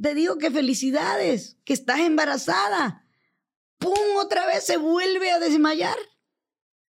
te 0.00 0.14
digo 0.14 0.38
que 0.38 0.50
felicidades, 0.50 1.58
que 1.64 1.72
estás 1.72 2.00
embarazada. 2.00 3.04
¡Pum! 3.78 4.16
Otra 4.20 4.46
vez 4.46 4.64
se 4.64 4.76
vuelve 4.76 5.30
a 5.30 5.38
desmayar. 5.38 5.96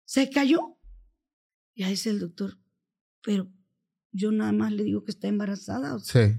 Se 0.06 0.30
cayó. 0.30 0.78
Ya 1.76 1.88
dice 1.88 2.10
el 2.10 2.20
doctor, 2.20 2.58
pero 3.22 3.52
yo 4.12 4.32
nada 4.32 4.52
más 4.52 4.72
le 4.72 4.84
digo 4.84 5.04
que 5.04 5.12
está 5.12 5.28
embarazada. 5.28 5.98
sí. 6.00 6.36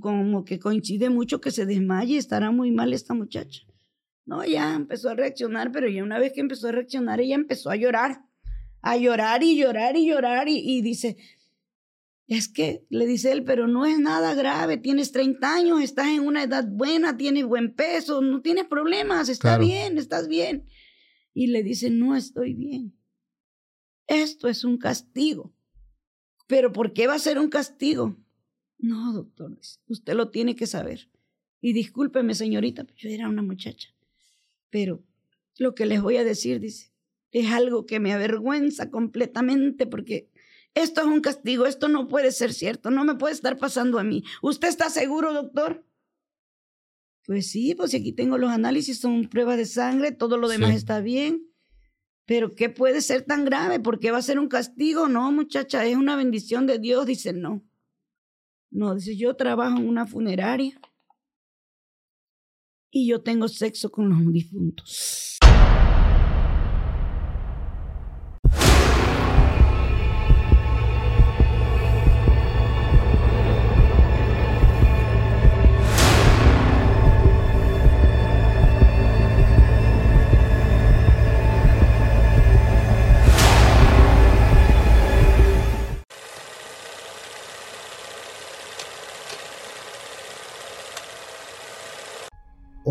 Como, 0.00 0.46
que 0.46 0.58
coincide 0.58 1.10
mucho 1.10 1.42
que 1.42 1.50
se 1.50 1.66
desmaye, 1.66 2.16
estará 2.16 2.50
muy 2.50 2.70
mal 2.70 2.94
esta 2.94 3.12
muchacha. 3.12 3.64
No, 4.24 4.42
ya 4.42 4.74
empezó 4.74 5.10
a 5.10 5.14
reaccionar, 5.14 5.72
pero 5.72 5.90
ya 5.90 6.02
una 6.02 6.18
vez 6.18 6.32
que 6.32 6.40
empezó 6.40 6.68
a 6.68 6.72
reaccionar, 6.72 7.20
ella 7.20 7.34
empezó 7.34 7.68
a 7.68 7.76
llorar, 7.76 8.24
a 8.80 8.96
llorar 8.96 9.42
y 9.42 9.58
llorar 9.58 9.94
y 9.98 10.06
llorar 10.08 10.48
y 10.48 10.80
dice, 10.80 11.18
es 12.26 12.48
que, 12.48 12.86
le 12.88 13.06
dice 13.06 13.32
él, 13.32 13.44
pero 13.44 13.68
no 13.68 13.84
es 13.84 13.98
nada 13.98 14.34
grave, 14.34 14.78
tienes 14.78 15.12
30 15.12 15.54
años, 15.54 15.82
estás 15.82 16.08
en 16.08 16.20
una 16.20 16.42
edad 16.42 16.66
buena, 16.66 17.16
tienes 17.16 17.44
buen 17.44 17.74
peso, 17.74 18.22
no 18.22 18.40
tienes 18.40 18.64
problemas, 18.64 19.28
está 19.28 19.58
bien, 19.58 19.98
estás 19.98 20.26
bien. 20.26 20.66
Y 21.34 21.48
le 21.48 21.62
dice, 21.62 21.90
no 21.90 22.16
estoy 22.16 22.54
bien. 22.54 22.96
Esto 24.06 24.48
es 24.48 24.64
un 24.64 24.78
castigo. 24.78 25.54
Pero 26.46 26.72
¿por 26.72 26.92
qué 26.92 27.06
va 27.06 27.14
a 27.14 27.18
ser 27.18 27.38
un 27.38 27.48
castigo? 27.48 28.16
No, 28.78 29.12
doctor, 29.12 29.58
usted 29.88 30.14
lo 30.14 30.30
tiene 30.30 30.54
que 30.54 30.66
saber. 30.66 31.10
Y 31.60 31.72
discúlpeme, 31.72 32.34
señorita, 32.34 32.86
yo 32.96 33.08
era 33.08 33.28
una 33.28 33.42
muchacha. 33.42 33.88
Pero 34.70 35.04
lo 35.58 35.74
que 35.74 35.86
les 35.86 36.02
voy 36.02 36.16
a 36.16 36.24
decir, 36.24 36.60
dice, 36.60 36.92
es 37.30 37.50
algo 37.50 37.86
que 37.86 38.00
me 38.00 38.12
avergüenza 38.12 38.90
completamente 38.90 39.86
porque 39.86 40.30
esto 40.74 41.00
es 41.00 41.06
un 41.06 41.20
castigo, 41.20 41.66
esto 41.66 41.88
no 41.88 42.08
puede 42.08 42.32
ser 42.32 42.52
cierto, 42.52 42.90
no 42.90 43.04
me 43.04 43.14
puede 43.14 43.34
estar 43.34 43.56
pasando 43.58 43.98
a 43.98 44.04
mí. 44.04 44.24
¿Usted 44.42 44.68
está 44.68 44.90
seguro, 44.90 45.32
doctor? 45.32 45.86
Pues 47.26 47.50
sí, 47.50 47.74
pues 47.74 47.94
aquí 47.94 48.12
tengo 48.12 48.36
los 48.36 48.50
análisis, 48.50 48.98
son 48.98 49.28
pruebas 49.28 49.56
de 49.56 49.66
sangre, 49.66 50.12
todo 50.12 50.36
lo 50.36 50.48
demás 50.48 50.74
está 50.74 51.00
bien. 51.00 51.48
Pero 52.26 52.54
¿qué 52.54 52.70
puede 52.70 53.00
ser 53.02 53.22
tan 53.22 53.44
grave? 53.44 53.80
¿Por 53.80 53.98
qué 53.98 54.10
va 54.10 54.18
a 54.18 54.22
ser 54.22 54.38
un 54.38 54.48
castigo? 54.48 55.08
No, 55.08 55.30
muchacha, 55.30 55.84
es 55.86 55.96
una 55.96 56.16
bendición 56.16 56.66
de 56.66 56.78
Dios. 56.78 57.06
Dice, 57.06 57.32
no. 57.32 57.62
No, 58.70 58.94
dice, 58.94 59.16
yo 59.16 59.36
trabajo 59.36 59.78
en 59.78 59.88
una 59.88 60.06
funeraria 60.06 60.80
y 62.90 63.08
yo 63.08 63.22
tengo 63.22 63.48
sexo 63.48 63.90
con 63.90 64.08
los 64.08 64.32
difuntos. 64.32 65.38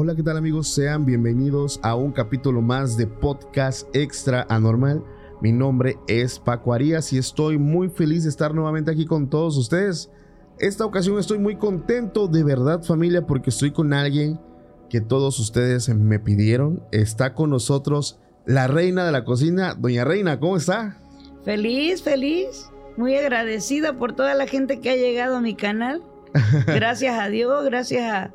Hola, 0.04 0.16
¿qué 0.16 0.24
tal 0.24 0.36
amigos? 0.36 0.68
Sean 0.68 1.06
bienvenidos 1.06 1.80
a 1.82 1.96
un 1.96 2.12
capítulo 2.12 2.62
más 2.62 2.98
de 2.98 3.08
Podcast 3.08 3.88
Extra 3.96 4.46
Anormal. 4.50 5.02
Mi 5.40 5.54
nombre 5.54 5.98
es 6.10 6.40
Paco 6.40 6.74
Arias 6.74 7.14
y 7.14 7.18
estoy 7.18 7.58
muy 7.58 7.88
feliz 7.88 8.24
de 8.24 8.30
estar 8.30 8.54
nuevamente 8.54 8.92
aquí 8.92 9.06
con 9.06 9.30
todos 9.30 9.56
ustedes. 9.56 10.12
Esta 10.60 10.84
ocasión 10.84 11.20
estoy 11.20 11.40
muy 11.40 11.56
contento 11.56 12.28
de 12.28 12.44
verdad 12.44 12.84
familia 12.84 13.26
porque 13.26 13.50
estoy 13.50 13.72
con 13.72 13.94
alguien 13.94 14.42
que 14.90 15.00
todos 15.00 15.40
ustedes 15.40 15.88
me 15.88 16.20
pidieron. 16.20 16.84
Está 16.92 17.34
con 17.34 17.50
nosotros 17.50 18.20
la 18.46 18.68
reina 18.68 19.06
de 19.06 19.14
la 19.14 19.24
cocina, 19.24 19.74
doña 19.74 20.04
Reina, 20.04 20.38
¿cómo 20.38 20.58
está? 20.58 21.02
Feliz, 21.46 22.04
feliz. 22.04 22.70
Muy 22.98 23.16
agradecida 23.16 23.98
por 23.98 24.12
toda 24.12 24.36
la 24.36 24.48
gente 24.48 24.82
que 24.82 24.90
ha 24.90 24.96
llegado 24.98 25.38
a 25.38 25.42
mi 25.42 25.56
canal. 25.56 26.04
Gracias 26.68 27.18
a 27.18 27.30
Dios, 27.30 27.64
gracias 27.64 28.12
a 28.12 28.34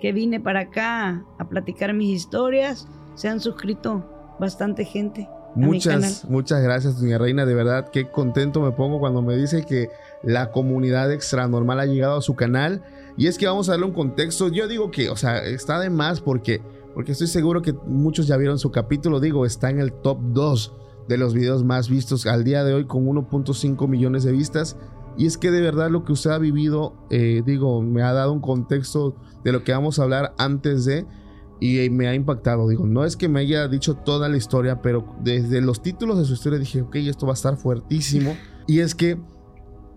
que 0.00 0.12
vine 0.12 0.40
para 0.40 0.60
acá 0.60 1.24
a 1.38 1.48
platicar 1.48 1.92
mis 1.94 2.16
historias. 2.16 2.86
Se 3.14 3.28
han 3.28 3.40
suscrito 3.40 4.04
bastante 4.38 4.84
gente. 4.84 5.28
Muchas, 5.54 6.26
muchas 6.28 6.62
gracias, 6.62 7.00
doña 7.00 7.16
Reina. 7.16 7.46
De 7.46 7.54
verdad, 7.54 7.88
qué 7.90 8.10
contento 8.10 8.60
me 8.60 8.72
pongo 8.72 9.00
cuando 9.00 9.22
me 9.22 9.36
dice 9.36 9.64
que 9.64 9.88
la 10.22 10.50
comunidad 10.50 11.10
extra 11.10 11.48
normal 11.48 11.80
ha 11.80 11.86
llegado 11.86 12.18
a 12.18 12.22
su 12.22 12.34
canal. 12.34 12.82
Y 13.16 13.26
es 13.28 13.38
que 13.38 13.46
vamos 13.46 13.68
a 13.68 13.72
darle 13.72 13.86
un 13.86 13.94
contexto. 13.94 14.48
Yo 14.48 14.68
digo 14.68 14.90
que, 14.90 15.08
o 15.08 15.16
sea, 15.16 15.42
está 15.42 15.80
de 15.80 15.88
más 15.88 16.20
porque, 16.20 16.60
porque 16.94 17.12
estoy 17.12 17.28
seguro 17.28 17.62
que 17.62 17.72
muchos 17.72 18.26
ya 18.26 18.36
vieron 18.36 18.58
su 18.58 18.70
capítulo. 18.70 19.18
Digo, 19.18 19.46
está 19.46 19.70
en 19.70 19.80
el 19.80 19.94
top 19.94 20.18
2 20.20 20.74
de 21.08 21.16
los 21.16 21.32
videos 21.32 21.64
más 21.64 21.88
vistos 21.88 22.26
al 22.26 22.44
día 22.44 22.64
de 22.64 22.74
hoy 22.74 22.84
con 22.84 23.06
1.5 23.06 23.88
millones 23.88 24.24
de 24.24 24.32
vistas. 24.32 24.76
Y 25.16 25.26
es 25.26 25.38
que 25.38 25.50
de 25.50 25.60
verdad 25.60 25.90
lo 25.90 26.04
que 26.04 26.12
usted 26.12 26.30
ha 26.30 26.38
vivido, 26.38 26.94
eh, 27.10 27.42
digo, 27.44 27.82
me 27.82 28.02
ha 28.02 28.12
dado 28.12 28.32
un 28.32 28.40
contexto 28.40 29.16
de 29.44 29.52
lo 29.52 29.64
que 29.64 29.72
vamos 29.72 29.98
a 29.98 30.02
hablar 30.02 30.34
antes 30.38 30.84
de 30.84 31.06
y 31.60 31.88
me 31.90 32.06
ha 32.08 32.14
impactado. 32.14 32.68
Digo, 32.68 32.86
no 32.86 33.04
es 33.04 33.16
que 33.16 33.28
me 33.28 33.40
haya 33.40 33.66
dicho 33.68 33.94
toda 33.94 34.28
la 34.28 34.36
historia, 34.36 34.82
pero 34.82 35.16
desde 35.22 35.60
los 35.60 35.82
títulos 35.82 36.18
de 36.18 36.24
su 36.24 36.34
historia 36.34 36.58
dije, 36.58 36.82
ok, 36.82 36.96
esto 36.96 37.26
va 37.26 37.32
a 37.32 37.34
estar 37.34 37.56
fuertísimo. 37.56 38.36
Y 38.66 38.80
es 38.80 38.94
que 38.94 39.18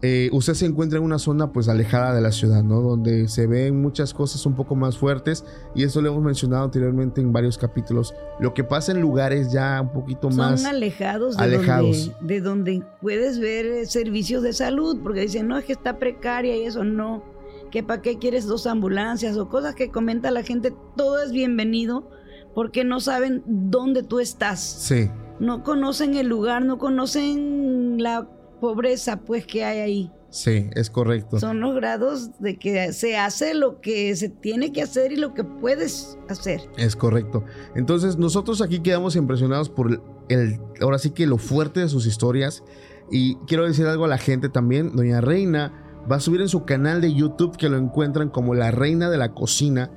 eh, 0.02 0.30
usted 0.32 0.54
se 0.54 0.66
encuentra 0.66 0.98
en 0.98 1.04
una 1.04 1.20
zona 1.20 1.52
pues 1.52 1.68
alejada 1.68 2.16
de 2.16 2.22
la 2.22 2.32
ciudad, 2.32 2.64
¿no? 2.64 2.80
Donde 2.80 3.28
se 3.28 3.48
ven 3.48 3.82
muchas 3.82 4.14
cosas 4.14 4.46
un 4.46 4.56
poco 4.56 4.76
más 4.76 4.98
fuertes 4.98 5.44
y 5.76 5.84
eso 5.84 6.02
lo 6.02 6.10
hemos 6.10 6.24
mencionado 6.24 6.64
anteriormente 6.64 7.20
en 7.20 7.34
varios 7.34 7.58
capítulos. 7.58 8.16
Lo 8.40 8.54
que 8.54 8.64
pasa 8.64 8.94
en 8.94 9.02
lugares 9.02 9.52
ya 9.52 9.82
un 9.82 9.92
poquito 9.92 10.30
más 10.30 10.64
alejados, 10.64 11.36
de, 11.36 11.44
alejados. 11.44 12.14
Donde, 12.20 12.34
de 12.34 12.42
donde 12.42 12.84
puedes 13.02 13.40
ver 13.40 13.66
eh, 13.66 13.86
servicios 13.88 14.42
de 14.42 14.54
salud, 14.54 15.00
porque 15.04 15.22
dicen, 15.22 15.50
no, 15.50 15.58
es 15.58 15.66
que 15.66 15.74
está 15.74 16.00
precaria 16.00 16.56
y 16.56 16.64
eso 16.64 16.86
no, 16.86 17.22
que 17.70 17.84
para 17.84 18.02
qué 18.02 18.18
quieres 18.18 18.48
dos 18.48 18.68
ambulancias 18.68 19.36
o 19.36 19.50
cosas 19.50 19.76
que 19.76 19.92
comenta 19.92 20.32
la 20.32 20.44
gente, 20.44 20.74
todo 20.96 21.22
es 21.22 21.34
bienvenido 21.34 22.10
porque 22.56 22.86
no 22.86 23.02
saben 23.02 23.44
dónde 23.46 24.04
tú 24.04 24.22
estás. 24.22 24.62
Sí. 24.62 25.10
No 25.42 25.64
conocen 25.64 26.16
el 26.16 26.28
lugar, 26.28 26.64
no 26.64 26.78
conocen 26.78 28.02
la 28.02 28.28
pobreza 28.60 29.20
pues 29.22 29.46
que 29.46 29.64
hay 29.64 29.80
ahí. 29.80 30.12
Sí, 30.32 30.70
es 30.74 30.90
correcto. 30.90 31.40
Son 31.40 31.60
los 31.60 31.76
grados 31.76 32.40
de 32.40 32.58
que 32.58 32.94
se 32.94 33.18
hace 33.18 33.56
lo 33.56 33.82
que 33.82 34.16
se 34.16 34.30
tiene 34.30 34.72
que 34.72 34.84
hacer 34.84 35.12
y 35.12 35.16
lo 35.16 35.34
que 35.34 35.44
puedes 35.44 36.20
hacer. 36.30 36.62
Es 36.78 36.96
correcto. 36.96 37.44
Entonces 37.76 38.18
nosotros 38.18 38.62
aquí 38.62 38.80
quedamos 38.80 39.16
impresionados 39.16 39.70
por 39.70 40.02
el, 40.30 40.60
ahora 40.82 41.00
sí 41.00 41.12
que 41.12 41.26
lo 41.26 41.38
fuerte 41.38 41.80
de 41.80 41.90
sus 41.90 42.06
historias. 42.06 42.64
Y 43.12 43.36
quiero 43.48 43.66
decir 43.66 43.88
algo 43.88 44.06
a 44.06 44.08
la 44.08 44.20
gente 44.20 44.50
también. 44.50 44.96
Doña 44.96 45.20
Reina 45.20 45.74
va 46.10 46.18
a 46.18 46.20
subir 46.20 46.42
en 46.42 46.50
su 46.50 46.64
canal 46.64 47.02
de 47.02 47.12
YouTube 47.12 47.58
que 47.58 47.70
lo 47.70 47.78
encuentran 47.78 48.30
como 48.30 48.54
la 48.54 48.70
Reina 48.70 49.10
de 49.10 49.18
la 49.18 49.34
Cocina. 49.34 49.90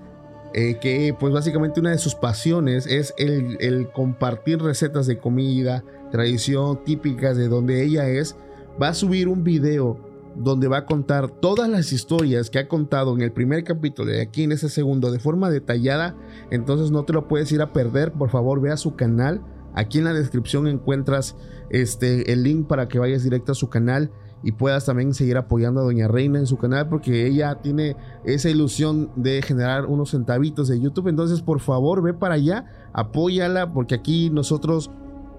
Eh, 0.54 0.78
que 0.80 1.14
pues 1.18 1.32
básicamente 1.32 1.80
una 1.80 1.92
de 1.92 1.98
sus 1.98 2.14
pasiones 2.14 2.86
es 2.86 3.14
el, 3.16 3.56
el 3.60 3.90
compartir 3.90 4.60
recetas 4.60 5.06
de 5.06 5.18
comida, 5.18 5.82
tradición 6.10 6.84
típicas 6.84 7.38
de 7.38 7.48
donde 7.48 7.82
ella 7.82 8.06
es 8.06 8.36
va 8.80 8.88
a 8.88 8.94
subir 8.94 9.28
un 9.28 9.44
video 9.44 9.98
donde 10.34 10.68
va 10.68 10.78
a 10.78 10.86
contar 10.86 11.28
todas 11.28 11.68
las 11.68 11.92
historias 11.92 12.50
que 12.50 12.58
ha 12.58 12.68
contado 12.68 13.14
en 13.14 13.20
el 13.20 13.32
primer 13.32 13.64
capítulo 13.64 14.14
y 14.14 14.20
aquí 14.20 14.44
en 14.44 14.52
ese 14.52 14.68
segundo 14.68 15.10
de 15.10 15.18
forma 15.18 15.50
detallada. 15.50 16.16
Entonces 16.50 16.90
no 16.90 17.04
te 17.04 17.12
lo 17.12 17.28
puedes 17.28 17.52
ir 17.52 17.60
a 17.60 17.72
perder. 17.72 18.12
Por 18.12 18.30
favor, 18.30 18.60
ve 18.60 18.70
a 18.70 18.76
su 18.76 18.94
canal. 18.94 19.42
Aquí 19.74 19.98
en 19.98 20.04
la 20.04 20.12
descripción 20.12 20.66
encuentras 20.66 21.36
este, 21.70 22.32
el 22.32 22.42
link 22.42 22.66
para 22.66 22.88
que 22.88 22.98
vayas 22.98 23.22
directo 23.22 23.52
a 23.52 23.54
su 23.54 23.68
canal 23.68 24.10
y 24.42 24.52
puedas 24.52 24.86
también 24.86 25.14
seguir 25.14 25.36
apoyando 25.36 25.80
a 25.80 25.84
Doña 25.84 26.08
Reina 26.08 26.38
en 26.38 26.46
su 26.46 26.58
canal 26.58 26.88
porque 26.88 27.26
ella 27.26 27.60
tiene 27.62 27.96
esa 28.24 28.50
ilusión 28.50 29.10
de 29.16 29.40
generar 29.40 29.86
unos 29.86 30.10
centavitos 30.10 30.68
de 30.68 30.80
YouTube. 30.80 31.08
Entonces, 31.08 31.42
por 31.42 31.60
favor, 31.60 32.02
ve 32.02 32.12
para 32.12 32.34
allá, 32.34 32.90
apóyala 32.92 33.72
porque 33.72 33.94
aquí 33.94 34.30
nosotros 34.30 34.90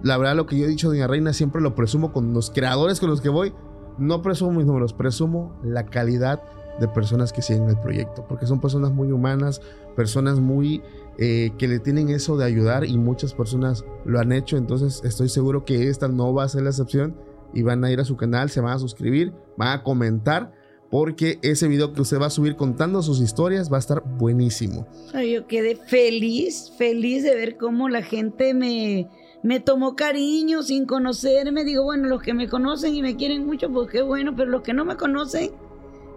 la 0.04 0.18
verdad, 0.18 0.36
lo 0.36 0.46
que 0.46 0.58
yo 0.58 0.66
he 0.66 0.68
dicho, 0.68 0.90
Doña 0.90 1.08
Reina, 1.08 1.34
siempre 1.34 1.62
lo 1.62 1.76
presumo 1.76 2.12
con 2.12 2.34
los 2.34 2.52
creadores 2.52 3.00
con 3.00 3.10
los 3.10 3.22
que 3.22 3.30
voy. 3.30 3.54
No 3.98 4.22
presumo 4.22 4.52
mis 4.52 4.66
números, 4.66 4.94
presumo 4.94 5.58
la 5.64 5.86
calidad 5.86 6.42
de 6.80 6.88
personas 6.88 7.32
que 7.32 7.42
siguen 7.42 7.70
el 7.70 7.80
proyecto, 7.80 8.26
porque 8.28 8.46
son 8.46 8.60
personas 8.60 8.92
muy 8.92 9.12
humanas, 9.12 9.62
personas 9.96 10.40
muy 10.40 10.82
eh, 11.18 11.52
que 11.58 11.68
le 11.68 11.80
tienen 11.80 12.10
eso 12.10 12.36
de 12.36 12.46
ayudar 12.46 12.86
y 12.86 12.98
muchas 12.98 13.34
personas 13.34 13.86
lo 14.06 14.20
han 14.20 14.32
hecho, 14.32 14.58
entonces 14.58 15.02
estoy 15.04 15.30
seguro 15.30 15.66
que 15.66 15.88
esta 15.90 16.08
no 16.08 16.34
va 16.34 16.44
a 16.44 16.50
ser 16.50 16.64
la 16.64 16.72
excepción 16.72 17.16
y 17.54 17.62
van 17.62 17.84
a 17.84 17.92
ir 17.92 18.00
a 18.00 18.06
su 18.06 18.18
canal, 18.18 18.50
se 18.50 18.60
van 18.60 18.74
a 18.74 18.80
suscribir, 18.80 19.32
van 19.56 19.70
a 19.70 19.84
comentar, 19.84 20.52
porque 20.90 21.40
ese 21.44 21.68
video 21.68 21.94
que 21.94 22.02
usted 22.02 22.20
va 22.20 22.28
a 22.28 22.32
subir 22.32 22.56
contando 22.56 23.02
sus 23.04 23.22
historias 23.22 23.72
va 23.72 23.78
a 23.78 23.80
estar 23.80 24.04
buenísimo. 24.04 24.88
Yo 25.14 25.48
quedé 25.48 25.76
feliz, 25.76 26.72
feliz 26.78 27.24
de 27.24 27.36
ver 27.36 27.58
cómo 27.58 27.90
la 27.90 28.02
gente 28.02 28.54
me 28.54 29.10
me 29.44 29.60
tomó 29.60 29.96
cariño 29.96 30.64
sin 30.64 30.86
conocerme. 30.86 31.66
Digo, 31.66 31.84
bueno, 31.84 32.08
los 32.08 32.24
que 32.24 32.34
me 32.34 32.50
conocen 32.50 32.96
y 32.96 33.02
me 33.02 33.16
quieren 33.16 33.46
mucho, 33.46 33.70
pues 33.70 33.90
qué 33.92 34.02
bueno, 34.02 34.34
pero 34.36 34.50
los 34.50 34.62
que 34.62 34.74
no 34.74 34.86
me 34.86 34.96
conocen, 34.96 35.52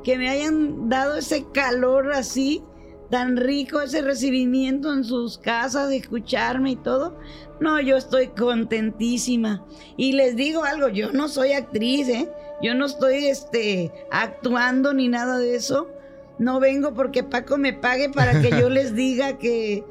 que 0.05 0.17
me 0.17 0.31
hayan 0.31 0.89
dado 0.89 1.17
ese 1.17 1.45
calor 1.53 2.13
así, 2.13 2.63
tan 3.11 3.37
rico 3.37 3.81
ese 3.81 4.03
recibimiento 4.03 4.93
en 4.93 5.05
sus 5.05 5.39
casas, 5.39 5.89
de 5.89 5.97
escucharme 5.97 6.73
y 6.73 6.77
todo. 6.77 7.19
No, 7.61 7.81
yo 7.81 7.97
estoy 7.97 8.29
contentísima. 8.29 9.65
Y 9.97 10.13
les 10.13 10.37
digo 10.37 10.65
algo, 10.65 10.89
yo 10.89 11.13
no 11.13 11.29
soy 11.29 11.53
actriz, 11.53 12.09
¿eh? 12.09 12.31
Yo 12.63 12.75
no 12.75 12.87
estoy 12.87 13.27
este, 13.27 13.93
actuando 14.11 14.95
ni 14.95 15.09
nada 15.09 15.39
de 15.39 15.57
eso. 15.57 15.89
No 16.39 16.61
vengo 16.61 16.95
porque 16.95 17.23
Paco 17.23 17.59
me 17.59 17.73
pague 17.73 18.11
para 18.11 18.41
que 18.41 18.51
yo 18.51 18.69
les 18.71 18.95
diga 18.95 19.39
que 19.39 19.85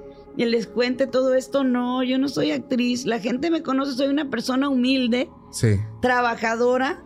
les 0.43 0.67
cuente 0.67 1.07
todo 1.07 1.33
esto. 1.35 1.63
No, 1.63 2.03
yo 2.03 2.17
no 2.17 2.27
soy 2.27 2.51
actriz. 2.51 3.05
La 3.05 3.19
gente 3.19 3.49
me 3.49 3.63
conoce, 3.63 3.93
soy 3.93 4.07
una 4.07 4.29
persona 4.29 4.67
humilde, 4.67 5.29
Sí. 5.51 5.77
trabajadora. 6.01 7.01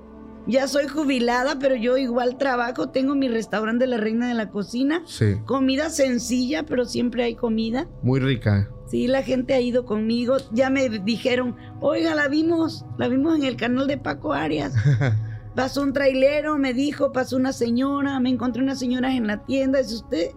Ya 0.47 0.67
soy 0.67 0.87
jubilada, 0.87 1.59
pero 1.59 1.75
yo 1.75 1.97
igual 1.97 2.37
trabajo. 2.39 2.89
Tengo 2.89 3.13
mi 3.13 3.27
restaurante 3.27 3.85
La 3.85 3.97
Reina 3.97 4.27
de 4.27 4.33
la 4.33 4.49
Cocina. 4.49 5.03
Sí. 5.05 5.35
Comida 5.45 5.91
sencilla, 5.91 6.63
pero 6.65 6.85
siempre 6.85 7.23
hay 7.23 7.35
comida. 7.35 7.87
Muy 8.01 8.19
rica. 8.19 8.67
Sí, 8.87 9.05
la 9.05 9.21
gente 9.21 9.53
ha 9.53 9.61
ido 9.61 9.85
conmigo. 9.85 10.37
Ya 10.51 10.71
me 10.71 10.89
dijeron, 10.89 11.55
oiga, 11.81 12.15
la 12.15 12.27
vimos, 12.29 12.83
la 12.97 13.07
vimos 13.09 13.35
en 13.37 13.43
el 13.43 13.57
canal 13.57 13.85
de 13.85 13.99
Paco 13.99 14.33
Arias. 14.33 14.73
Pasó 15.55 15.83
un 15.83 15.93
trailero, 15.93 16.57
me 16.57 16.73
dijo, 16.73 17.11
pasó 17.11 17.35
una 17.35 17.51
señora, 17.51 18.19
me 18.19 18.29
encontré 18.29 18.63
unas 18.63 18.79
señoras 18.79 19.13
en 19.15 19.27
la 19.27 19.43
tienda. 19.45 19.79
Dice 19.79 19.95
usted, 19.95 20.27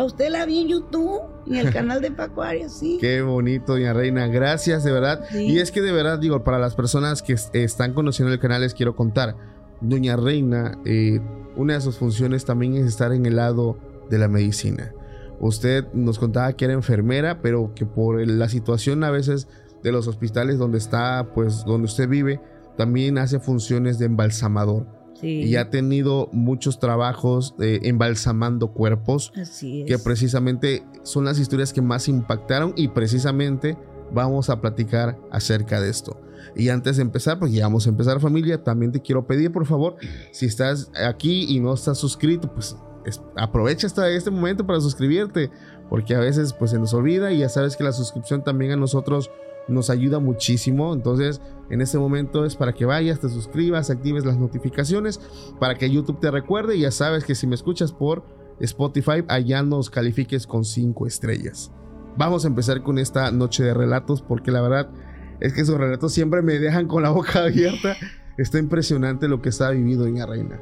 a 0.00 0.04
usted 0.04 0.30
la 0.30 0.46
vi 0.46 0.60
en 0.62 0.68
YouTube, 0.68 1.20
en 1.46 1.54
el 1.56 1.72
canal 1.72 2.00
de 2.00 2.10
Paco 2.10 2.42
Arias, 2.42 2.72
sí. 2.78 2.98
Qué 3.00 3.22
bonito, 3.22 3.72
doña 3.74 3.92
Reina. 3.92 4.26
Gracias, 4.28 4.82
de 4.84 4.92
verdad. 4.92 5.24
Sí. 5.30 5.44
Y 5.46 5.58
es 5.58 5.70
que 5.70 5.80
de 5.80 5.92
verdad, 5.92 6.18
digo, 6.18 6.42
para 6.44 6.58
las 6.58 6.74
personas 6.74 7.22
que 7.22 7.34
est- 7.34 7.54
están 7.54 7.92
conociendo 7.94 8.32
el 8.32 8.40
canal, 8.40 8.62
les 8.62 8.74
quiero 8.74 8.96
contar. 8.96 9.36
Doña 9.80 10.16
Reina, 10.16 10.78
eh, 10.84 11.20
una 11.56 11.74
de 11.74 11.80
sus 11.80 11.96
funciones 11.96 12.44
también 12.44 12.74
es 12.76 12.84
estar 12.86 13.12
en 13.12 13.26
el 13.26 13.36
lado 13.36 13.78
de 14.10 14.18
la 14.18 14.28
medicina. 14.28 14.92
Usted 15.40 15.86
nos 15.94 16.18
contaba 16.18 16.52
que 16.52 16.66
era 16.66 16.74
enfermera, 16.74 17.40
pero 17.40 17.72
que 17.74 17.86
por 17.86 18.26
la 18.26 18.48
situación 18.48 19.04
a 19.04 19.10
veces 19.10 19.48
de 19.82 19.92
los 19.92 20.06
hospitales 20.06 20.58
donde 20.58 20.76
está, 20.78 21.28
pues 21.34 21.64
donde 21.64 21.86
usted 21.86 22.08
vive, 22.08 22.40
también 22.76 23.16
hace 23.18 23.40
funciones 23.40 23.98
de 23.98 24.06
embalsamador. 24.06 24.86
Sí, 25.20 25.42
Y 25.42 25.56
ha 25.56 25.68
tenido 25.70 26.28
muchos 26.32 26.78
trabajos 26.78 27.54
eh, 27.60 27.80
embalsamando 27.82 28.72
cuerpos 28.72 29.32
así 29.40 29.82
es. 29.82 29.86
que 29.88 29.98
precisamente 29.98 30.82
son 31.02 31.24
las 31.26 31.38
historias 31.38 31.72
que 31.72 31.82
más 31.82 32.08
impactaron 32.08 32.72
y 32.76 32.88
precisamente 32.88 33.76
vamos 34.12 34.50
a 34.50 34.60
platicar 34.60 35.18
acerca 35.30 35.80
de 35.80 35.90
esto. 35.90 36.20
Y 36.56 36.70
antes 36.70 36.96
de 36.96 37.02
empezar, 37.02 37.38
pues 37.38 37.52
ya 37.52 37.64
vamos 37.66 37.86
a 37.86 37.90
empezar 37.90 38.18
familia, 38.20 38.64
también 38.64 38.92
te 38.92 39.00
quiero 39.00 39.26
pedir 39.26 39.52
por 39.52 39.66
favor, 39.66 39.96
si 40.32 40.46
estás 40.46 40.90
aquí 41.06 41.44
y 41.48 41.60
no 41.60 41.74
estás 41.74 41.98
suscrito, 41.98 42.52
pues 42.52 42.76
es- 43.04 43.20
aprovecha 43.36 43.86
esta, 43.86 44.08
este 44.08 44.30
momento 44.30 44.66
para 44.66 44.80
suscribirte, 44.80 45.50
porque 45.88 46.14
a 46.14 46.18
veces 46.20 46.52
pues 46.54 46.70
se 46.70 46.78
nos 46.78 46.94
olvida 46.94 47.30
y 47.32 47.38
ya 47.38 47.48
sabes 47.48 47.76
que 47.76 47.84
la 47.84 47.92
suscripción 47.92 48.42
también 48.42 48.72
a 48.72 48.76
nosotros 48.76 49.30
nos 49.70 49.90
ayuda 49.90 50.18
muchísimo, 50.18 50.92
entonces 50.92 51.40
en 51.70 51.80
este 51.80 51.98
momento 51.98 52.44
es 52.44 52.56
para 52.56 52.72
que 52.72 52.84
vayas, 52.84 53.20
te 53.20 53.28
suscribas, 53.28 53.90
actives 53.90 54.24
las 54.24 54.38
notificaciones, 54.38 55.20
para 55.58 55.76
que 55.76 55.90
YouTube 55.90 56.20
te 56.20 56.30
recuerde 56.30 56.76
y 56.76 56.80
ya 56.80 56.90
sabes 56.90 57.24
que 57.24 57.34
si 57.34 57.46
me 57.46 57.54
escuchas 57.54 57.92
por 57.92 58.24
Spotify, 58.60 59.24
allá 59.28 59.62
nos 59.62 59.88
califiques 59.88 60.46
con 60.46 60.64
5 60.64 61.06
estrellas. 61.06 61.72
Vamos 62.16 62.44
a 62.44 62.48
empezar 62.48 62.82
con 62.82 62.98
esta 62.98 63.30
noche 63.30 63.62
de 63.62 63.72
relatos 63.72 64.20
porque 64.20 64.50
la 64.50 64.60
verdad 64.60 64.90
es 65.40 65.54
que 65.54 65.62
esos 65.62 65.78
relatos 65.78 66.12
siempre 66.12 66.42
me 66.42 66.58
dejan 66.58 66.86
con 66.86 67.02
la 67.02 67.10
boca 67.10 67.38
abierta. 67.44 67.96
Está 68.36 68.58
impresionante 68.58 69.28
lo 69.28 69.40
que 69.40 69.48
está 69.48 69.70
vivido 69.70 70.04
Doña 70.04 70.26
Reina. 70.26 70.60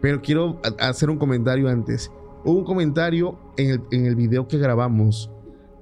Pero 0.00 0.22
quiero 0.22 0.60
hacer 0.78 1.10
un 1.10 1.18
comentario 1.18 1.68
antes. 1.68 2.10
Hubo 2.44 2.58
un 2.58 2.64
comentario 2.64 3.38
en 3.56 3.70
el, 3.70 3.82
en 3.90 4.06
el 4.06 4.14
video 4.14 4.46
que 4.46 4.58
grabamos 4.58 5.30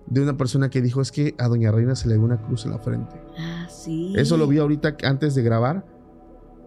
de 0.07 0.23
una 0.23 0.37
persona 0.37 0.71
que 0.71 0.81
dijo 0.81 1.01
es 1.01 1.13
que 1.13 1.35
a 1.39 1.49
Doña 1.49 1.73
Reina 1.73 1.95
se 1.97 2.09
le 2.09 2.17
ve 2.17 2.25
una 2.25 2.41
cruz 2.41 2.65
en 2.65 2.73
la 2.73 2.79
frente. 2.79 3.17
Ah, 3.39 3.67
sí. 3.69 4.15
Eso 4.17 4.37
lo 4.37 4.47
vi 4.47 4.59
ahorita 4.59 4.97
antes 5.05 5.35
de 5.35 5.43
grabar 5.43 5.85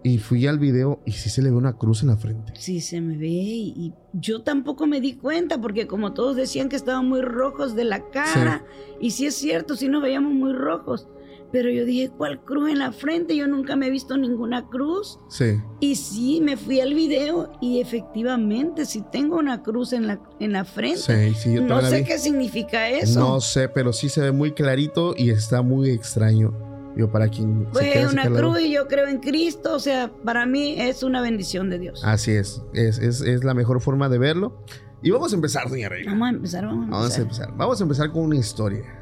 y 0.02 0.18
fui 0.18 0.46
al 0.46 0.58
video 0.58 1.00
y 1.04 1.12
sí 1.12 1.28
se 1.28 1.42
le 1.42 1.50
ve 1.50 1.56
una 1.56 1.74
cruz 1.74 2.02
en 2.02 2.08
la 2.08 2.16
frente. 2.16 2.52
Sí, 2.56 2.80
se 2.80 3.00
me 3.00 3.16
ve 3.16 3.26
y, 3.28 3.74
y 3.76 3.94
yo 4.12 4.42
tampoco 4.42 4.86
me 4.86 5.00
di 5.00 5.14
cuenta 5.14 5.60
porque 5.60 5.86
como 5.86 6.12
todos 6.12 6.36
decían 6.36 6.68
que 6.68 6.76
estaban 6.76 7.08
muy 7.08 7.20
rojos 7.20 7.74
de 7.74 7.84
la 7.84 8.10
cara 8.10 8.64
y 9.00 9.10
sí 9.10 9.26
es 9.26 9.34
cierto, 9.34 9.76
sí 9.76 9.88
nos 9.88 10.02
veíamos 10.02 10.32
muy 10.32 10.52
rojos, 10.52 11.08
pero 11.52 11.70
yo 11.70 11.84
dije, 11.84 12.10
¿cuál 12.16 12.40
cruz 12.44 12.70
en 12.70 12.78
la 12.78 12.92
frente? 12.92 13.36
Yo 13.36 13.46
nunca 13.46 13.76
me 13.76 13.86
he 13.86 13.90
visto 13.90 14.16
ninguna 14.16 14.68
cruz 14.68 15.18
Sí. 15.28 15.60
y 15.80 15.96
sí, 15.96 16.40
me 16.40 16.56
fui 16.56 16.80
al 16.80 16.94
video 16.94 17.52
y 17.60 17.80
efectivamente 17.80 18.86
sí 18.86 19.04
tengo 19.10 19.36
una 19.36 19.62
cruz 19.62 19.92
en 19.92 20.06
la, 20.06 20.20
en 20.38 20.52
la 20.52 20.64
frente. 20.64 20.98
Sí, 21.00 21.34
sí, 21.34 21.54
yo 21.54 21.62
no 21.62 21.80
sé 21.82 22.04
qué 22.04 22.18
significa 22.18 22.88
eso. 22.88 23.20
No 23.20 23.40
sé, 23.40 23.68
pero 23.68 23.92
sí 23.92 24.08
se 24.08 24.20
ve 24.20 24.32
muy 24.32 24.52
clarito 24.52 25.14
y 25.16 25.30
está 25.30 25.62
muy 25.62 25.90
extraño. 25.90 26.52
Yo, 26.96 27.10
para 27.10 27.28
quien 27.28 27.66
se 27.66 27.70
pues 27.72 27.92
quiera 27.92 28.08
una 28.10 28.24
cruz 28.26 28.60
y 28.60 28.72
yo 28.72 28.88
creo 28.88 29.06
en 29.06 29.18
Cristo, 29.20 29.74
o 29.74 29.78
sea, 29.78 30.10
para 30.24 30.44
mí 30.44 30.74
es 30.78 31.02
una 31.04 31.22
bendición 31.22 31.70
de 31.70 31.78
Dios. 31.78 32.02
Así 32.04 32.32
es. 32.32 32.62
Es, 32.74 32.98
es, 32.98 33.20
es 33.20 33.44
la 33.44 33.54
mejor 33.54 33.80
forma 33.80 34.08
de 34.08 34.18
verlo. 34.18 34.56
Y 35.02 35.10
vamos 35.10 35.32
a 35.32 35.36
empezar, 35.36 35.68
doña 35.70 35.88
Reina. 35.88 36.10
Vamos 36.12 36.26
a 36.26 36.30
empezar, 36.30 36.66
vamos 36.66 36.82
a 36.82 36.84
empezar. 36.84 37.00
Vamos 37.00 37.16
a 37.16 37.22
empezar. 37.22 37.56
Vamos 37.56 37.80
a 37.80 37.82
empezar 37.84 38.12
con 38.12 38.22
una 38.24 38.36
historia. 38.36 38.99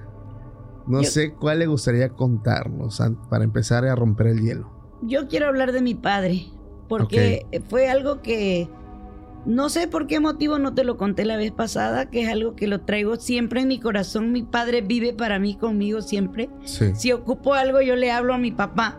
No 0.88 1.02
Yo- 1.02 1.08
sé 1.10 1.32
cuál 1.34 1.58
le 1.60 1.66
gustaría 1.66 2.08
contarnos 2.10 3.00
para 3.28 3.44
empezar 3.44 3.84
a 3.84 3.94
romper 3.94 4.28
el 4.28 4.40
hielo. 4.40 4.70
Yo 5.02 5.28
quiero 5.28 5.46
hablar 5.46 5.72
de 5.72 5.82
mi 5.82 5.94
padre, 5.94 6.46
porque 6.88 7.46
fue 7.68 7.88
algo 7.88 8.22
que 8.22 8.68
no 9.46 9.68
sé 9.68 9.86
por 9.86 10.06
qué 10.06 10.18
motivo 10.20 10.58
no 10.58 10.74
te 10.74 10.82
lo 10.84 10.96
conté 10.96 11.24
la 11.24 11.36
vez 11.36 11.52
pasada, 11.52 12.10
que 12.10 12.22
es 12.22 12.28
algo 12.28 12.56
que 12.56 12.66
lo 12.66 12.80
traigo 12.80 13.16
siempre 13.16 13.60
en 13.60 13.68
mi 13.68 13.78
corazón. 13.78 14.32
Mi 14.32 14.42
padre 14.42 14.80
vive 14.80 15.12
para 15.12 15.38
mí, 15.38 15.56
conmigo 15.56 16.00
siempre. 16.02 16.50
Sí. 16.64 16.92
Si 16.94 17.12
ocupo 17.12 17.54
algo, 17.54 17.80
yo 17.80 17.94
le 17.94 18.10
hablo 18.10 18.34
a 18.34 18.38
mi 18.38 18.50
papá. 18.50 18.98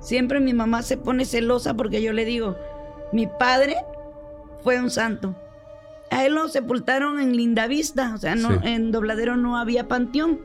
Siempre 0.00 0.40
mi 0.40 0.54
mamá 0.54 0.82
se 0.82 0.96
pone 0.96 1.24
celosa 1.24 1.74
porque 1.74 2.00
yo 2.02 2.12
le 2.12 2.24
digo, 2.24 2.56
mi 3.12 3.26
padre 3.26 3.76
fue 4.62 4.80
un 4.80 4.90
santo. 4.90 5.34
A 6.10 6.24
él 6.24 6.34
lo 6.34 6.48
sepultaron 6.48 7.20
en 7.20 7.36
Lindavista, 7.36 8.12
o 8.14 8.18
sea, 8.18 8.34
no, 8.34 8.48
Sí. 8.50 8.58
en 8.64 8.90
Dobladero 8.92 9.36
no 9.36 9.56
había 9.58 9.88
panteón. 9.88 10.40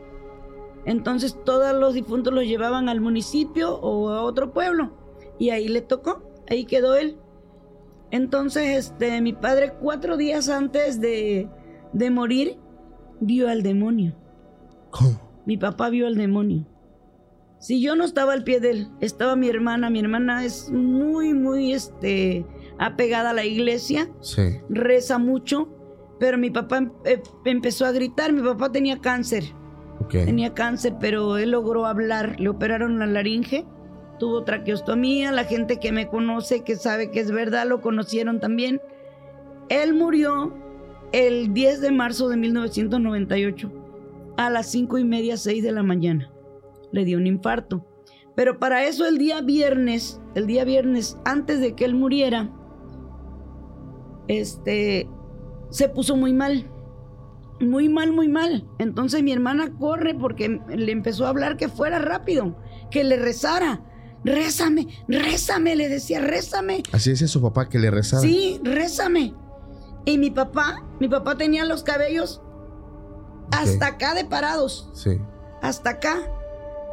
Entonces 0.85 1.37
todos 1.45 1.73
los 1.79 1.93
difuntos 1.93 2.33
los 2.33 2.43
llevaban 2.45 2.89
al 2.89 3.01
municipio 3.01 3.75
o 3.79 4.09
a 4.09 4.21
otro 4.21 4.53
pueblo. 4.53 4.91
Y 5.39 5.49
ahí 5.49 5.67
le 5.67 5.81
tocó, 5.81 6.23
ahí 6.49 6.65
quedó 6.65 6.95
él. 6.95 7.17
Entonces, 8.11 8.77
este, 8.77 9.19
mi 9.21 9.33
padre 9.33 9.73
cuatro 9.81 10.15
días 10.15 10.47
antes 10.49 11.01
de, 11.01 11.49
de 11.91 12.09
morir 12.11 12.57
vio 13.19 13.49
al 13.49 13.63
demonio. 13.63 14.15
¿Cómo? 14.91 15.19
Mi 15.45 15.57
papá 15.57 15.89
vio 15.89 16.07
al 16.07 16.15
demonio. 16.15 16.65
Si 17.59 17.81
yo 17.81 17.95
no 17.95 18.03
estaba 18.03 18.33
al 18.33 18.43
pie 18.43 18.59
de 18.59 18.69
él, 18.71 18.87
estaba 19.01 19.35
mi 19.35 19.49
hermana. 19.49 19.89
Mi 19.89 19.99
hermana 19.99 20.45
es 20.45 20.69
muy, 20.71 21.33
muy, 21.33 21.73
este, 21.73 22.45
apegada 22.77 23.31
a 23.31 23.33
la 23.33 23.43
iglesia, 23.45 24.09
Sí. 24.21 24.43
reza 24.69 25.17
mucho, 25.17 25.67
pero 26.19 26.37
mi 26.37 26.51
papá 26.51 26.77
em- 26.77 26.91
eh, 27.05 27.21
empezó 27.45 27.85
a 27.85 27.91
gritar. 27.91 28.31
Mi 28.33 28.41
papá 28.41 28.71
tenía 28.71 28.99
cáncer, 28.99 29.43
Ok. 30.01 30.11
tenía 30.11 30.53
cáncer, 30.53 30.95
pero 30.99 31.37
él 31.37 31.51
logró 31.51 31.85
hablar. 31.85 32.39
Le 32.39 32.49
operaron 32.49 32.99
la 32.99 33.05
laringe, 33.05 33.65
tuvo 34.19 34.43
traqueostomía. 34.43 35.31
La 35.31 35.45
gente 35.45 35.79
que 35.79 35.91
me 35.91 36.07
conoce, 36.07 36.63
que 36.63 36.75
sabe 36.75 37.11
que 37.11 37.19
es 37.19 37.31
verdad, 37.31 37.67
lo 37.67 37.81
conocieron 37.81 38.39
también. 38.39 38.81
Él 39.69 39.93
murió 39.93 40.53
el 41.11 41.53
10 41.53 41.81
de 41.81 41.91
marzo 41.91 42.29
de 42.29 42.37
1998 42.37 43.71
a 44.37 44.49
las 44.49 44.69
cinco 44.69 44.97
y 44.97 45.03
media, 45.03 45.37
6 45.37 45.63
de 45.63 45.71
la 45.71 45.83
mañana. 45.83 46.31
Le 46.91 47.05
dio 47.05 47.17
un 47.17 47.27
infarto. 47.27 47.85
Pero 48.35 48.59
para 48.59 48.85
eso 48.85 49.07
el 49.07 49.17
día 49.17 49.41
viernes, 49.41 50.21
el 50.35 50.45
día 50.45 50.65
viernes 50.65 51.17
antes 51.23 51.61
de 51.61 51.73
que 51.73 51.85
él 51.85 51.95
muriera, 51.95 52.51
este, 54.27 55.09
se 55.69 55.89
puso 55.89 56.17
muy 56.17 56.33
mal. 56.33 56.69
Muy 57.59 57.87
mal, 57.89 58.11
muy 58.11 58.27
mal. 58.27 58.67
Entonces 58.79 59.23
mi 59.23 59.31
hermana 59.31 59.71
corre 59.79 60.13
porque 60.13 60.59
le 60.67 60.91
empezó 60.91 61.25
a 61.25 61.29
hablar 61.29 61.57
que 61.57 61.69
fuera 61.69 61.99
rápido, 61.99 62.55
que 62.91 63.03
le 63.03 63.15
rezara. 63.17 63.81
Rézame, 64.23 64.87
rézame, 65.07 65.75
le 65.75 65.87
decía, 65.87 66.19
rézame. 66.19 66.81
Así 66.91 67.11
decía 67.11 67.27
su 67.27 67.41
papá 67.41 67.69
que 67.69 67.77
le 67.79 67.91
rezaba. 67.91 68.21
Sí, 68.23 68.59
rézame. 68.63 69.33
Y 70.05 70.17
mi 70.17 70.31
papá, 70.31 70.83
mi 70.99 71.07
papá 71.07 71.35
tenía 71.37 71.63
los 71.65 71.83
cabellos 71.83 72.41
hasta 73.51 73.87
acá 73.87 74.13
de 74.15 74.25
parados, 74.25 74.89
Sí. 74.93 75.19
hasta 75.61 75.91
acá. 75.91 76.17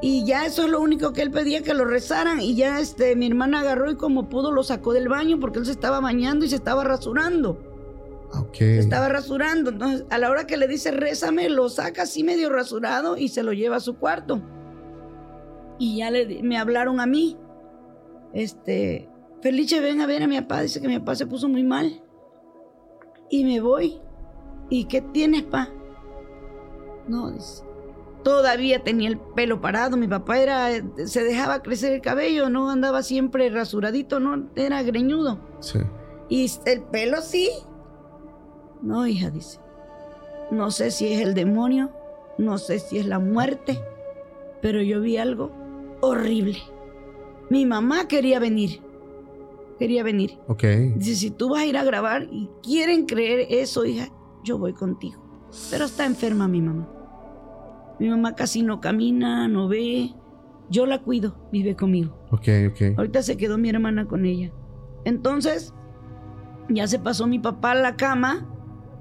Y 0.03 0.25
ya 0.27 0.45
eso 0.47 0.65
es 0.65 0.71
lo 0.71 0.81
único 0.81 1.13
que 1.13 1.23
él 1.23 1.31
pedía 1.31 1.63
que 1.63 1.75
lo 1.75 1.85
rezaran. 1.85 2.41
Y 2.41 2.55
ya 2.57 2.81
este, 2.81 3.15
mi 3.17 3.27
hermana 3.29 3.61
agarró 3.61 3.91
y 3.91 3.97
como 3.97 4.29
pudo 4.29 4.51
lo 4.51 4.63
sacó 4.65 4.93
del 4.93 5.09
baño 5.09 5.39
porque 5.41 5.61
él 5.61 5.65
se 5.67 5.71
estaba 5.73 6.01
bañando 6.01 6.45
y 6.45 6.49
se 6.49 6.57
estaba 6.57 6.83
rasurando. 6.85 7.72
Ok. 8.35 8.57
Se 8.57 8.79
estaba 8.79 9.09
rasurando. 9.09 9.71
Entonces, 9.71 10.07
a 10.11 10.19
la 10.19 10.31
hora 10.31 10.47
que 10.47 10.57
le 10.57 10.67
dice 10.69 10.91
rézame, 10.91 11.49
lo 11.49 11.69
saca 11.69 12.03
así 12.03 12.25
medio 12.25 12.51
rasurado 12.51 13.17
y 13.17 13.29
se 13.29 13.43
lo 13.43 13.53
lleva 13.53 13.77
a 13.77 13.81
su 13.81 13.97
cuarto. 13.97 14.41
Y 15.79 15.99
ya 15.99 16.11
le, 16.11 16.43
me 16.43 16.59
hablaron 16.59 17.01
a 17.01 17.07
mí. 17.07 17.37
Este, 18.33 19.09
Felice, 19.43 19.81
ven 19.81 20.01
a 20.01 20.07
ver 20.07 20.23
a 20.23 20.27
mi 20.29 20.41
papá. 20.41 20.63
Dice 20.63 20.81
que 20.81 20.89
mi 20.89 20.99
papá 20.99 21.17
se 21.17 21.27
puso 21.27 21.49
muy 21.49 21.65
mal. 21.65 22.03
Y 23.29 23.45
me 23.45 23.61
voy. 23.61 24.01
¿y 24.73 24.85
qué 24.85 25.03
tienes, 25.03 25.43
pa? 25.43 25.69
No, 27.07 27.31
dice. 27.31 27.65
Todavía 28.23 28.83
tenía 28.83 29.09
el 29.09 29.19
pelo 29.19 29.61
parado. 29.61 29.97
Mi 29.97 30.09
papá 30.09 30.39
era, 30.39 30.71
se 31.05 31.25
dejaba 31.25 31.63
crecer 31.63 31.93
el 31.93 32.01
cabello, 32.01 32.49
no 32.49 32.71
andaba 32.71 33.03
siempre 33.03 33.51
rasuradito, 33.51 34.21
no 34.21 34.49
era 34.55 34.83
greñudo. 34.83 35.41
Sí. 35.61 35.81
Y 36.29 36.51
el 36.65 36.83
pelo 36.85 37.21
sí. 37.21 37.51
No, 38.83 39.07
hija, 39.07 39.31
dice. 39.31 39.59
No 40.51 40.71
sé 40.71 40.91
si 40.91 41.13
es 41.13 41.21
el 41.21 41.35
demonio, 41.35 41.91
no 42.39 42.59
sé 42.59 42.79
si 42.79 42.99
es 42.99 43.07
la 43.07 43.19
muerte, 43.19 43.81
pero 44.61 44.83
yo 44.83 45.01
vi 45.01 45.17
algo 45.17 45.51
horrible. 46.01 46.59
Mi 47.49 47.65
mamá 47.67 48.09
quería 48.09 48.39
venir. 48.39 48.81
Quería 49.79 50.03
venir. 50.03 50.39
Ok. 50.49 50.65
Dice, 50.97 51.15
si 51.17 51.31
tú 51.31 51.51
vas 51.51 51.63
a 51.63 51.67
ir 51.67 51.77
a 51.77 51.85
grabar 51.85 52.25
y 52.31 52.49
quieren 52.63 53.07
creer 53.07 53.47
eso, 53.51 53.85
hija, 53.85 54.09
yo 54.45 54.59
voy 54.59 54.73
contigo. 54.75 55.23
Pero 55.71 55.85
está 55.85 56.05
enferma 56.07 56.49
mi 56.49 56.61
mamá. 56.61 56.89
Mi 57.99 58.09
mamá 58.09 58.35
casi 58.35 58.63
no 58.63 58.81
camina, 58.81 59.49
no 59.49 59.69
ve. 59.69 60.15
Yo 60.71 60.87
la 60.87 61.03
cuido, 61.03 61.37
vive 61.53 61.77
conmigo. 61.77 62.17
Ok, 62.31 62.49
ok. 62.71 62.99
Ahorita 62.99 63.23
se 63.23 63.37
quedó 63.37 63.59
mi 63.59 63.69
hermana 63.69 64.07
con 64.07 64.25
ella. 64.25 64.51
Entonces, 65.05 65.75
ya 66.69 66.87
se 66.87 66.99
pasó 66.99 67.27
mi 67.27 67.39
papá 67.39 67.73
a 67.73 67.77
la 67.77 67.97
cama, 67.97 68.49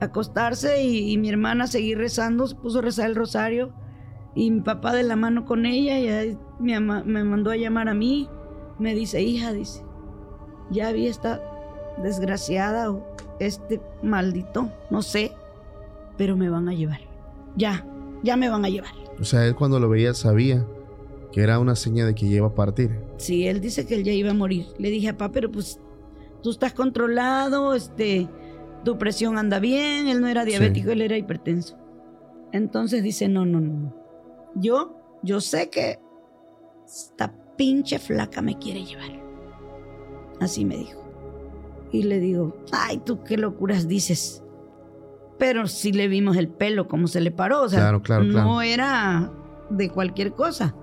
acostarse, 0.02 0.84
y, 0.84 1.12
y 1.14 1.18
mi 1.18 1.30
hermana 1.30 1.68
seguir 1.68 1.98
rezando, 1.98 2.48
se 2.48 2.56
puso 2.56 2.80
a 2.80 2.82
rezar 2.82 3.08
el 3.10 3.16
rosario. 3.16 3.72
Y 4.36 4.50
mi 4.52 4.62
papá 4.62 4.94
de 4.94 5.04
la 5.04 5.16
mano 5.16 5.46
con 5.46 5.66
ella, 5.66 6.00
y 6.00 6.74
ama- 6.74 7.04
me 7.06 7.24
mandó 7.24 7.52
a 7.52 7.56
llamar 7.58 7.88
a 7.90 7.94
mí. 7.94 8.30
Me 8.80 8.96
dice, 8.96 9.22
hija, 9.22 9.52
dice, 9.54 9.84
ya 10.72 10.92
vi 10.92 11.08
esta 11.08 11.42
desgraciada 12.02 12.92
o 12.92 13.06
este 13.40 13.82
maldito, 14.02 14.70
no 14.90 15.02
sé, 15.02 15.32
pero 16.18 16.36
me 16.38 16.50
van 16.50 16.68
a 16.70 16.74
llevar. 16.74 17.02
Ya, 17.56 17.86
ya 18.24 18.38
me 18.38 18.50
van 18.50 18.66
a 18.66 18.70
llevar. 18.70 18.92
O 19.20 19.24
sea, 19.26 19.46
él 19.46 19.56
cuando 19.56 19.80
lo 19.80 19.90
veía 19.90 20.14
sabía 20.14 20.66
que 21.32 21.42
era 21.42 21.60
una 21.60 21.76
seña 21.76 22.06
de 22.06 22.16
que 22.16 22.26
iba 22.26 22.48
a 22.48 22.56
partir. 22.56 23.00
Sí, 23.18 23.48
él 23.48 23.62
dice 23.62 23.86
que 23.86 23.96
él 23.96 24.04
ya 24.04 24.14
iba 24.14 24.32
a 24.32 24.34
morir. 24.34 24.66
Le 24.78 24.90
dije, 24.90 25.14
papá, 25.14 25.32
pero 25.34 25.52
pues 25.52 25.80
tú 26.42 26.50
estás 26.52 26.74
controlado, 26.74 27.74
este, 27.76 28.28
tu 28.84 28.98
presión 28.98 29.38
anda 29.38 29.60
bien, 29.60 30.08
él 30.08 30.22
no 30.22 30.28
era 30.28 30.46
diabético, 30.46 30.88
Sí. 30.88 30.92
él 30.94 31.02
era 31.02 31.18
hipertenso. 31.18 31.78
Entonces 32.52 33.04
dice, 33.04 33.28
no, 33.28 33.46
no, 33.46 33.60
no. 33.62 33.94
Yo, 34.56 34.96
yo 35.24 35.40
sé 35.42 35.70
que 35.70 36.00
esta 36.86 37.34
pinche 37.58 38.00
flaca 38.00 38.42
me 38.42 38.58
quiere 38.58 38.84
llevar. 38.84 39.12
Así 40.40 40.66
me 40.66 40.78
dijo. 40.78 41.00
Y 41.92 42.04
le 42.04 42.20
digo, 42.20 42.56
ay, 42.72 43.00
tú 43.06 43.24
qué 43.24 43.38
locuras 43.38 43.88
dices. 43.88 44.44
Pero 45.38 45.68
sí 45.68 45.92
le 45.92 46.08
vimos 46.08 46.38
el 46.38 46.48
pelo, 46.50 46.88
como 46.88 47.08
se 47.08 47.22
le 47.22 47.32
paró. 47.32 47.62
O 47.64 47.70
sea, 47.70 47.80
Claro, 47.80 48.02
claro, 48.02 48.24
no 48.24 48.32
claro. 48.34 48.62
era 48.62 49.32
de 49.70 49.90
cualquier 49.90 50.34
cosa. 50.34 50.76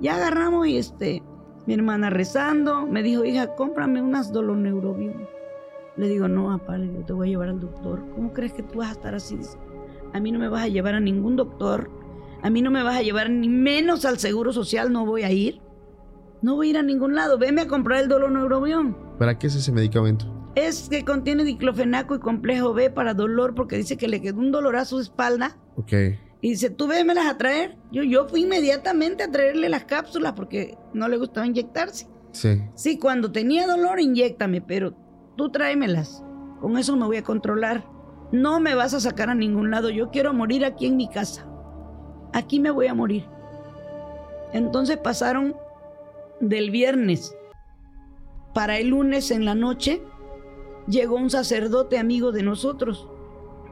Ya 0.00 0.16
agarramos 0.16 0.66
y 0.66 0.76
este, 0.76 1.22
mi 1.66 1.74
hermana 1.74 2.10
rezando, 2.10 2.86
me 2.86 3.02
dijo, 3.02 3.24
hija, 3.24 3.54
cómprame 3.56 4.00
unas 4.02 4.32
doloneurobion. 4.32 5.26
Le 5.98 6.08
digo, 6.08 6.28
no, 6.28 6.56
papá, 6.56 6.78
le 6.78 6.86
digo, 6.86 7.04
te 7.04 7.12
voy 7.12 7.26
a 7.26 7.30
llevar 7.30 7.48
al 7.48 7.60
doctor. 7.60 8.04
¿Cómo 8.14 8.32
crees 8.32 8.52
que 8.52 8.62
tú 8.62 8.78
vas 8.78 8.90
a 8.90 8.92
estar 8.92 9.14
así? 9.16 9.36
Dice, 9.36 9.58
a 10.12 10.20
mí 10.20 10.30
no 10.30 10.38
me 10.38 10.48
vas 10.48 10.62
a 10.62 10.68
llevar 10.68 10.94
a 10.94 11.00
ningún 11.00 11.34
doctor. 11.34 11.90
A 12.40 12.50
mí 12.50 12.62
no 12.62 12.70
me 12.70 12.84
vas 12.84 12.96
a 12.96 13.02
llevar 13.02 13.30
ni 13.30 13.48
menos 13.48 14.04
al 14.04 14.18
seguro 14.20 14.52
social, 14.52 14.92
no 14.92 15.04
voy 15.04 15.24
a 15.24 15.32
ir. 15.32 15.60
No 16.40 16.54
voy 16.54 16.68
a 16.68 16.70
ir 16.70 16.78
a 16.78 16.82
ningún 16.82 17.16
lado. 17.16 17.36
Veme 17.36 17.62
a 17.62 17.66
comprar 17.66 18.00
el 18.00 18.08
doloneurobion. 18.08 18.96
¿Para 19.18 19.36
qué 19.40 19.48
es 19.48 19.56
ese 19.56 19.72
medicamento? 19.72 20.32
Es 20.54 20.88
que 20.88 21.04
contiene 21.04 21.42
diclofenaco 21.42 22.14
y 22.14 22.20
complejo 22.20 22.72
B 22.72 22.90
para 22.90 23.12
dolor 23.12 23.56
porque 23.56 23.76
dice 23.76 23.96
que 23.96 24.06
le 24.06 24.22
quedó 24.22 24.38
un 24.38 24.52
dolorazo 24.52 24.98
de 24.98 25.02
espalda. 25.02 25.58
Ok. 25.74 25.92
Y 26.40 26.50
dice, 26.50 26.70
tú 26.70 26.86
vémelas 26.86 27.26
a 27.26 27.38
traer. 27.38 27.76
Yo, 27.90 28.04
yo 28.04 28.28
fui 28.28 28.42
inmediatamente 28.42 29.24
a 29.24 29.32
traerle 29.32 29.68
las 29.68 29.84
cápsulas 29.84 30.34
porque 30.34 30.78
no 30.94 31.08
le 31.08 31.16
gustaba 31.16 31.44
inyectarse. 31.44 32.06
Sí. 32.30 32.62
Sí, 32.76 33.00
cuando 33.00 33.32
tenía 33.32 33.66
dolor, 33.66 33.98
inyectame, 33.98 34.60
pero 34.60 34.94
tú 35.38 35.48
tráemelas. 35.48 36.22
Con 36.60 36.76
eso 36.76 36.96
me 36.96 37.06
voy 37.06 37.16
a 37.16 37.22
controlar. 37.22 37.86
No 38.32 38.60
me 38.60 38.74
vas 38.74 38.92
a 38.92 39.00
sacar 39.00 39.30
a 39.30 39.34
ningún 39.34 39.70
lado. 39.70 39.88
Yo 39.88 40.10
quiero 40.10 40.34
morir 40.34 40.66
aquí 40.66 40.84
en 40.84 40.98
mi 40.98 41.08
casa. 41.08 41.46
Aquí 42.34 42.60
me 42.60 42.70
voy 42.70 42.88
a 42.88 42.94
morir. 42.94 43.24
Entonces 44.52 44.98
pasaron 44.98 45.56
del 46.40 46.70
viernes 46.70 47.34
para 48.52 48.78
el 48.78 48.88
lunes 48.88 49.30
en 49.30 49.46
la 49.46 49.54
noche. 49.54 50.02
Llegó 50.88 51.16
un 51.16 51.30
sacerdote 51.30 51.98
amigo 51.98 52.32
de 52.32 52.42
nosotros. 52.42 53.08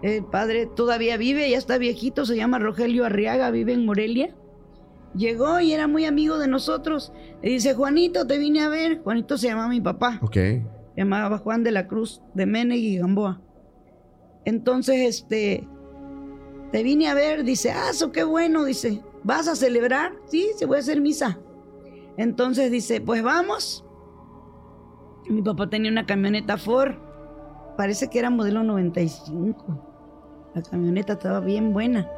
El 0.03 0.25
padre 0.25 0.67
todavía 0.67 1.17
vive, 1.17 1.51
ya 1.51 1.59
está 1.59 1.79
viejito, 1.79 2.27
se 2.27 2.37
llama 2.37 2.59
Rogelio 2.59 3.05
Arriaga, 3.05 3.51
vive 3.51 3.73
en 3.73 3.85
Morelia. 3.85 4.35
Llegó 5.15 5.59
y 5.61 5.73
era 5.73 5.89
muy 5.89 6.05
amigo 6.05 6.39
de 6.39 6.47
nosotros. 6.47 7.13
Le 7.43 7.51
dice, 7.51 7.75
Juanito, 7.75 8.27
te 8.27 8.39
vine 8.39 8.61
a 8.61 8.69
ver. 8.69 9.03
Juanito 9.03 9.37
se 9.39 9.49
llamaba 9.49 9.69
mi 9.69 9.81
papá. 9.81 10.21
Ok. 10.23 10.37
Llamaba 10.97 11.39
Juan 11.39 11.63
de 11.63 11.73
la 11.73 11.87
Cruz 11.87 12.23
de 12.35 12.47
Menegui 12.47 12.95
y 12.95 12.99
Gamboa. 12.99 13.41
Entonces, 14.45 14.97
este, 15.01 15.69
te 16.73 16.83
vine 16.83 17.09
a 17.09 17.15
ver, 17.15 17.45
dice, 17.45 17.73
ah, 17.73 17.91
eso 17.91 18.13
qué 18.13 18.25
bueno, 18.25 18.65
dice, 18.65 19.03
¿vas 19.23 19.49
a 19.49 19.57
celebrar? 19.57 20.15
Sí, 20.27 20.51
se 20.57 20.67
voy 20.67 20.77
a 20.77 20.81
hacer 20.81 21.01
misa. 21.01 21.39
Entonces 22.17 22.71
dice, 22.71 23.01
pues 23.01 23.23
vamos. 23.23 23.85
Mi 25.29 25.43
papá 25.43 25.69
tenía 25.69 25.91
una 25.91 26.07
camioneta 26.07 26.57
Ford, 26.57 26.95
parece 27.77 28.09
que 28.09 28.19
era 28.19 28.31
modelo 28.31 28.63
95. 28.63 30.53
La 30.55 30.63
camioneta 30.63 31.15
estaba 31.15 31.41
bien 31.41 31.73
buena. 31.73 32.11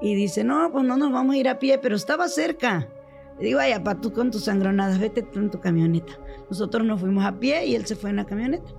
Y 0.00 0.14
dice, 0.14 0.44
no, 0.44 0.70
pues 0.70 0.84
no 0.84 0.96
nos 0.96 1.12
vamos 1.12 1.34
a 1.34 1.38
ir 1.38 1.48
a 1.48 1.58
pie, 1.58 1.78
pero 1.78 1.96
estaba 1.96 2.28
cerca. 2.28 2.88
Le 3.38 3.46
digo, 3.46 3.58
vaya, 3.58 3.82
pa, 3.82 4.00
tú 4.00 4.12
con 4.12 4.30
tus 4.30 4.44
sangronadas, 4.44 4.98
vete 4.98 5.22
tú 5.22 5.40
en 5.40 5.50
tu 5.50 5.60
camioneta. 5.60 6.12
Nosotros 6.48 6.86
nos 6.86 7.00
fuimos 7.00 7.24
a 7.24 7.38
pie 7.38 7.66
y 7.66 7.74
él 7.74 7.86
se 7.86 7.96
fue 7.96 8.10
en 8.10 8.16
la 8.16 8.26
camioneta. 8.26 8.72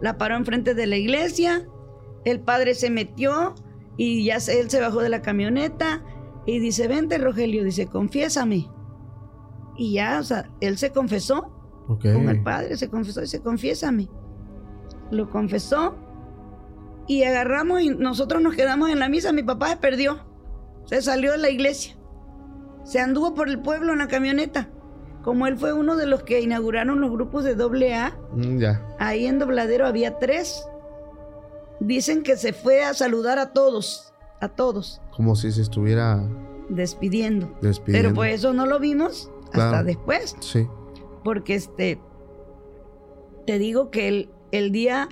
La 0.00 0.18
paró 0.18 0.36
enfrente 0.36 0.74
de 0.74 0.86
la 0.86 0.96
iglesia, 0.96 1.68
el 2.24 2.40
padre 2.40 2.74
se 2.74 2.90
metió 2.90 3.54
y 3.96 4.24
ya 4.24 4.36
él 4.36 4.70
se 4.70 4.80
bajó 4.80 5.00
de 5.00 5.08
la 5.08 5.22
camioneta 5.22 6.04
y 6.46 6.60
dice, 6.60 6.88
vente 6.88 7.18
Rogelio, 7.18 7.64
dice, 7.64 7.86
confiésame. 7.86 8.70
Y 9.76 9.94
ya, 9.94 10.18
o 10.20 10.22
sea, 10.22 10.50
él 10.60 10.78
se 10.78 10.90
confesó 10.90 11.52
con 11.86 12.28
el 12.28 12.42
padre, 12.42 12.76
se 12.76 12.88
confesó 12.88 13.20
y 13.20 13.24
dice, 13.24 13.40
confiésame. 13.40 14.08
Lo 15.10 15.30
confesó 15.30 15.96
y 17.06 17.22
agarramos 17.24 17.80
y 17.80 17.90
nosotros 17.90 18.42
nos 18.42 18.54
quedamos 18.54 18.90
en 18.90 18.98
la 18.98 19.08
misa. 19.08 19.32
Mi 19.32 19.42
papá 19.42 19.70
se 19.70 19.76
perdió, 19.78 20.26
se 20.84 21.02
salió 21.02 21.32
de 21.32 21.38
la 21.38 21.50
iglesia, 21.50 21.96
se 22.88 23.00
anduvo 23.00 23.34
por 23.34 23.48
el 23.48 23.60
pueblo 23.60 23.92
en 23.92 23.98
la 23.98 24.08
camioneta. 24.08 24.68
Como 25.22 25.46
él 25.46 25.56
fue 25.58 25.72
uno 25.74 25.96
de 25.96 26.06
los 26.06 26.22
que 26.22 26.40
inauguraron 26.40 27.00
los 27.00 27.10
grupos 27.10 27.44
de 27.44 27.54
doble 27.54 27.94
A, 27.94 28.16
Mm, 28.32 28.58
ya. 28.58 28.86
ahí 28.98 29.26
en 29.26 29.38
Dobladero 29.38 29.86
había 29.86 30.18
tres. 30.18 30.64
Dicen 31.80 32.22
que 32.22 32.36
se 32.36 32.52
fue 32.52 32.82
a 32.82 32.94
saludar 32.94 33.38
a 33.38 33.52
todos, 33.52 34.12
a 34.40 34.48
todos, 34.48 35.00
Como 35.14 35.36
si 35.36 35.52
se 35.52 35.62
estuviera 35.62 36.22
despidiendo. 36.70 37.52
despidiendo. 37.60 38.08
Pero 38.08 38.14
pues 38.14 38.34
eso 38.36 38.52
no 38.52 38.66
lo 38.66 38.78
vimos 38.80 39.30
hasta 39.46 39.68
Claro. 39.70 39.84
después. 39.84 40.36
Sí. 40.40 40.66
Porque 41.24 41.54
este, 41.54 42.00
te 43.46 43.58
digo 43.58 43.90
que 43.90 44.08
el, 44.08 44.30
el 44.50 44.72
día 44.72 45.08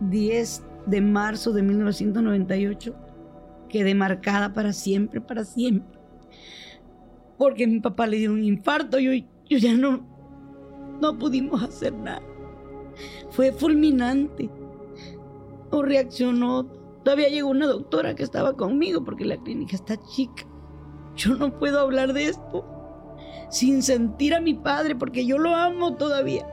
10 0.00 0.62
de 0.86 1.00
marzo 1.00 1.52
de 1.52 1.62
1998 1.62 2.94
quedé 3.68 3.94
marcada 3.94 4.52
para 4.54 4.72
siempre, 4.72 5.20
para 5.20 5.44
siempre. 5.44 5.95
Porque 7.38 7.66
mi 7.66 7.80
papá 7.80 8.06
le 8.06 8.18
dio 8.18 8.32
un 8.32 8.42
infarto 8.42 8.98
y 8.98 9.20
yo, 9.20 9.26
yo 9.48 9.58
ya 9.58 9.74
no, 9.74 10.06
no 11.00 11.18
pudimos 11.18 11.62
hacer 11.62 11.92
nada. 11.92 12.22
Fue 13.30 13.52
fulminante. 13.52 14.50
No 15.70 15.82
reaccionó. 15.82 16.64
Todavía 17.04 17.28
llegó 17.28 17.50
una 17.50 17.66
doctora 17.66 18.14
que 18.14 18.22
estaba 18.22 18.54
conmigo 18.54 19.04
porque 19.04 19.24
la 19.24 19.36
clínica 19.36 19.76
está 19.76 19.96
chica. 19.96 20.44
Yo 21.14 21.34
no 21.34 21.56
puedo 21.58 21.80
hablar 21.80 22.12
de 22.12 22.24
esto 22.24 22.64
sin 23.48 23.82
sentir 23.82 24.34
a 24.34 24.40
mi 24.40 24.54
padre 24.54 24.96
porque 24.96 25.24
yo 25.24 25.38
lo 25.38 25.54
amo 25.54 25.94
todavía. 25.94 26.46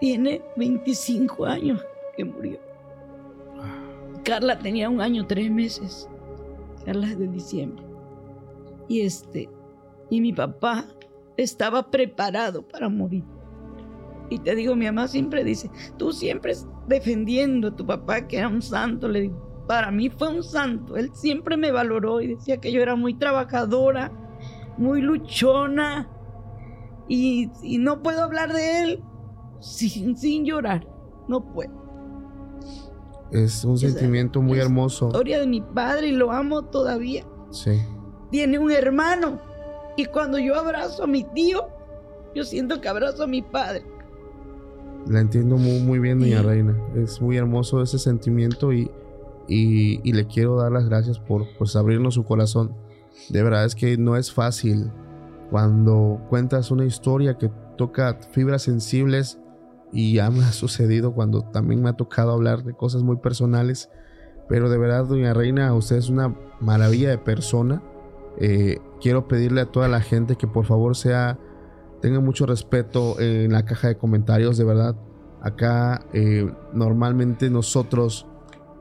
Tiene 0.00 0.42
25 0.56 1.44
años 1.44 1.84
que 2.16 2.24
murió. 2.24 2.60
Carla 4.24 4.58
tenía 4.58 4.88
un 4.88 5.00
año, 5.00 5.26
tres 5.26 5.50
meses. 5.50 6.08
Carla 6.84 7.06
es 7.06 7.18
de 7.18 7.28
diciembre. 7.28 7.87
Y 8.88 9.02
este, 9.02 9.48
y 10.10 10.20
mi 10.20 10.32
papá 10.32 10.86
estaba 11.36 11.90
preparado 11.90 12.66
para 12.66 12.88
morir. 12.88 13.24
Y 14.30 14.38
te 14.38 14.54
digo, 14.54 14.76
mi 14.76 14.86
mamá 14.86 15.08
siempre 15.08 15.44
dice, 15.44 15.70
tú 15.96 16.12
siempre 16.12 16.54
defendiendo 16.86 17.68
a 17.68 17.76
tu 17.76 17.86
papá 17.86 18.26
que 18.26 18.38
era 18.38 18.48
un 18.48 18.60
santo. 18.60 19.08
Le 19.08 19.22
digo, 19.22 19.64
para 19.66 19.90
mí 19.90 20.10
fue 20.10 20.28
un 20.28 20.42
santo. 20.42 20.96
Él 20.96 21.10
siempre 21.14 21.56
me 21.56 21.70
valoró 21.70 22.20
y 22.20 22.34
decía 22.34 22.58
que 22.58 22.72
yo 22.72 22.82
era 22.82 22.96
muy 22.96 23.14
trabajadora, 23.14 24.12
muy 24.76 25.00
luchona. 25.00 26.10
Y, 27.08 27.50
y 27.62 27.78
no 27.78 28.02
puedo 28.02 28.22
hablar 28.22 28.52
de 28.52 28.82
él 28.82 29.04
sin, 29.60 30.16
sin 30.16 30.44
llorar. 30.44 30.86
No 31.26 31.52
puedo. 31.52 31.72
Es 33.30 33.64
un 33.64 33.78
sentimiento 33.78 34.40
muy 34.40 34.58
hermoso. 34.58 35.06
La 35.06 35.10
historia 35.10 35.40
de 35.40 35.46
mi 35.46 35.60
padre 35.60 36.08
y 36.08 36.12
lo 36.12 36.32
amo 36.32 36.62
todavía. 36.62 37.24
Sí. 37.50 37.80
Tiene 38.30 38.58
un 38.58 38.70
hermano. 38.70 39.40
Y 39.96 40.04
cuando 40.06 40.38
yo 40.38 40.54
abrazo 40.54 41.04
a 41.04 41.06
mi 41.06 41.24
tío, 41.24 41.68
yo 42.34 42.44
siento 42.44 42.80
que 42.80 42.88
abrazo 42.88 43.24
a 43.24 43.26
mi 43.26 43.42
padre. 43.42 43.84
La 45.06 45.20
entiendo 45.20 45.56
muy, 45.56 45.80
muy 45.80 45.98
bien, 45.98 46.20
doña 46.20 46.42
Reina. 46.42 46.76
Es 46.94 47.20
muy 47.20 47.36
hermoso 47.36 47.82
ese 47.82 47.98
sentimiento 47.98 48.72
y, 48.72 48.90
y, 49.48 50.12
le 50.12 50.26
quiero 50.26 50.56
dar 50.56 50.70
las 50.70 50.88
gracias 50.88 51.18
por 51.18 51.46
pues, 51.56 51.74
abrirnos 51.76 52.14
su 52.14 52.24
corazón. 52.24 52.74
De 53.30 53.42
verdad 53.42 53.64
es 53.64 53.74
que 53.74 53.96
no 53.96 54.16
es 54.16 54.32
fácil 54.32 54.90
cuando 55.50 56.20
cuentas 56.28 56.70
una 56.70 56.84
historia 56.84 57.38
que 57.38 57.50
toca 57.76 58.18
fibras 58.32 58.62
sensibles 58.62 59.38
y 59.92 60.14
ya 60.14 60.30
me 60.30 60.44
ha 60.44 60.52
sucedido 60.52 61.14
cuando 61.14 61.42
también 61.42 61.82
me 61.82 61.88
ha 61.88 61.94
tocado 61.94 62.32
hablar 62.32 62.64
de 62.64 62.74
cosas 62.74 63.02
muy 63.02 63.16
personales. 63.16 63.88
Pero 64.48 64.68
de 64.68 64.78
verdad, 64.78 65.06
doña 65.06 65.34
Reina, 65.34 65.72
usted 65.74 65.96
es 65.96 66.10
una 66.10 66.34
maravilla 66.60 67.10
de 67.10 67.18
persona. 67.18 67.82
Eh, 68.40 68.78
quiero 69.00 69.26
pedirle 69.28 69.62
a 69.62 69.66
toda 69.66 69.88
la 69.88 70.00
gente 70.00 70.36
que 70.36 70.46
por 70.46 70.64
favor 70.64 70.96
sea 70.96 71.38
tengan 72.00 72.24
mucho 72.24 72.46
respeto 72.46 73.18
en 73.20 73.52
la 73.52 73.64
caja 73.64 73.88
de 73.88 73.96
comentarios, 73.96 74.56
de 74.56 74.64
verdad. 74.64 74.96
Acá 75.40 76.06
eh, 76.12 76.50
normalmente 76.72 77.50
nosotros 77.50 78.26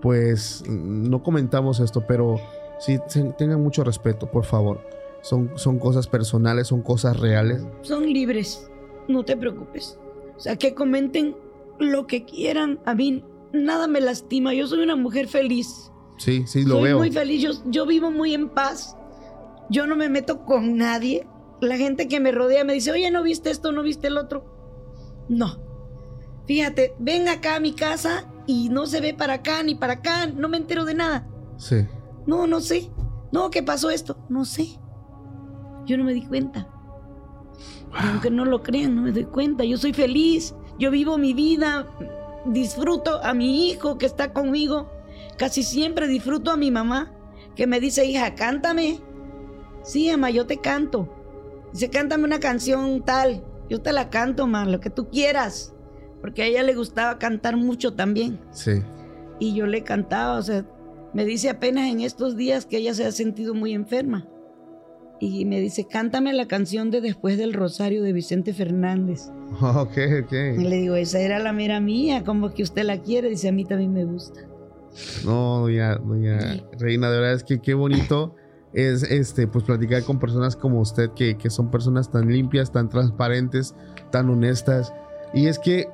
pues 0.01 0.63
no 0.67 1.23
comentamos 1.23 1.79
esto, 1.79 2.05
pero 2.07 2.39
sí 2.79 2.99
tengan 3.37 3.61
mucho 3.61 3.83
respeto, 3.83 4.29
por 4.29 4.45
favor. 4.45 4.81
Son, 5.21 5.51
son 5.55 5.79
cosas 5.79 6.07
personales, 6.07 6.67
son 6.67 6.81
cosas 6.81 7.19
reales. 7.19 7.65
Son 7.81 8.05
libres, 8.05 8.69
no 9.07 9.25
te 9.25 9.35
preocupes. 9.35 9.99
O 10.35 10.39
sea, 10.39 10.55
que 10.55 10.75
comenten 10.75 11.35
lo 11.79 12.05
que 12.05 12.23
quieran. 12.25 12.79
A 12.85 12.93
mí 12.93 13.23
nada 13.51 13.87
me 13.87 13.99
lastima. 13.99 14.53
Yo 14.53 14.67
soy 14.67 14.83
una 14.83 14.95
mujer 14.95 15.27
feliz. 15.27 15.91
Sí, 16.17 16.43
sí, 16.45 16.63
lo 16.63 16.81
veo. 16.81 16.97
Soy 16.97 17.09
muy 17.09 17.11
feliz. 17.11 17.41
Yo, 17.41 17.51
yo 17.65 17.85
vivo 17.85 18.11
muy 18.11 18.33
en 18.33 18.49
paz. 18.49 18.95
Yo 19.69 19.87
no 19.87 19.95
me 19.95 20.09
meto 20.09 20.45
con 20.45 20.77
nadie 20.77 21.27
la 21.61 21.77
gente 21.77 22.07
que 22.07 22.19
me 22.19 22.31
rodea 22.31 22.63
me 22.63 22.73
dice, 22.73 22.91
oye, 22.91 23.09
¿no 23.11 23.23
viste 23.23 23.49
esto? 23.49 23.71
¿No 23.71 23.81
viste 23.81 24.07
el 24.07 24.17
otro? 24.17 24.45
No. 25.27 25.59
Fíjate, 26.45 26.95
ven 26.99 27.27
acá 27.27 27.55
a 27.55 27.59
mi 27.59 27.73
casa 27.73 28.31
y 28.45 28.69
no 28.69 28.85
se 28.85 29.01
ve 29.01 29.13
para 29.13 29.35
acá 29.35 29.63
ni 29.63 29.75
para 29.75 29.93
acá, 29.93 30.27
no 30.27 30.49
me 30.49 30.57
entero 30.57 30.85
de 30.85 30.93
nada. 30.93 31.27
Sí. 31.57 31.85
No, 32.25 32.47
no 32.47 32.61
sé. 32.61 32.89
No, 33.31 33.49
¿qué 33.49 33.63
pasó 33.63 33.89
esto? 33.89 34.17
No 34.29 34.45
sé. 34.45 34.79
Yo 35.85 35.97
no 35.97 36.03
me 36.03 36.13
di 36.13 36.25
cuenta. 36.25 36.69
Aunque 37.91 38.29
no 38.29 38.45
lo 38.45 38.61
crean, 38.61 38.95
no 38.95 39.01
me 39.01 39.11
doy 39.11 39.25
cuenta. 39.25 39.63
Yo 39.63 39.77
soy 39.77 39.93
feliz. 39.93 40.53
Yo 40.77 40.91
vivo 40.91 41.17
mi 41.17 41.33
vida. 41.33 41.87
Disfruto 42.45 43.21
a 43.23 43.33
mi 43.33 43.69
hijo 43.69 43.97
que 43.97 44.05
está 44.05 44.31
conmigo. 44.31 44.89
Casi 45.37 45.63
siempre 45.63 46.07
disfruto 46.07 46.51
a 46.51 46.57
mi 46.57 46.71
mamá 46.71 47.13
que 47.55 47.65
me 47.67 47.79
dice, 47.79 48.05
hija, 48.05 48.35
cántame. 48.35 48.99
Sí, 49.83 50.09
ama, 50.09 50.29
yo 50.29 50.45
te 50.45 50.57
canto. 50.57 51.07
Dice, 51.73 51.89
cántame 51.89 52.23
una 52.23 52.39
canción 52.39 53.03
tal. 53.03 53.43
Yo 53.69 53.81
te 53.81 53.91
la 53.91 54.09
canto, 54.09 54.47
man, 54.47 54.71
lo 54.71 54.79
que 54.79 54.89
tú 54.89 55.09
quieras. 55.09 55.73
Porque 56.21 56.43
a 56.43 56.45
ella 56.45 56.63
le 56.63 56.75
gustaba 56.75 57.19
cantar 57.19 57.57
mucho 57.57 57.93
también. 57.93 58.39
Sí. 58.51 58.81
Y 59.39 59.53
yo 59.53 59.67
le 59.67 59.83
cantaba, 59.83 60.37
o 60.37 60.41
sea, 60.41 60.65
me 61.13 61.25
dice 61.25 61.49
apenas 61.49 61.89
en 61.89 62.01
estos 62.01 62.35
días 62.35 62.65
que 62.65 62.77
ella 62.77 62.93
se 62.93 63.05
ha 63.05 63.11
sentido 63.11 63.53
muy 63.53 63.73
enferma. 63.73 64.27
Y 65.19 65.45
me 65.45 65.59
dice, 65.59 65.87
cántame 65.87 66.31
la 66.33 66.47
canción 66.47 66.91
de 66.91 67.01
Después 67.01 67.37
del 67.37 67.53
Rosario 67.53 68.03
de 68.03 68.13
Vicente 68.13 68.53
Fernández. 68.53 69.29
Ok, 69.61 69.97
ok. 70.23 70.33
Y 70.59 70.63
le 70.63 70.75
digo, 70.77 70.95
esa 70.95 71.19
era 71.19 71.39
la 71.39 71.53
mera 71.53 71.79
mía, 71.79 72.23
como 72.23 72.53
que 72.53 72.63
usted 72.63 72.83
la 72.83 73.01
quiere. 73.01 73.29
Dice, 73.29 73.49
a 73.49 73.51
mí 73.51 73.65
también 73.65 73.93
me 73.93 74.05
gusta. 74.05 74.41
No, 75.25 75.61
doña, 75.61 75.95
doña 75.95 76.39
Reina, 76.79 77.09
de 77.11 77.19
verdad 77.19 77.33
es 77.35 77.43
que 77.43 77.59
qué 77.59 77.73
bonito 77.73 78.35
es 78.73 79.03
este, 79.03 79.47
pues 79.47 79.63
platicar 79.63 80.03
con 80.03 80.19
personas 80.19 80.55
como 80.55 80.79
usted, 80.81 81.11
que, 81.11 81.37
son 81.49 81.71
personas 81.71 82.11
tan 82.11 82.27
limpias, 82.27 82.71
tan 82.71 82.89
transparentes, 82.89 83.75
tan 84.11 84.29
honestas. 84.29 84.93
Y 85.33 85.47
es 85.47 85.59
que 85.59 85.89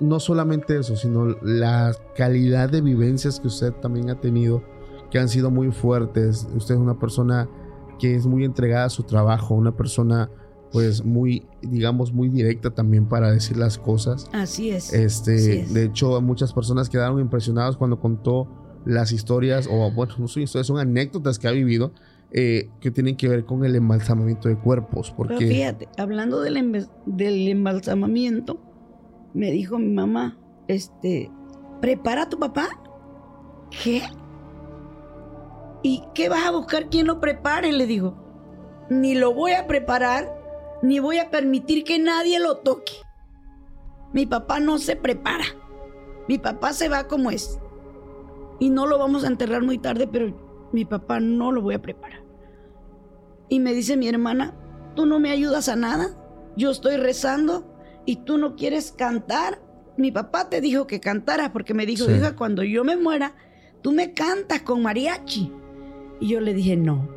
no 0.00 0.20
solamente 0.20 0.78
eso, 0.78 0.96
sino 0.96 1.26
la 1.42 1.94
calidad 2.16 2.70
de 2.70 2.80
vivencias 2.80 3.40
que 3.40 3.48
usted 3.48 3.72
también 3.74 4.10
ha 4.10 4.20
tenido, 4.20 4.62
que 5.10 5.18
han 5.18 5.28
sido 5.28 5.50
muy 5.50 5.70
fuertes. 5.70 6.48
Usted 6.54 6.74
es 6.74 6.80
una 6.80 6.98
persona 6.98 7.48
que 7.98 8.14
es 8.14 8.26
muy 8.26 8.44
entregada 8.44 8.86
a 8.86 8.90
su 8.90 9.02
trabajo, 9.02 9.54
una 9.54 9.76
persona 9.76 10.30
pues 10.70 11.02
muy, 11.02 11.46
digamos, 11.62 12.12
muy 12.12 12.28
directa 12.28 12.70
también 12.70 13.06
para 13.06 13.32
decir 13.32 13.56
las 13.56 13.78
cosas. 13.78 14.26
Así 14.32 14.70
es. 14.70 14.92
Este, 14.92 15.64
de 15.64 15.84
hecho, 15.84 16.20
muchas 16.20 16.52
personas 16.52 16.88
quedaron 16.90 17.20
impresionadas 17.20 17.76
cuando 17.76 17.98
contó 17.98 18.48
las 18.88 19.12
historias, 19.12 19.68
o 19.70 19.90
bueno, 19.90 20.14
no 20.18 20.28
son 20.28 20.42
historias, 20.42 20.66
son 20.66 20.78
anécdotas 20.78 21.38
que 21.38 21.46
ha 21.46 21.50
vivido 21.50 21.92
eh, 22.32 22.70
que 22.80 22.90
tienen 22.90 23.16
que 23.16 23.28
ver 23.28 23.44
con 23.44 23.64
el 23.66 23.76
embalsamamiento 23.76 24.48
de 24.48 24.56
cuerpos. 24.56 25.12
Porque... 25.14 25.34
Pero 25.36 25.50
fíjate, 25.50 25.88
hablando 25.98 26.40
del, 26.40 26.88
del 27.04 27.48
embalsamamiento, 27.48 28.58
me 29.34 29.50
dijo 29.50 29.78
mi 29.78 29.92
mamá, 29.92 30.38
este, 30.68 31.30
¿prepara 31.82 32.22
a 32.22 32.28
tu 32.30 32.38
papá? 32.38 32.68
¿Qué? 33.70 34.02
¿Y 35.82 36.02
qué 36.14 36.30
vas 36.30 36.46
a 36.46 36.50
buscar 36.50 36.88
quien 36.88 37.06
lo 37.06 37.20
prepare? 37.20 37.70
Le 37.72 37.86
digo, 37.86 38.16
ni 38.88 39.14
lo 39.14 39.34
voy 39.34 39.52
a 39.52 39.66
preparar, 39.66 40.34
ni 40.82 40.98
voy 40.98 41.18
a 41.18 41.30
permitir 41.30 41.84
que 41.84 41.98
nadie 41.98 42.40
lo 42.40 42.56
toque. 42.56 42.94
Mi 44.14 44.24
papá 44.24 44.60
no 44.60 44.78
se 44.78 44.96
prepara. 44.96 45.44
Mi 46.26 46.38
papá 46.38 46.72
se 46.72 46.88
va 46.88 47.06
como 47.06 47.30
es 47.30 47.58
y 48.58 48.70
no 48.70 48.86
lo 48.86 48.98
vamos 48.98 49.24
a 49.24 49.28
enterrar 49.28 49.62
muy 49.62 49.78
tarde, 49.78 50.06
pero 50.06 50.68
mi 50.72 50.84
papá 50.84 51.20
no 51.20 51.52
lo 51.52 51.62
voy 51.62 51.74
a 51.74 51.82
preparar. 51.82 52.22
Y 53.48 53.60
me 53.60 53.72
dice 53.72 53.96
mi 53.96 54.08
hermana, 54.08 54.54
tú 54.94 55.06
no 55.06 55.20
me 55.20 55.30
ayudas 55.30 55.68
a 55.68 55.76
nada, 55.76 56.16
yo 56.56 56.70
estoy 56.70 56.96
rezando 56.96 57.74
y 58.04 58.16
tú 58.24 58.38
no 58.38 58.56
quieres 58.56 58.92
cantar. 58.92 59.62
Mi 59.96 60.10
papá 60.12 60.48
te 60.48 60.60
dijo 60.60 60.86
que 60.86 61.00
cantaras 61.00 61.50
porque 61.50 61.74
me 61.74 61.86
dijo, 61.86 62.10
hija, 62.10 62.36
cuando 62.36 62.62
yo 62.62 62.84
me 62.84 62.96
muera, 62.96 63.34
tú 63.82 63.92
me 63.92 64.12
cantas 64.12 64.62
con 64.62 64.82
mariachi. 64.82 65.52
Y 66.20 66.28
yo 66.28 66.40
le 66.40 66.52
dije, 66.52 66.76
no, 66.76 67.08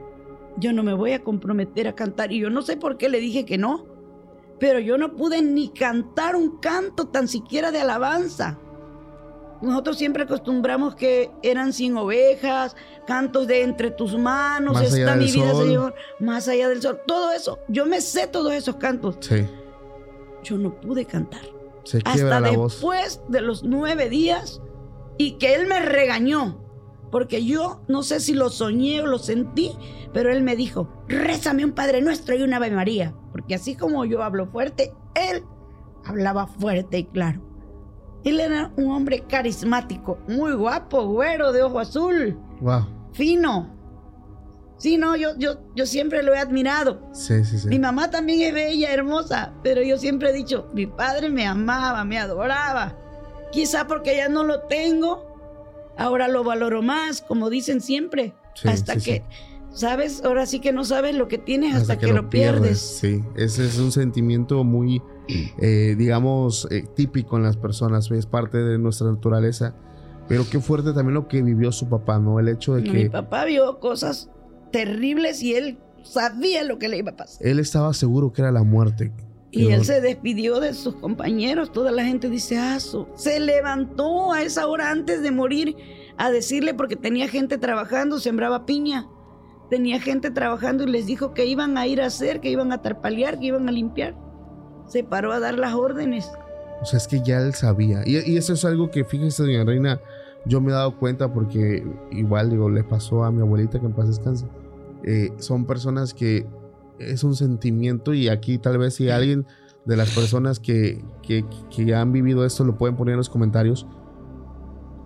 yo 0.58 0.74
no 0.74 0.84
me 0.84 0.94
voy 0.94 1.14
a 1.14 1.24
comprometer 1.24 1.88
a 1.88 1.96
cantar. 1.96 2.32
Y 2.32 2.40
yo 2.40 2.50
no 2.50 2.62
sé 2.62 2.78
por 2.78 2.98
qué 2.98 3.10
le 3.10 3.20
dije 3.20 3.46
que 3.46 3.58
no, 3.58 3.86
pero 4.60 4.80
yo 4.80 4.98
no 4.98 5.16
pude 5.16 5.42
ni 5.42 5.70
cantar 5.70 6.36
un 6.36 6.60
canto 6.60 7.08
tan 7.08 7.28
siquiera 7.28 7.72
de 7.72 7.82
alabanza. 7.82 8.60
Nosotros 9.62 9.98
siempre 9.98 10.24
acostumbramos 10.24 10.96
que 10.96 11.32
eran 11.44 11.72
sin 11.72 11.96
ovejas, 11.96 12.76
cantos 13.06 13.48
de 13.48 13.62
entre 13.62 13.92
tus 13.92 14.18
manos, 14.18 14.74
más 14.74 14.94
está 14.94 15.16
mi 15.16 15.32
vida, 15.32 15.54
Señor, 15.54 15.94
más 16.20 16.48
allá 16.48 16.68
del 16.70 16.82
sol. 16.82 17.00
Todo 17.06 17.32
eso, 17.32 17.60
yo 17.68 17.86
me 17.86 18.02
sé 18.02 18.28
todos 18.28 18.54
esos 18.54 18.78
cantos. 18.78 19.18
Sí. 19.20 19.48
Yo 20.44 20.58
no 20.58 20.80
pude 20.82 21.06
cantar. 21.06 21.42
Se 21.84 22.00
Hasta 22.04 22.40
la 22.40 22.52
después 22.52 23.22
de 23.28 23.42
los 23.42 23.64
nueve 23.64 24.10
días 24.10 24.62
y 25.18 25.34
que 25.34 25.56
él 25.56 25.68
me 25.68 25.80
regañó. 25.80 26.60
Porque 27.12 27.44
yo 27.46 27.82
no 27.88 28.04
sé 28.04 28.22
si 28.22 28.34
lo 28.34 28.50
soñé 28.50 29.02
o 29.02 29.06
lo 29.06 29.20
sentí, 29.20 29.74
pero 30.14 30.32
él 30.32 30.44
me 30.44 30.56
dijo, 30.56 30.88
rézame 31.10 31.66
un 31.66 31.74
Padre 31.74 32.02
Nuestro 32.02 32.36
y 32.36 32.42
una 32.42 32.56
Ave 32.58 32.72
María. 32.72 33.14
Porque 33.32 33.56
así 33.56 33.76
como 33.76 34.06
yo 34.06 34.24
hablo 34.24 34.48
fuerte, 34.48 34.94
él 35.14 35.44
hablaba 36.06 36.48
fuerte 36.48 37.00
y 37.00 37.06
claro. 37.06 37.51
Él 38.24 38.40
era 38.40 38.72
un 38.78 38.92
hombre 38.92 39.24
carismático, 39.28 40.20
muy 40.28 40.54
guapo, 40.54 41.06
güero, 41.08 41.52
de 41.52 41.64
ojo 41.64 41.80
azul. 41.80 42.38
Wow. 42.60 42.88
Fino. 43.14 43.82
Sí, 44.78 44.98
no, 44.98 45.16
yo, 45.16 45.38
yo, 45.38 45.60
yo 45.76 45.86
siempre 45.86 46.24
lo 46.24 46.34
he 46.34 46.40
admirado. 46.40 47.08
Sí, 47.14 47.44
sí, 47.46 47.60
sí. 47.60 47.68
Mi 47.68 47.78
mamá 47.78 48.10
también 48.10 48.42
es 48.42 48.54
bella, 48.54 48.92
hermosa, 48.92 49.54
pero 49.64 49.84
yo 49.84 49.98
siempre 49.98 50.30
he 50.30 50.34
dicho, 50.34 50.70
mi 50.74 50.88
padre 50.88 51.30
me 51.30 51.46
amaba, 51.46 52.04
me 52.04 52.18
adoraba. 52.18 52.98
Quizá 53.52 53.86
porque 53.86 54.16
ya 54.16 54.28
no 54.28 54.44
lo 54.44 54.62
tengo, 54.62 55.32
ahora 55.98 56.28
lo 56.28 56.44
valoro 56.44 56.82
más, 56.82 57.22
como 57.22 57.50
dicen 57.50 57.82
siempre. 57.82 58.34
hasta 58.66 58.96
que, 58.96 59.24
¿sabes? 59.72 60.24
Ahora 60.24 60.46
sí 60.46 60.60
que 60.60 60.72
no 60.72 60.84
sabes 60.84 61.16
lo 61.16 61.28
que 61.28 61.38
tienes 61.38 61.76
hasta, 61.76 62.00
que, 62.00 62.12
lo 62.12 62.30
pierdes. 62.30 62.80
Sí, 62.80 63.24
ese 63.36 63.66
es 63.66 63.78
un 63.78 63.92
sentimiento 63.92 64.64
muy 64.64 65.02
eh, 65.60 65.96
digamos, 65.98 66.68
eh, 66.72 66.86
típico 66.96 67.38
en 67.38 67.44
las 67.44 67.58
personas, 67.58 68.10
es 68.12 68.26
parte 68.26 68.58
de 68.58 68.78
nuestra 68.78 69.08
naturaleza. 69.12 69.76
Pero 70.28 70.46
qué 70.50 70.60
fuerte 70.60 70.94
también 70.94 71.16
lo 71.16 71.28
que 71.28 71.42
vivió 71.42 71.72
su 71.72 71.90
papá, 71.90 72.20
¿no? 72.20 72.40
El 72.40 72.48
hecho 72.48 72.76
de 72.76 72.84
que... 72.84 72.92
Mi 72.92 73.10
papá 73.10 73.46
vio 73.46 73.80
cosas 73.80 74.30
terribles 74.72 75.42
y 75.44 75.56
él 75.56 75.78
sabía 76.04 76.64
lo 76.64 76.80
que 76.80 76.88
le 76.88 76.98
iba 76.98 77.12
a 77.12 77.16
pasar. 77.18 77.46
Él 77.46 77.60
estaba 77.60 77.94
seguro 77.94 78.32
que 78.32 78.42
era 78.42 78.52
la 78.52 78.64
muerte. 78.64 79.12
Y 79.52 79.68
él 79.72 79.84
se 79.84 80.00
despidió 80.00 80.62
de 80.62 80.74
sus 80.74 80.96
compañeros. 80.96 81.74
Toda 81.74 81.92
la 81.92 82.06
gente 82.06 82.30
dice, 82.30 82.58
ah, 82.58 82.80
se 82.80 83.40
levantó 83.42 84.32
a 84.32 84.44
esa 84.44 84.68
hora 84.68 84.90
antes 84.90 85.22
de 85.22 85.32
morir 85.32 85.76
a 86.18 86.32
decirle 86.32 86.74
porque 86.74 86.96
tenía 86.96 87.28
gente 87.28 87.58
trabajando, 87.58 88.20
sembraba 88.20 88.66
piña. 88.66 89.10
Tenía 89.70 90.00
gente 90.00 90.32
trabajando 90.32 90.86
y 90.86 90.88
les 90.88 91.06
dijo 91.06 91.34
que 91.34 91.46
iban 91.46 91.78
a 91.78 91.88
ir 91.88 92.02
a 92.02 92.06
hacer, 92.06 92.40
que 92.40 92.50
iban 92.50 92.72
a 92.72 92.82
tarpalear, 92.82 93.40
que 93.40 93.48
iban 93.48 93.68
a 93.68 93.74
limpiar 93.74 94.16
se 94.92 95.04
paró 95.04 95.32
a 95.32 95.40
dar 95.40 95.58
las 95.58 95.74
órdenes. 95.74 96.30
O 96.82 96.86
sea, 96.86 96.98
es 96.98 97.08
que 97.08 97.22
ya 97.22 97.40
él 97.40 97.54
sabía. 97.54 98.02
Y, 98.06 98.38
eso 98.38 98.54
es 98.54 98.66
algo 98.66 98.92
que, 98.92 99.06
fíjese, 99.06 99.44
doña 99.44 99.64
Reina, 99.64 100.02
yo 100.46 100.60
me 100.60 100.72
he 100.72 100.74
dado 100.74 100.98
cuenta 100.98 101.32
porque 101.32 101.86
igual 102.12 102.50
digo, 102.50 102.70
le 102.70 102.84
pasó 102.84 103.24
a 103.24 103.32
mi 103.32 103.42
abuelita 103.42 103.80
que 103.80 103.86
en 103.86 103.94
paz 103.94 104.08
descanse. 104.08 104.46
Eh, 105.04 105.32
son 105.38 105.66
personas 105.66 106.14
que 106.14 106.46
es 107.00 107.24
un 107.24 107.36
sentimiento 107.36 108.14
y 108.14 108.30
aquí 108.30 108.58
tal 108.58 108.78
vez 108.78 108.96
si 108.96 109.10
alguien 109.10 109.46
de 109.86 109.98
las 109.98 110.14
personas 110.14 110.60
que, 110.60 111.04
que, 111.24 111.46
que 111.76 111.96
han 111.96 112.12
vivido 112.12 112.46
esto 112.46 112.64
lo 112.64 112.78
pueden 112.78 112.96
poner 112.96 113.14
en 113.14 113.18
los 113.18 113.30
comentarios. 113.30 113.88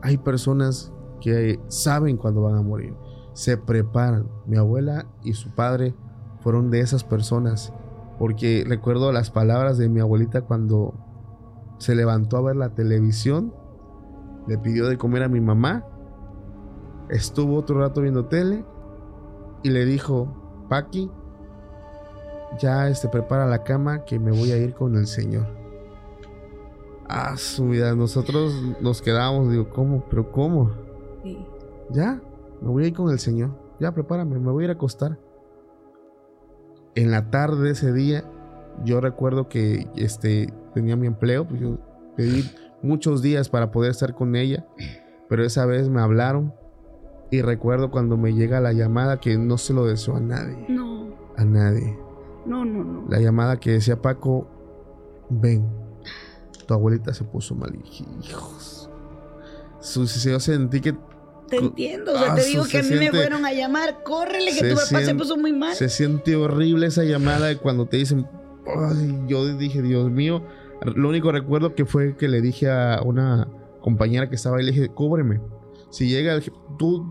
Hay 0.01 0.17
personas 0.17 0.91
que 1.21 1.59
saben 1.67 2.17
cuándo 2.17 2.41
van 2.41 2.55
a 2.55 2.61
morir, 2.61 2.93
se 3.33 3.57
preparan. 3.57 4.27
Mi 4.45 4.57
abuela 4.57 5.05
y 5.23 5.33
su 5.33 5.49
padre 5.49 5.93
fueron 6.41 6.69
de 6.69 6.79
esas 6.81 7.03
personas, 7.03 7.73
porque 8.17 8.63
recuerdo 8.67 9.11
las 9.11 9.31
palabras 9.31 9.77
de 9.77 9.89
mi 9.89 9.99
abuelita 9.99 10.41
cuando 10.41 10.93
se 11.77 11.95
levantó 11.95 12.37
a 12.37 12.41
ver 12.41 12.55
la 12.55 12.69
televisión, 12.69 13.53
le 14.47 14.57
pidió 14.57 14.87
de 14.87 14.97
comer 14.97 15.23
a 15.23 15.29
mi 15.29 15.41
mamá, 15.41 15.85
estuvo 17.09 17.55
otro 17.55 17.79
rato 17.79 18.01
viendo 18.01 18.25
tele 18.25 18.65
y 19.63 19.69
le 19.69 19.85
dijo, 19.85 20.65
Paqui, 20.69 21.11
ya 22.59 22.87
este, 22.87 23.09
prepara 23.09 23.45
la 23.45 23.63
cama 23.63 24.05
que 24.05 24.19
me 24.19 24.31
voy 24.31 24.51
a 24.51 24.57
ir 24.57 24.73
con 24.73 24.95
el 24.95 25.07
Señor. 25.07 25.47
Ah, 27.07 27.37
su 27.37 27.69
vida, 27.69 27.93
nosotros 27.95 28.53
nos 28.81 29.01
quedamos, 29.01 29.51
digo, 29.51 29.69
¿cómo? 29.69 30.05
¿Pero 30.09 30.31
cómo? 30.31 30.71
Ya, 31.91 32.21
me 32.61 32.69
voy 32.69 32.85
a 32.85 32.87
ir 32.87 32.93
con 32.93 33.11
el 33.11 33.19
Señor. 33.19 33.51
Ya, 33.79 33.91
prepárame, 33.91 34.39
me 34.39 34.51
voy 34.51 34.63
a 34.63 34.65
ir 34.65 34.69
a 34.71 34.73
acostar. 34.73 35.19
En 36.95 37.11
la 37.11 37.29
tarde 37.29 37.63
de 37.65 37.71
ese 37.71 37.91
día, 37.93 38.23
yo 38.83 39.01
recuerdo 39.01 39.47
que 39.47 39.87
este, 39.95 40.53
tenía 40.73 40.95
mi 40.95 41.07
empleo, 41.07 41.47
pues 41.47 41.61
yo 41.61 41.77
pedí 42.15 42.49
muchos 42.81 43.21
días 43.21 43.49
para 43.49 43.71
poder 43.71 43.91
estar 43.91 44.15
con 44.15 44.35
ella, 44.35 44.65
pero 45.29 45.43
esa 45.43 45.65
vez 45.65 45.89
me 45.89 46.01
hablaron 46.01 46.53
y 47.31 47.41
recuerdo 47.41 47.91
cuando 47.91 48.17
me 48.17 48.33
llega 48.33 48.61
la 48.61 48.73
llamada 48.73 49.19
que 49.19 49.37
no 49.37 49.57
se 49.57 49.73
lo 49.73 49.85
deseo 49.85 50.15
a 50.15 50.19
nadie. 50.19 50.65
No. 50.69 51.09
A 51.35 51.43
nadie. 51.43 51.97
No, 52.45 52.63
no, 52.63 52.83
no. 52.83 53.05
La 53.09 53.19
llamada 53.19 53.59
que 53.59 53.71
decía 53.71 54.01
Paco, 54.01 54.47
ven, 55.29 55.67
tu 56.67 56.73
abuelita 56.73 57.13
se 57.13 57.23
puso 57.23 57.55
mal. 57.55 57.73
Hijos. 58.21 58.89
Yo 59.81 60.39
sentí 60.39 60.81
que 60.81 60.95
te 61.47 61.57
entiendo, 61.57 62.13
o 62.13 62.17
sea, 62.17 62.35
te 62.35 62.43
digo 62.43 62.65
que 62.65 62.79
a 62.79 62.83
mí 62.83 62.95
me 62.95 63.11
fueron 63.11 63.45
a 63.45 63.53
llamar, 63.53 64.03
córrele 64.03 64.51
que 64.53 64.69
tu 64.69 64.75
papá 64.75 65.03
se 65.03 65.15
puso 65.15 65.37
muy 65.37 65.53
mal. 65.53 65.75
Se 65.75 65.89
siente 65.89 66.35
horrible 66.35 66.87
esa 66.87 67.03
llamada 67.03 67.47
de 67.47 67.57
cuando 67.57 67.85
te 67.85 67.97
dicen, 67.97 68.27
Ay, 68.67 69.23
yo 69.27 69.45
dije, 69.57 69.81
Dios 69.81 70.09
mío, 70.09 70.41
lo 70.81 71.09
único 71.09 71.31
recuerdo 71.31 71.75
que 71.75 71.85
fue 71.85 72.15
que 72.17 72.27
le 72.27 72.41
dije 72.41 72.69
a 72.69 73.01
una 73.03 73.47
compañera 73.81 74.29
que 74.29 74.35
estaba 74.35 74.57
ahí, 74.57 74.65
le 74.65 74.71
dije, 74.71 74.89
cúbreme, 74.89 75.41
si 75.89 76.09
llega, 76.09 76.39
tú 76.77 77.05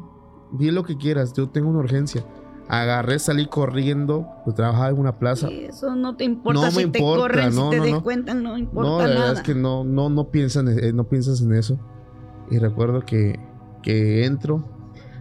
di 0.52 0.70
lo 0.70 0.84
que 0.84 0.96
quieras, 0.96 1.32
yo 1.34 1.48
tengo 1.48 1.70
una 1.70 1.78
urgencia. 1.78 2.24
Agarré, 2.66 3.18
salí 3.18 3.46
corriendo, 3.46 4.26
pues 4.44 4.56
trabajaba 4.56 4.88
en 4.88 4.98
una 4.98 5.18
plaza. 5.18 5.48
eso 5.48 5.94
no 5.94 6.16
te 6.16 6.24
importa 6.24 6.62
no 6.62 6.70
si 6.70 6.76
me 6.78 6.82
importa, 6.84 7.14
te 7.14 7.20
corren, 7.20 7.54
no, 7.54 7.64
si 7.64 7.70
te 7.70 7.76
no, 7.76 7.84
descuentan, 7.84 8.42
no 8.42 8.56
importa 8.56 8.90
no, 8.90 8.98
la 8.98 9.06
verdad 9.06 9.32
es 9.34 9.42
que 9.42 9.54
no, 9.54 9.84
no, 9.84 10.08
no, 10.08 10.30
piensan, 10.30 10.68
eh, 10.68 10.92
no 10.92 11.04
piensas 11.04 11.42
en 11.42 11.52
eso. 11.52 11.78
Y 12.50 12.58
recuerdo 12.58 13.00
que 13.02 13.38
que 13.84 14.24
entro. 14.24 14.64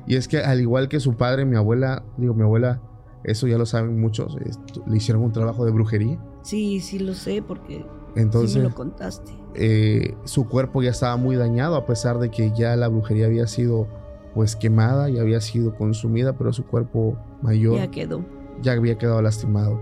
Y 0.07 0.15
es 0.15 0.27
que 0.27 0.39
al 0.39 0.59
igual 0.59 0.89
que 0.89 0.99
su 0.99 1.15
padre, 1.15 1.45
mi 1.45 1.55
abuela, 1.55 2.03
digo, 2.17 2.33
mi 2.33 2.43
abuela, 2.43 2.81
eso 3.23 3.47
ya 3.47 3.57
lo 3.57 3.65
saben 3.65 3.99
muchos, 4.01 4.35
le 4.87 4.97
hicieron 4.97 5.23
un 5.23 5.31
trabajo 5.31 5.65
de 5.65 5.71
brujería. 5.71 6.19
Sí, 6.41 6.79
sí 6.79 6.99
lo 6.99 7.13
sé 7.13 7.41
porque 7.41 7.85
Entonces, 8.15 8.57
me 8.57 8.63
lo 8.63 8.75
contaste. 8.75 9.31
Eh, 9.55 10.15
su 10.25 10.47
cuerpo 10.47 10.81
ya 10.81 10.89
estaba 10.89 11.15
muy 11.15 11.35
dañado 11.35 11.75
a 11.75 11.85
pesar 11.85 12.19
de 12.19 12.31
que 12.31 12.51
ya 12.51 12.75
la 12.75 12.87
brujería 12.87 13.27
había 13.27 13.47
sido 13.47 13.87
pues 14.33 14.55
quemada 14.55 15.09
y 15.09 15.19
había 15.19 15.39
sido 15.41 15.75
consumida, 15.75 16.33
pero 16.33 16.51
su 16.51 16.65
cuerpo 16.65 17.15
mayor 17.41 17.77
ya 17.77 17.91
quedó. 17.91 18.25
Ya 18.61 18.73
había 18.73 18.97
quedado 18.97 19.21
lastimado. 19.21 19.79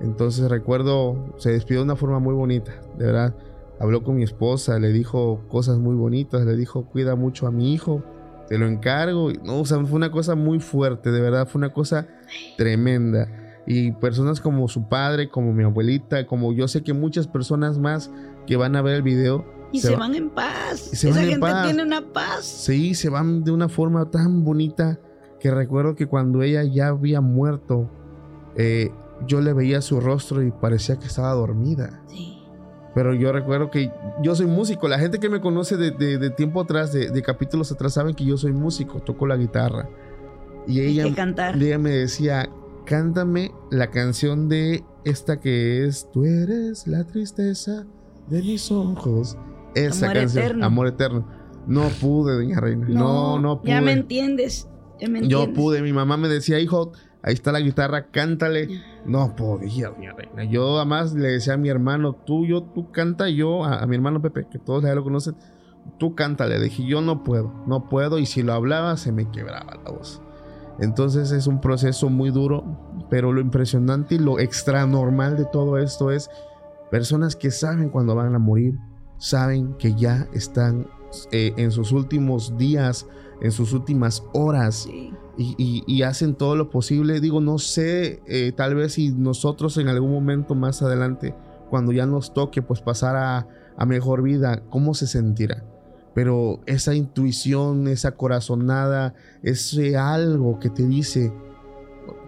Entonces 0.00 0.48
recuerdo, 0.48 1.16
se 1.38 1.50
despidió 1.50 1.80
de 1.80 1.84
una 1.84 1.96
forma 1.96 2.20
muy 2.20 2.34
bonita, 2.34 2.72
de 2.96 3.06
verdad 3.06 3.34
habló 3.80 4.02
con 4.02 4.16
mi 4.16 4.22
esposa, 4.22 4.78
le 4.78 4.92
dijo 4.92 5.44
cosas 5.48 5.78
muy 5.78 5.94
bonitas, 5.94 6.44
le 6.44 6.56
dijo 6.56 6.86
cuida 6.86 7.14
mucho 7.14 7.46
a 7.46 7.50
mi 7.50 7.72
hijo, 7.72 8.02
te 8.48 8.58
lo 8.58 8.66
encargo. 8.66 9.30
No, 9.44 9.60
o 9.60 9.64
sea, 9.64 9.78
fue 9.84 9.96
una 9.96 10.10
cosa 10.10 10.34
muy 10.34 10.60
fuerte, 10.60 11.10
de 11.10 11.20
verdad, 11.20 11.46
fue 11.46 11.60
una 11.60 11.72
cosa 11.72 12.08
tremenda. 12.56 13.28
Y 13.66 13.92
personas 13.92 14.40
como 14.40 14.66
su 14.68 14.88
padre, 14.88 15.28
como 15.28 15.52
mi 15.52 15.62
abuelita, 15.62 16.26
como 16.26 16.52
yo 16.52 16.68
sé 16.68 16.82
que 16.82 16.94
muchas 16.94 17.26
personas 17.26 17.78
más 17.78 18.10
que 18.46 18.56
van 18.56 18.76
a 18.76 18.82
ver 18.82 18.94
el 18.94 19.02
video. 19.02 19.44
Y 19.70 19.80
se, 19.80 19.94
van 19.94 20.14
en 20.14 20.30
paz. 20.30 20.80
Se 20.80 21.10
Esa 21.10 21.20
gente 21.20 21.46
tiene 21.64 21.82
una 21.82 22.00
paz. 22.00 22.46
Sí, 22.46 22.94
se 22.94 23.10
van 23.10 23.44
de 23.44 23.50
una 23.50 23.68
forma 23.68 24.10
tan 24.10 24.42
bonita 24.42 24.98
que 25.38 25.50
recuerdo 25.50 25.94
que 25.94 26.06
cuando 26.06 26.42
ella 26.42 26.64
ya 26.64 26.88
había 26.88 27.20
muerto, 27.20 27.90
eh, 28.56 28.90
yo 29.26 29.42
le 29.42 29.52
veía 29.52 29.82
su 29.82 30.00
rostro 30.00 30.42
y 30.42 30.50
parecía 30.50 30.98
que 30.98 31.06
estaba 31.06 31.32
dormida. 31.32 32.02
Sí. 32.08 32.37
Pero 32.98 33.14
yo 33.14 33.30
recuerdo 33.30 33.70
que 33.70 33.92
yo 34.24 34.34
soy 34.34 34.46
músico. 34.46 34.88
La 34.88 34.98
gente 34.98 35.20
que 35.20 35.28
me 35.28 35.40
conoce 35.40 35.76
de, 35.76 36.30
tiempo 36.30 36.62
atrás, 36.62 36.92
de, 36.92 37.22
capítulos 37.22 37.70
atrás, 37.70 37.92
saben 37.92 38.12
que 38.12 38.24
yo 38.24 38.36
soy 38.36 38.50
músico, 38.50 38.98
toco 38.98 39.24
la 39.28 39.36
guitarra. 39.36 39.88
Y 40.66 40.80
ella, 40.80 41.04
ella 41.54 41.78
me 41.78 41.90
decía, 41.90 42.50
cántame 42.86 43.52
la 43.70 43.92
canción 43.92 44.48
de 44.48 44.82
esta 45.04 45.38
que 45.38 45.86
es 45.86 46.10
Tú 46.10 46.24
eres 46.24 46.88
la 46.88 47.04
tristeza 47.04 47.86
de 48.26 48.42
mis 48.42 48.68
ojos. 48.72 49.38
Esa 49.76 50.06
Amor 50.06 50.16
canción, 50.18 50.44
eterno. 50.44 50.66
Amor 50.66 50.86
Eterno. 50.88 51.28
No 51.68 51.88
pude, 52.00 52.34
doña 52.34 52.58
Reina. 52.58 52.84
No, 52.88 53.38
no, 53.38 53.60
pude. 53.60 53.70
Ya 53.70 53.80
me 53.80 53.92
entiendes. 53.92 54.68
Yo 55.22 55.52
pude. 55.52 55.82
Mi 55.82 55.92
mamá 55.92 56.16
me 56.16 56.26
decía, 56.26 56.58
hijo, 56.58 56.90
ahí 57.22 57.34
está 57.34 57.52
la 57.52 57.60
guitarra, 57.60 58.10
cántale. 58.10 58.68
No 59.04 59.34
podía, 59.36 59.90
doña 59.90 60.12
Reina. 60.12 60.44
Yo 60.44 60.76
además 60.76 61.14
le 61.14 61.28
decía 61.28 61.54
a 61.54 61.58
mi 61.58 61.68
hermano, 61.68 62.14
tú, 62.14 62.46
yo, 62.46 62.62
tú 62.62 62.90
canta, 62.90 63.28
yo, 63.28 63.64
a, 63.64 63.86
mi 63.86 63.96
hermano 63.96 64.22
Pepe, 64.22 64.46
que 64.50 64.58
todos 64.58 64.84
ya 64.84 64.94
lo 64.94 65.04
conocen, 65.04 65.36
tú 65.98 66.14
cántale. 66.14 66.58
Le 66.58 66.64
dije, 66.64 66.86
yo 66.86 67.00
no 67.00 67.24
puedo, 67.24 67.52
no 67.66 67.88
puedo, 67.88 68.18
y 68.18 68.26
si 68.26 68.42
lo 68.42 68.52
hablaba 68.52 68.96
se 68.96 69.12
me 69.12 69.30
quebraba 69.30 69.78
la 69.84 69.90
voz. 69.90 70.22
Entonces 70.78 71.32
es 71.32 71.46
un 71.46 71.60
proceso 71.60 72.08
muy 72.08 72.30
duro, 72.30 72.64
pero 73.10 73.32
lo 73.32 73.40
impresionante 73.40 74.14
y 74.14 74.18
lo 74.18 74.38
extra 74.38 74.86
normal 74.86 75.36
de 75.36 75.44
todo 75.44 75.76
esto 75.78 76.12
es 76.12 76.30
personas 76.90 77.34
que 77.34 77.50
saben 77.50 77.88
cuando 77.88 78.14
van 78.14 78.34
a 78.34 78.38
morir, 78.38 78.78
saben 79.18 79.74
que 79.74 79.94
ya 79.94 80.28
están 80.32 80.86
eh, 81.32 81.52
en 81.56 81.72
sus 81.72 81.90
últimos 81.90 82.56
días, 82.56 83.06
en 83.40 83.50
sus 83.50 83.72
últimas 83.72 84.22
horas 84.32 84.88
y, 85.38 86.02
hacen 86.02 86.34
todo 86.34 86.56
lo 86.56 86.68
posible. 86.68 87.20
Digo, 87.20 87.40
no 87.40 87.58
sé, 87.58 88.20
eh, 88.26 88.52
tal 88.52 88.74
vez 88.74 88.94
si 88.94 89.12
nosotros 89.12 89.76
en 89.78 89.88
algún 89.88 90.12
momento 90.12 90.54
más 90.54 90.82
adelante, 90.82 91.34
cuando 91.70 91.92
ya 91.92 92.06
nos 92.06 92.34
toque, 92.34 92.60
pues 92.60 92.80
pasar 92.80 93.16
a, 93.16 93.46
a 93.76 93.86
mejor 93.86 94.22
vida, 94.22 94.62
¿cómo 94.68 94.94
se 94.94 95.06
sentirá? 95.06 95.64
Pero 96.14 96.60
esa 96.66 96.94
intuición, 96.94 97.86
esa 97.86 98.12
corazonada, 98.12 99.14
ese 99.42 99.96
algo 99.96 100.58
que 100.58 100.70
te 100.70 100.86
dice 100.86 101.32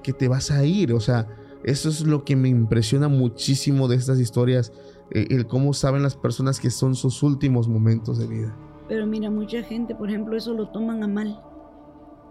que 0.02 0.12
te 0.12 0.28
vas 0.28 0.50
a 0.52 0.64
ir, 0.64 0.92
o 0.92 1.00
sea, 1.00 1.26
eso 1.64 1.88
es 1.88 2.06
lo 2.06 2.24
que 2.24 2.36
me 2.36 2.48
impresiona 2.48 3.08
muchísimo 3.08 3.88
de 3.88 3.96
estas 3.96 4.20
historias, 4.20 4.72
eh, 5.10 5.26
el 5.30 5.46
cómo 5.46 5.74
saben 5.74 6.02
las 6.02 6.16
personas 6.16 6.60
que 6.60 6.70
son 6.70 6.94
sus 6.94 7.22
últimos 7.22 7.68
momentos 7.68 8.18
de 8.18 8.26
vida. 8.26 8.56
Pero 8.88 9.06
mira, 9.06 9.30
mucha 9.30 9.62
gente, 9.62 9.94
por 9.94 10.08
ejemplo, 10.08 10.36
eso 10.36 10.54
lo 10.54 10.68
toman 10.68 11.02
a 11.02 11.06
mal. 11.06 11.40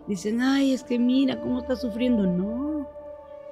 Dicen, 0.10 0.41
ay, 0.41 0.74
es 0.74 0.84
que 0.84 0.98
mira 0.98 1.39
cómo 1.39 1.60
está 1.60 1.76
sufriendo. 1.76 2.24
No, 2.24 2.89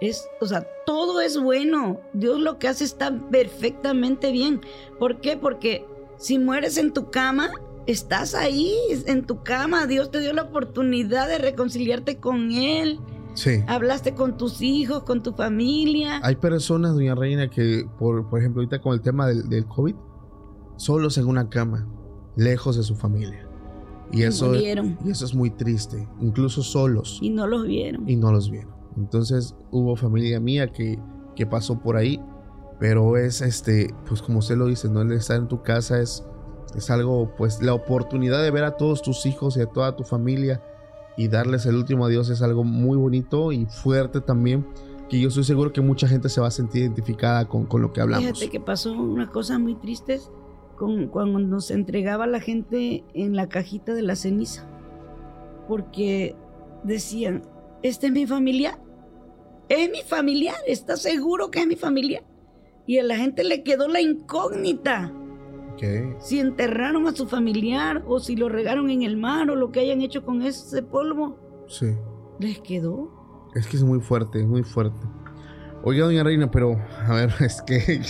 es, 0.01 0.27
o 0.41 0.47
sea, 0.47 0.65
todo 0.87 1.21
es 1.21 1.39
bueno. 1.39 2.01
Dios 2.13 2.39
lo 2.39 2.57
que 2.57 2.67
hace 2.67 2.83
está 2.83 3.15
perfectamente 3.29 4.31
bien. 4.31 4.61
¿Por 4.97 5.21
qué? 5.21 5.37
Porque 5.37 5.85
si 6.17 6.39
mueres 6.39 6.77
en 6.77 6.93
tu 6.93 7.11
cama, 7.11 7.51
estás 7.85 8.33
ahí, 8.33 8.73
en 9.05 9.27
tu 9.27 9.43
cama. 9.43 9.85
Dios 9.85 10.09
te 10.09 10.19
dio 10.19 10.33
la 10.33 10.41
oportunidad 10.43 11.27
de 11.27 11.37
reconciliarte 11.37 12.17
con 12.17 12.51
Él. 12.51 12.99
Sí. 13.35 13.63
Hablaste 13.67 14.15
con 14.15 14.35
tus 14.35 14.63
hijos, 14.63 15.03
con 15.03 15.21
tu 15.21 15.33
familia. 15.33 16.19
Hay 16.23 16.37
personas, 16.37 16.95
doña 16.95 17.13
Reina, 17.13 17.51
que, 17.51 17.87
por, 17.99 18.27
por 18.31 18.39
ejemplo, 18.39 18.61
ahorita 18.61 18.81
con 18.81 18.95
el 18.95 19.01
tema 19.01 19.27
del, 19.27 19.47
del 19.47 19.67
COVID, 19.67 19.93
solos 20.77 21.19
en 21.19 21.27
una 21.27 21.49
cama 21.49 21.87
lejos 22.35 22.77
de 22.77 22.83
su 22.83 22.95
familia. 22.95 23.46
Y 24.11 24.23
eso, 24.23 24.55
y 24.55 24.65
eso 25.09 25.25
es 25.25 25.35
muy 25.35 25.49
triste, 25.49 26.07
incluso 26.21 26.63
solos. 26.63 27.19
Y 27.21 27.29
no 27.29 27.45
los 27.47 27.65
vieron. 27.65 28.07
Y 28.07 28.15
no 28.15 28.31
los 28.31 28.49
vieron. 28.49 28.73
Entonces 28.95 29.55
hubo 29.71 29.95
familia 29.95 30.39
mía 30.39 30.71
que, 30.71 30.99
que 31.35 31.45
pasó 31.45 31.79
por 31.79 31.97
ahí, 31.97 32.19
pero 32.79 33.17
es 33.17 33.41
este, 33.41 33.93
pues 34.07 34.21
como 34.21 34.39
usted 34.39 34.57
lo 34.57 34.67
dice, 34.67 34.89
no 34.89 35.01
el 35.01 35.11
estar 35.11 35.37
en 35.37 35.47
tu 35.47 35.61
casa 35.61 35.99
es, 35.99 36.23
es 36.75 36.89
algo, 36.89 37.33
pues 37.37 37.61
la 37.61 37.73
oportunidad 37.73 38.41
de 38.41 38.51
ver 38.51 38.63
a 38.63 38.77
todos 38.77 39.01
tus 39.01 39.25
hijos 39.25 39.57
y 39.57 39.61
a 39.61 39.67
toda 39.67 39.95
tu 39.95 40.03
familia 40.03 40.63
y 41.17 41.27
darles 41.27 41.65
el 41.65 41.75
último 41.75 42.05
adiós 42.05 42.29
es 42.29 42.41
algo 42.41 42.63
muy 42.63 42.97
bonito 42.97 43.51
y 43.51 43.65
fuerte 43.65 44.21
también, 44.21 44.65
que 45.09 45.19
yo 45.19 45.29
estoy 45.29 45.43
seguro 45.43 45.73
que 45.73 45.81
mucha 45.81 46.07
gente 46.07 46.29
se 46.29 46.41
va 46.41 46.47
a 46.47 46.51
sentir 46.51 46.83
identificada 46.83 47.47
con, 47.47 47.65
con 47.65 47.81
lo 47.81 47.91
que 47.91 48.01
hablamos. 48.01 48.25
Fíjate 48.25 48.49
que 48.49 48.59
pasó 48.59 48.93
unas 48.93 49.29
cosas 49.29 49.59
muy 49.59 49.75
tristes 49.75 50.31
con, 50.77 51.07
cuando 51.07 51.59
se 51.59 51.73
entregaba 51.73 52.23
a 52.23 52.27
la 52.27 52.39
gente 52.39 53.03
en 53.13 53.35
la 53.35 53.49
cajita 53.49 53.93
de 53.93 54.03
la 54.03 54.15
ceniza. 54.15 54.65
Porque 55.67 56.35
decían, 56.83 57.43
este 57.83 58.07
es 58.07 58.13
mi 58.13 58.25
familiar. 58.25 58.79
Es 59.67 59.91
mi 59.91 60.01
familiar, 60.01 60.55
¿está 60.65 60.95
seguro 60.95 61.51
que 61.51 61.59
es 61.59 61.67
mi 61.67 61.75
familiar? 61.75 62.23
Y 62.85 62.99
a 62.99 63.03
la 63.03 63.17
gente 63.17 63.43
le 63.43 63.63
quedó 63.63 63.89
la 63.89 63.99
incógnita. 63.99 65.11
Si 66.19 66.39
enterraron 66.39 67.07
a 67.07 67.11
su 67.11 67.27
familiar 67.27 68.03
o 68.07 68.19
si 68.19 68.35
lo 68.35 68.49
regaron 68.49 68.89
en 68.89 69.03
el 69.03 69.17
mar 69.17 69.49
o 69.51 69.55
lo 69.55 69.71
que 69.71 69.81
hayan 69.81 70.01
hecho 70.01 70.25
con 70.25 70.41
ese 70.41 70.81
polvo. 70.81 71.37
Sí. 71.67 71.93
Les 72.39 72.59
quedó. 72.59 73.11
Es 73.53 73.67
que 73.67 73.77
es 73.77 73.83
muy 73.83 73.99
fuerte, 73.99 74.43
muy 74.45 74.63
fuerte. 74.63 74.99
Oiga, 75.83 76.05
doña 76.05 76.23
Reina, 76.23 76.49
pero 76.49 76.77
a 77.05 77.13
ver, 77.13 77.33
es 77.41 77.61
que 77.61 78.01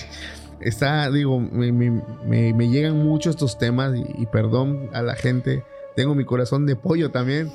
está, 0.68 1.10
digo, 1.10 1.40
me, 1.40 2.70
llegan 2.70 2.98
mucho 2.98 3.30
estos 3.30 3.58
temas 3.58 3.94
y, 3.96 4.26
perdón 4.28 4.90
a 4.94 5.02
la 5.02 5.16
gente, 5.16 5.64
tengo 5.96 6.16
mi 6.16 6.26
corazón 6.26 6.66
de 6.66 6.76
pollo 6.76 7.12
también. 7.12 7.52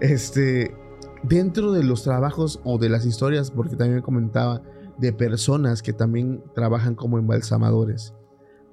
Este, 0.00 0.74
dentro 1.22 1.72
de 1.72 1.82
los 1.82 2.02
trabajos 2.02 2.60
o 2.64 2.78
de 2.78 2.88
las 2.88 3.06
historias, 3.06 3.50
porque 3.50 3.76
también 3.76 4.02
comentaba 4.02 4.62
de 4.98 5.12
personas 5.12 5.82
que 5.82 5.92
también 5.92 6.42
trabajan 6.54 6.94
como 6.94 7.18
embalsamadores. 7.18 8.14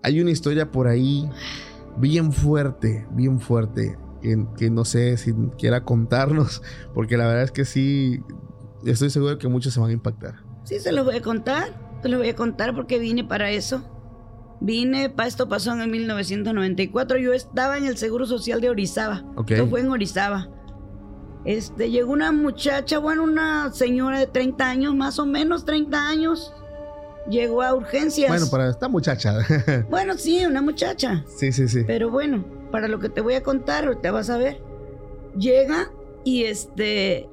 Hay 0.03 0.21
una 0.21 0.31
historia 0.31 0.71
por 0.71 0.87
ahí 0.87 1.29
bien 1.97 2.31
fuerte, 2.31 3.07
bien 3.11 3.39
fuerte, 3.39 3.97
que, 4.21 4.45
que 4.57 4.69
no 4.69 4.85
sé 4.85 5.17
si 5.17 5.33
quiera 5.57 5.83
contarnos, 5.83 6.61
porque 6.93 7.17
la 7.17 7.27
verdad 7.27 7.43
es 7.43 7.51
que 7.51 7.65
sí, 7.65 8.21
estoy 8.85 9.09
seguro 9.09 9.37
que 9.37 9.47
muchos 9.47 9.73
se 9.73 9.79
van 9.79 9.89
a 9.89 9.93
impactar. 9.93 10.35
Sí, 10.63 10.79
se 10.79 10.91
los 10.91 11.05
voy 11.05 11.15
a 11.15 11.21
contar. 11.21 11.90
Te 12.01 12.09
lo 12.09 12.17
voy 12.17 12.29
a 12.29 12.35
contar 12.35 12.75
porque 12.75 12.99
vine 12.99 13.23
para 13.23 13.51
eso. 13.51 13.83
Vine, 14.59 15.09
para 15.09 15.27
esto 15.27 15.49
pasó 15.49 15.73
en 15.73 15.81
el 15.81 15.89
1994. 15.89 17.17
Yo 17.17 17.33
estaba 17.33 17.77
en 17.77 17.85
el 17.85 17.97
Seguro 17.97 18.25
Social 18.25 18.61
de 18.61 18.69
Orizaba. 18.69 19.23
Esto 19.47 19.67
fue 19.67 19.81
en 19.81 19.89
Orizaba. 19.89 20.49
Este, 21.45 21.89
llegó 21.89 22.11
una 22.11 22.31
muchacha, 22.31 22.99
bueno, 22.99 23.23
una 23.23 23.71
señora 23.73 24.19
de 24.19 24.27
30 24.27 24.69
años, 24.69 24.95
más 24.95 25.17
o 25.17 25.25
menos 25.25 25.65
30 25.65 26.07
años. 26.07 26.53
Llegó 27.29 27.61
a 27.63 27.73
urgencias. 27.73 28.29
Bueno, 28.29 28.47
para 28.49 28.69
esta 28.69 28.87
muchacha. 28.87 29.39
bueno, 29.89 30.17
sí, 30.17 30.45
una 30.45 30.61
muchacha. 30.61 31.23
Sí, 31.35 31.51
sí, 31.51 31.67
sí. 31.67 31.83
Pero 31.85 32.11
bueno, 32.11 32.45
para 32.71 32.87
lo 32.87 32.99
que 32.99 33.09
te 33.09 33.21
voy 33.21 33.33
a 33.33 33.43
contar, 33.43 33.95
te 34.01 34.11
vas 34.11 34.29
a 34.29 34.37
ver. 34.37 34.61
Llega 35.37 35.91
y 36.23 36.43
este, 36.43 37.29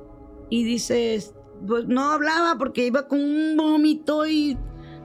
y 0.49 0.65
dice, 0.65 1.21
pues 1.66 1.87
no 1.87 2.11
hablaba 2.11 2.57
porque 2.59 2.87
iba 2.87 3.09
con 3.09 3.21
un 3.21 3.57
vómito 3.57 4.27
y 4.27 4.57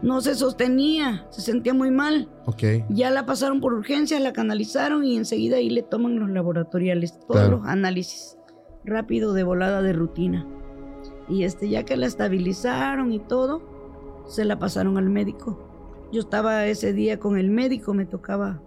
no 0.01 0.19
se 0.21 0.35
sostenía, 0.35 1.25
se 1.29 1.41
sentía 1.41 1.73
muy 1.73 1.89
mal. 1.89 2.29
Ok. 2.45 2.63
Ya 2.89 3.09
la 3.09 3.25
pasaron 3.25 3.61
por 3.61 3.73
urgencias, 3.73 4.21
la 4.21 4.33
canalizaron 4.33 5.05
y 5.05 5.15
enseguida 5.15 5.57
ahí 5.57 5.69
le 5.69 5.81
toman 5.81 6.19
los 6.19 6.29
laboratoriales, 6.29 7.19
todos 7.27 7.49
los 7.49 7.65
análisis, 7.65 8.37
rápido 8.83 9.33
de 9.33 9.43
volada 9.43 9.81
de 9.81 9.93
rutina. 9.93 10.45
Y 11.29 11.45
este, 11.45 11.69
ya 11.69 11.83
que 11.83 11.95
la 11.95 12.05
estabilizaron 12.05 13.13
y 13.13 13.19
todo, 13.19 13.61
se 14.27 14.43
la 14.43 14.59
pasaron 14.59 14.97
al 14.97 15.09
médico. 15.09 15.69
Yo 16.11 16.19
estaba 16.19 16.65
ese 16.65 16.93
día 16.93 17.17
con 17.17 17.37
el 17.37 17.49
médico, 17.49 17.93
me 17.93 18.05
tocaba. 18.05 18.61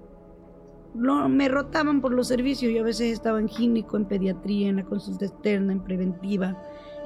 No, 0.94 1.28
me 1.28 1.48
rotaban 1.48 2.00
por 2.00 2.12
los 2.12 2.28
servicios. 2.28 2.72
Yo 2.72 2.80
a 2.80 2.84
veces 2.84 3.12
estaba 3.12 3.38
en 3.38 3.48
gínico, 3.48 3.98
en 3.98 4.06
pediatría, 4.06 4.70
en 4.70 4.76
la 4.76 4.84
consulta 4.84 5.26
externa, 5.26 5.72
en 5.72 5.84
preventiva 5.84 6.56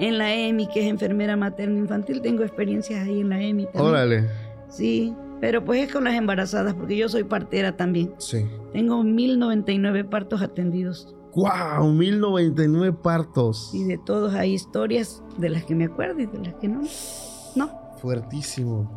en 0.00 0.18
la 0.18 0.34
EMI, 0.34 0.66
que 0.68 0.80
es 0.80 0.86
enfermera 0.86 1.36
materna 1.36 1.78
infantil. 1.78 2.20
Tengo 2.22 2.42
experiencias 2.42 3.06
ahí 3.06 3.20
en 3.20 3.28
la 3.28 3.40
EMI 3.40 3.66
también. 3.66 3.84
Órale. 3.84 4.28
Sí, 4.68 5.14
pero 5.40 5.64
pues 5.64 5.86
es 5.86 5.92
con 5.92 6.04
las 6.04 6.14
embarazadas, 6.14 6.74
porque 6.74 6.96
yo 6.96 7.08
soy 7.08 7.24
partera 7.24 7.76
también. 7.76 8.12
Sí. 8.18 8.46
Tengo 8.72 9.04
1099 9.04 10.04
partos 10.04 10.42
atendidos. 10.42 11.14
¡Guau! 11.34 11.92
1099 11.92 12.96
partos. 13.02 13.70
Y 13.72 13.84
de 13.84 13.98
todos 13.98 14.34
hay 14.34 14.54
historias 14.54 15.22
de 15.38 15.50
las 15.50 15.64
que 15.64 15.74
me 15.74 15.84
acuerdo 15.84 16.20
y 16.20 16.26
de 16.26 16.38
las 16.38 16.54
que 16.54 16.68
no. 16.68 16.82
No. 17.54 17.70
Fuertísimo. 18.00 18.90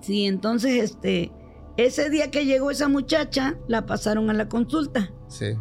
Sí, 0.00 0.26
entonces, 0.26 0.82
este, 0.82 1.32
ese 1.76 2.08
día 2.08 2.30
que 2.30 2.46
llegó 2.46 2.70
esa 2.70 2.88
muchacha, 2.88 3.58
la 3.68 3.84
pasaron 3.84 4.30
a 4.30 4.32
la 4.32 4.48
consulta. 4.48 5.12
Sí. 5.28 5.56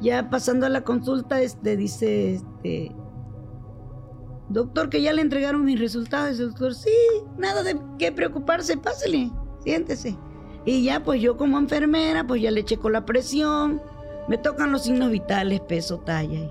Ya 0.00 0.28
pasando 0.30 0.66
a 0.66 0.68
la 0.68 0.82
consulta, 0.82 1.40
este, 1.40 1.76
dice, 1.76 2.34
este, 2.34 2.92
Doctor, 4.48 4.88
que 4.88 5.02
ya 5.02 5.12
le 5.12 5.22
entregaron 5.22 5.64
mis 5.64 5.78
resultados. 5.78 6.38
Doctor, 6.38 6.74
sí, 6.74 6.90
nada 7.36 7.62
de 7.62 7.78
qué 7.98 8.12
preocuparse, 8.12 8.76
pásele, 8.76 9.30
siéntese. 9.62 10.16
Y 10.64 10.84
ya, 10.84 11.02
pues 11.02 11.20
yo 11.20 11.36
como 11.36 11.58
enfermera, 11.58 12.26
pues 12.26 12.42
ya 12.42 12.50
le 12.50 12.64
checo 12.64 12.90
la 12.90 13.04
presión, 13.04 13.80
me 14.28 14.38
tocan 14.38 14.72
los 14.72 14.84
signos 14.84 15.10
vitales, 15.10 15.60
peso, 15.60 15.98
talla. 15.98 16.50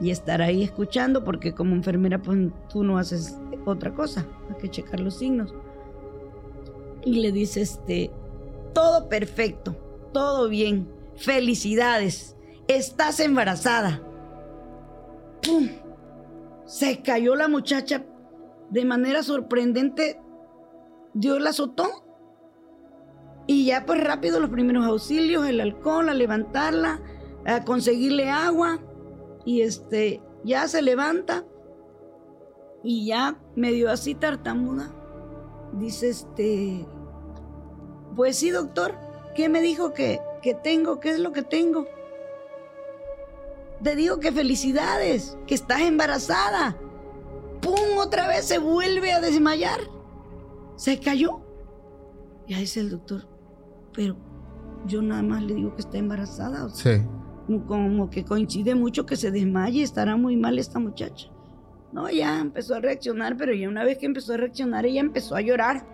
Y, 0.00 0.10
estar 0.10 0.42
ahí 0.42 0.62
escuchando, 0.62 1.24
porque 1.24 1.54
como 1.54 1.74
enfermera, 1.74 2.20
pues 2.20 2.50
tú 2.68 2.84
no 2.84 2.98
haces 2.98 3.38
otra 3.64 3.94
cosa, 3.94 4.26
hay 4.50 4.56
que 4.60 4.70
checar 4.70 5.00
los 5.00 5.18
signos. 5.18 5.54
Y 7.04 7.20
le 7.20 7.32
dice, 7.32 7.62
este, 7.62 8.10
todo 8.74 9.08
perfecto, 9.08 9.76
todo 10.12 10.48
bien, 10.48 10.88
felicidades, 11.16 12.36
estás 12.68 13.20
embarazada. 13.20 14.02
¡Pum! 15.42 15.68
Se 16.66 17.00
cayó 17.00 17.36
la 17.36 17.48
muchacha 17.48 18.04
de 18.70 18.84
manera 18.84 19.22
sorprendente. 19.22 20.20
Dios 21.14 21.40
la 21.40 21.50
azotó. 21.50 22.04
Y 23.46 23.66
ya 23.66 23.86
pues 23.86 24.02
rápido 24.02 24.40
los 24.40 24.50
primeros 24.50 24.84
auxilios, 24.84 25.46
el 25.46 25.60
alcohol, 25.60 26.08
a 26.08 26.14
levantarla, 26.14 27.00
a 27.46 27.64
conseguirle 27.64 28.28
agua. 28.28 28.80
Y 29.44 29.60
este, 29.60 30.20
ya 30.44 30.66
se 30.66 30.82
levanta. 30.82 31.44
Y 32.82 33.06
ya 33.06 33.38
medio 33.54 33.88
así 33.88 34.16
tartamuda. 34.16 34.92
Dice 35.72 36.08
este, 36.08 36.86
pues 38.16 38.36
sí 38.36 38.50
doctor, 38.50 38.94
¿qué 39.34 39.48
me 39.48 39.60
dijo 39.60 39.92
que, 39.92 40.20
que 40.42 40.54
tengo? 40.54 40.98
¿Qué 40.98 41.10
es 41.10 41.20
lo 41.20 41.32
que 41.32 41.42
tengo? 41.42 41.86
Te 43.82 43.94
digo 43.94 44.18
que 44.20 44.32
felicidades, 44.32 45.36
que 45.46 45.54
estás 45.54 45.80
embarazada. 45.82 46.76
¡Pum! 47.60 47.98
Otra 47.98 48.28
vez 48.28 48.46
se 48.46 48.58
vuelve 48.58 49.12
a 49.12 49.20
desmayar. 49.20 49.80
Se 50.76 50.98
cayó. 50.98 51.40
Ya 52.48 52.58
dice 52.58 52.80
el 52.80 52.90
doctor, 52.90 53.26
pero 53.92 54.16
yo 54.86 55.02
nada 55.02 55.22
más 55.22 55.42
le 55.42 55.54
digo 55.54 55.74
que 55.74 55.82
está 55.82 55.98
embarazada. 55.98 56.68
sí. 56.70 57.02
Como 57.68 58.10
que 58.10 58.24
coincide 58.24 58.74
mucho 58.74 59.06
que 59.06 59.14
se 59.14 59.30
desmaye, 59.30 59.80
estará 59.84 60.16
muy 60.16 60.36
mal 60.36 60.58
esta 60.58 60.80
muchacha. 60.80 61.28
No, 61.92 62.10
ya 62.10 62.40
empezó 62.40 62.74
a 62.74 62.80
reaccionar, 62.80 63.36
pero 63.36 63.54
ya 63.54 63.68
una 63.68 63.84
vez 63.84 63.98
que 63.98 64.06
empezó 64.06 64.34
a 64.34 64.36
reaccionar, 64.36 64.84
ella 64.84 65.00
empezó 65.00 65.36
a 65.36 65.40
llorar. 65.40 65.86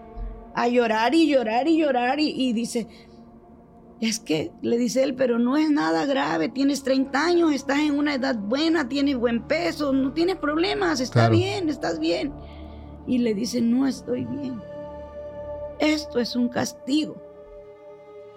A 0.55 0.68
llorar 0.68 1.14
y 1.14 1.29
llorar 1.31 1.68
y 1.68 1.79
llorar 1.79 2.21
y, 2.21 2.31
y 2.31 2.55
dice, 2.55 2.88
es 4.02 4.18
que, 4.18 4.50
le 4.62 4.78
dice 4.78 5.04
él, 5.04 5.14
pero 5.14 5.38
no 5.38 5.56
es 5.56 5.70
nada 5.70 6.06
grave, 6.06 6.48
tienes 6.48 6.82
30 6.82 7.24
años, 7.24 7.52
estás 7.52 7.78
en 7.78 7.96
una 7.96 8.14
edad 8.16 8.34
buena, 8.36 8.88
tienes 8.88 9.16
buen 9.16 9.46
peso, 9.46 9.92
no 9.92 10.12
tienes 10.12 10.34
problemas, 10.36 10.98
está 10.98 11.28
bien, 11.28 11.68
estás 11.68 12.00
bien. 12.00 12.32
Y 13.06 13.18
le 13.18 13.32
dice, 13.32 13.60
no 13.60 13.86
estoy 13.86 14.24
bien. 14.24 14.60
Esto 15.78 16.18
es 16.18 16.34
un 16.34 16.48
castigo. 16.48 17.14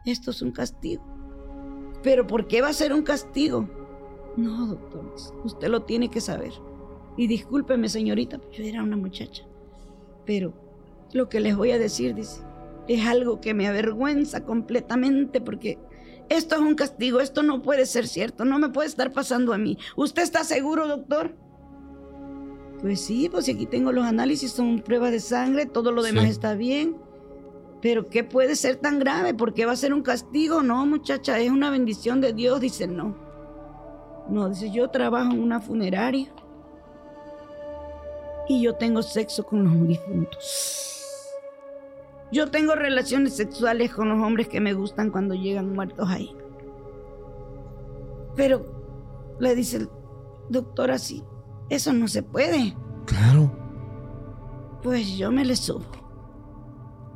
Esto 0.06 0.30
es 0.30 0.44
un 0.44 0.52
castigo. 0.52 1.04
Pero 2.04 2.28
¿por 2.28 2.48
qué 2.48 2.62
va 2.62 2.68
a 2.68 2.74
ser 2.74 2.94
un 2.94 3.02
castigo? 3.02 3.68
No, 4.38 4.68
doctor, 4.68 5.16
usted 5.44 5.68
lo 5.70 5.82
tiene 5.82 6.10
que 6.10 6.22
saber. 6.22 6.52
Y 7.18 7.26
discúlpeme, 7.26 7.90
señorita, 7.90 8.40
yo 8.52 8.64
era 8.64 8.84
una 8.84 8.98
muchacha. 8.98 9.44
Pero 10.28 10.54
lo 11.12 11.28
que 11.28 11.40
les 11.40 11.58
voy 11.58 11.72
a 11.72 11.80
decir, 11.80 12.14
dice, 12.14 12.42
es 12.88 13.06
algo 13.06 13.42
que 13.42 13.54
me 13.54 13.68
avergüenza 13.68 14.44
completamente 14.44 15.42
porque 15.42 15.80
esto 16.30 16.56
es 16.56 16.62
un 16.62 16.76
castigo, 16.76 17.20
esto 17.20 17.44
no 17.44 17.62
puede 17.62 17.86
ser 17.86 18.08
cierto, 18.08 18.46
no 18.46 18.60
me 18.60 18.70
puede 18.70 18.88
estar 18.88 19.12
pasando 19.12 19.54
a 19.54 19.58
mí. 19.58 19.78
¿Usted 19.96 20.24
está 20.24 20.44
seguro, 20.44 20.88
doctor? 20.88 21.36
Pues 22.82 23.02
sí, 23.02 23.30
pues 23.30 23.48
aquí 23.50 23.66
tengo 23.66 23.92
los 23.92 24.06
análisis, 24.06 24.52
son 24.52 24.80
pruebas 24.80 25.12
de 25.12 25.20
sangre, 25.20 25.66
todo 25.66 25.92
lo 25.92 26.04
demás 26.04 26.26
está 26.26 26.56
bien. 26.56 26.98
Pero 27.82 28.10
¿qué 28.10 28.24
puede 28.24 28.56
ser 28.56 28.78
tan 28.78 29.00
grave? 29.00 29.34
¿Por 29.34 29.54
qué 29.54 29.66
va 29.66 29.74
a 29.74 29.76
ser 29.76 29.94
un 29.94 30.02
castigo? 30.02 30.64
No, 30.64 30.86
muchacha, 30.86 31.40
es 31.40 31.52
una 31.52 31.70
bendición 31.70 32.20
de 32.22 32.34
Dios. 32.34 32.60
Dice, 32.60 32.88
no. 32.88 33.16
No, 34.30 34.50
dice, 34.50 34.72
yo 34.72 34.90
trabajo 34.90 35.32
en 35.32 35.40
una 35.40 35.60
funeraria 35.60 36.34
y 38.48 38.62
yo 38.62 38.76
tengo 38.76 39.04
sexo 39.04 39.44
con 39.46 39.64
los 39.64 39.88
difuntos. 39.88 40.95
Yo 42.32 42.50
tengo 42.50 42.76
relaciones 42.76 43.36
sexuales 43.36 43.94
con 43.94 44.10
los 44.10 44.22
hombres 44.22 44.48
que 44.48 44.60
me 44.60 44.74
gustan 44.74 45.12
cuando 45.12 45.36
llegan 45.36 45.74
muertos 45.74 46.10
ahí. 46.10 46.36
Pero 48.36 48.66
le 49.40 49.56
dice 49.56 49.78
el 49.78 49.90
doctor 50.50 50.92
así, 50.92 51.24
eso 51.70 51.94
no 51.94 52.08
se 52.08 52.24
puede. 52.24 52.76
Claro. 53.06 53.52
Pues 54.82 55.18
yo 55.18 55.32
me 55.32 55.46
les 55.46 55.60
subo. 55.60 55.86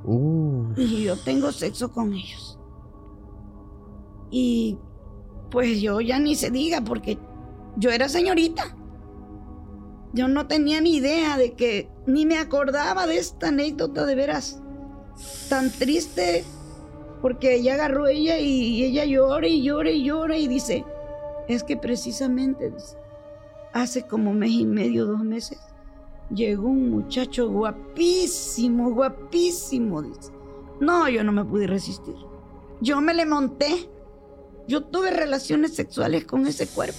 Uh. 0.04 0.74
Y 0.78 1.04
yo 1.04 1.18
tengo 1.18 1.52
sexo 1.52 1.92
con 1.92 2.14
ellos. 2.14 2.58
Y 4.32 4.78
pues 5.52 5.82
yo 5.82 6.02
ya 6.02 6.20
ni 6.20 6.36
se 6.36 6.52
diga 6.52 6.82
porque 6.82 7.18
yo 7.78 7.90
era 7.90 8.08
señorita. 8.10 8.76
Yo 10.14 10.28
no 10.28 10.48
tenía 10.48 10.82
ni 10.82 10.96
idea 10.96 11.38
de 11.38 11.54
que, 11.54 11.90
ni 12.08 12.26
me 12.26 12.40
acordaba 12.40 13.06
de 13.06 13.18
esta 13.18 13.50
anécdota 13.50 14.06
de 14.06 14.16
veras 14.16 14.62
tan 15.50 15.72
triste, 15.72 16.44
porque 17.22 17.56
ella 17.56 17.74
agarró 17.76 18.08
ella 18.08 18.40
y 18.40 18.84
ella 18.84 19.06
llora 19.06 19.48
y 19.48 19.64
llora 19.64 19.92
y 19.92 20.04
llora 20.04 20.38
y 20.38 20.48
dice, 20.48 20.86
es 21.48 21.64
que 21.64 21.78
precisamente 21.78 22.72
hace 23.74 24.04
como 24.04 24.34
mes 24.34 24.52
y 24.52 24.66
medio, 24.66 25.06
dos 25.06 25.24
meses, 25.24 25.60
llegó 26.34 26.68
un 26.68 26.92
muchacho 26.92 27.50
guapísimo, 27.50 28.92
guapísimo, 28.92 30.02
dice. 30.02 30.32
No, 30.80 31.10
yo 31.10 31.24
no 31.24 31.32
me 31.32 31.44
pude 31.44 31.68
resistir. 31.68 32.16
Yo 32.82 33.02
me 33.02 33.14
le 33.14 33.26
monté. 33.26 33.90
Yo 34.68 34.84
tuve 34.84 35.12
relaciones 35.12 35.76
sexuales 35.76 36.26
con 36.26 36.46
ese 36.48 36.68
cuerpo. 36.68 36.98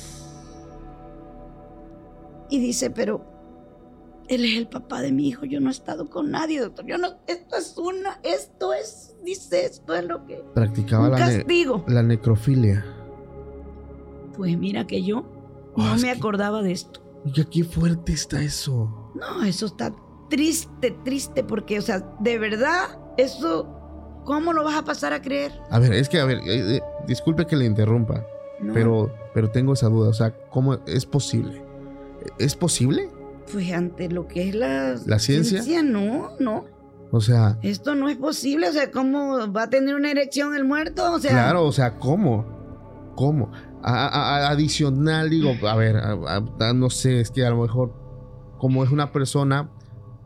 Y 2.51 2.59
dice, 2.59 2.91
pero 2.91 3.25
él 4.31 4.45
es 4.45 4.57
el 4.57 4.69
papá 4.69 5.03
de 5.03 5.11
mi 5.11 5.27
hijo, 5.27 5.45
yo 5.45 5.61
no 5.61 5.69
he 5.69 5.73
estado 5.73 6.09
con 6.09 6.31
nadie, 6.31 6.61
doctor. 6.61 6.87
Yo 6.87 6.99
no, 6.99 7.09
esto 7.27 7.57
es 7.57 7.77
una, 7.77 8.21
esto 8.23 8.73
es, 8.73 9.17
dice, 9.25 9.67
esto 9.67 9.93
es 9.93 10.05
lo 10.05 10.25
que... 10.25 10.45
Practicaba 10.55 11.09
la, 11.09 11.19
castigo. 11.19 11.85
la 11.89 12.05
necrofilia. 12.05 12.85
Pues 14.37 14.57
mira 14.57 14.87
que 14.87 15.03
yo 15.03 15.25
no 15.77 15.97
me 15.97 16.11
acordaba 16.13 16.63
de 16.63 16.71
esto. 16.71 17.01
Oye, 17.27 17.45
qué 17.51 17.65
fuerte 17.65 18.13
está 18.13 18.41
eso. 18.41 19.11
No, 19.17 19.43
eso 19.43 19.67
está 19.67 19.93
triste, 20.29 20.97
triste, 21.05 21.43
porque, 21.43 21.81
o 21.81 21.83
sea, 21.83 21.99
de 22.21 22.39
verdad, 22.39 23.01
eso, 23.19 23.67
¿cómo 24.25 24.53
lo 24.53 24.63
vas 24.63 24.77
a 24.77 24.85
pasar 24.85 25.13
a 25.13 25.21
creer? 25.21 25.53
A 25.71 25.81
ver, 25.81 25.93
es 25.93 26.09
que, 26.09 26.21
a 26.21 26.25
ver, 26.25 26.39
eh, 26.47 26.77
eh, 26.77 26.81
disculpe 27.09 27.47
que 27.47 27.57
le 27.57 27.65
interrumpa, 27.65 28.25
pero, 28.73 29.13
pero 29.35 29.51
tengo 29.51 29.73
esa 29.73 29.89
duda, 29.89 30.09
o 30.09 30.15
sea, 30.15 30.33
¿cómo 30.51 30.75
es 30.87 31.05
posible? 31.05 31.65
¿Es 32.39 32.55
posible? 32.55 33.11
Pues 33.53 33.73
ante 33.73 34.09
lo 34.09 34.27
que 34.27 34.49
es 34.49 34.55
la, 34.55 34.97
¿La 35.07 35.19
ciencia? 35.19 35.63
no, 35.83 36.31
no. 36.39 36.65
O 37.11 37.21
sea. 37.21 37.59
Esto 37.63 37.95
no 37.95 38.09
es 38.09 38.17
posible. 38.17 38.69
O 38.69 38.73
sea, 38.73 38.91
¿cómo 38.91 39.53
va 39.53 39.65
a 39.65 39.71
tener 39.71 39.95
una 39.95 40.11
erección 40.11 40.55
el 40.55 40.65
muerto? 40.65 41.13
O 41.13 41.19
sea. 41.19 41.33
Claro, 41.33 41.65
o 41.65 41.73
sea, 41.73 41.99
¿cómo? 41.99 43.13
¿Cómo? 43.17 43.51
adicional, 43.83 45.31
digo, 45.31 45.55
a 45.67 45.75
ver, 45.75 45.97
no 46.75 46.91
sé, 46.91 47.21
es 47.21 47.31
que 47.31 47.47
a 47.47 47.51
lo 47.51 47.63
mejor, 47.63 47.95
como 48.59 48.85
es 48.85 48.91
una 48.91 49.11
persona 49.11 49.71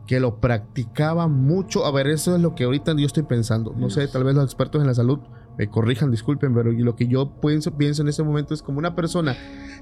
que 0.07 0.19
lo 0.19 0.39
practicaba 0.39 1.27
mucho, 1.27 1.85
a 1.85 1.91
ver, 1.91 2.07
eso 2.07 2.35
es 2.35 2.41
lo 2.41 2.53
que 2.53 2.65
ahorita 2.65 2.93
yo 2.97 3.05
estoy 3.05 3.23
pensando. 3.23 3.73
No 3.75 3.89
sé, 3.89 4.07
tal 4.07 4.23
vez 4.23 4.35
los 4.35 4.43
expertos 4.43 4.81
en 4.81 4.87
la 4.87 4.93
salud 4.93 5.19
me 5.57 5.69
corrijan, 5.69 6.11
disculpen, 6.11 6.53
pero 6.53 6.71
lo 6.71 6.95
que 6.95 7.07
yo 7.07 7.39
pienso, 7.39 7.75
pienso 7.77 8.01
en 8.01 8.09
ese 8.09 8.23
momento 8.23 8.53
es 8.53 8.61
como 8.61 8.79
una 8.79 8.95
persona 8.95 9.35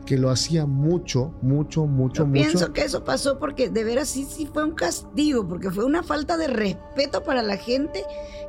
que 0.05 0.17
lo 0.17 0.29
hacía 0.29 0.65
mucho, 0.65 1.33
mucho, 1.41 1.85
mucho, 1.87 2.25
mucho. 2.25 2.31
Pienso 2.31 2.73
que 2.73 2.81
eso 2.83 3.03
pasó 3.03 3.39
porque 3.39 3.69
de 3.69 3.83
veras 3.83 4.09
sí, 4.09 4.25
sí 4.25 4.47
fue 4.51 4.63
un 4.63 4.73
castigo, 4.73 5.47
porque 5.47 5.71
fue 5.71 5.85
una 5.85 6.03
falta 6.03 6.37
de 6.37 6.47
respeto 6.47 7.23
para 7.23 7.41
la 7.41 7.57
gente 7.57 8.03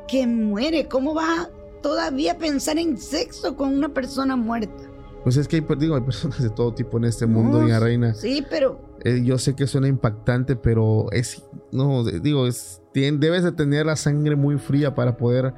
que 0.07 0.27
muere. 0.27 0.87
¿Cómo 0.87 1.13
vas 1.13 1.47
a 1.47 1.49
todavía 1.81 2.37
pensar 2.37 2.77
en 2.77 2.97
sexo 2.97 3.55
con 3.55 3.73
una 3.73 3.89
persona 3.89 4.35
muerta? 4.35 4.83
Pues 5.23 5.37
es 5.37 5.47
que 5.47 5.55
hay, 5.55 5.61
pues, 5.63 5.79
digo, 5.79 5.95
hay 5.95 6.01
personas 6.01 6.41
de 6.41 6.51
todo 6.51 6.73
tipo 6.75 6.97
en 6.97 7.05
este 7.05 7.25
mundo, 7.25 7.59
doña 7.59 7.79
Reina. 7.79 8.13
Sí, 8.13 8.45
pero... 8.47 8.79
Eh, 9.03 9.23
yo 9.23 9.39
sé 9.39 9.55
que 9.55 9.65
suena 9.65 9.87
impactante, 9.87 10.55
pero 10.55 11.11
es... 11.11 11.43
No, 11.71 12.03
digo, 12.03 12.45
es, 12.45 12.81
debes 12.93 13.43
de 13.43 13.51
tener 13.51 13.87
la 13.87 13.95
sangre 13.95 14.35
muy 14.35 14.59
fría 14.59 14.93
para 14.93 15.17
poder 15.17 15.53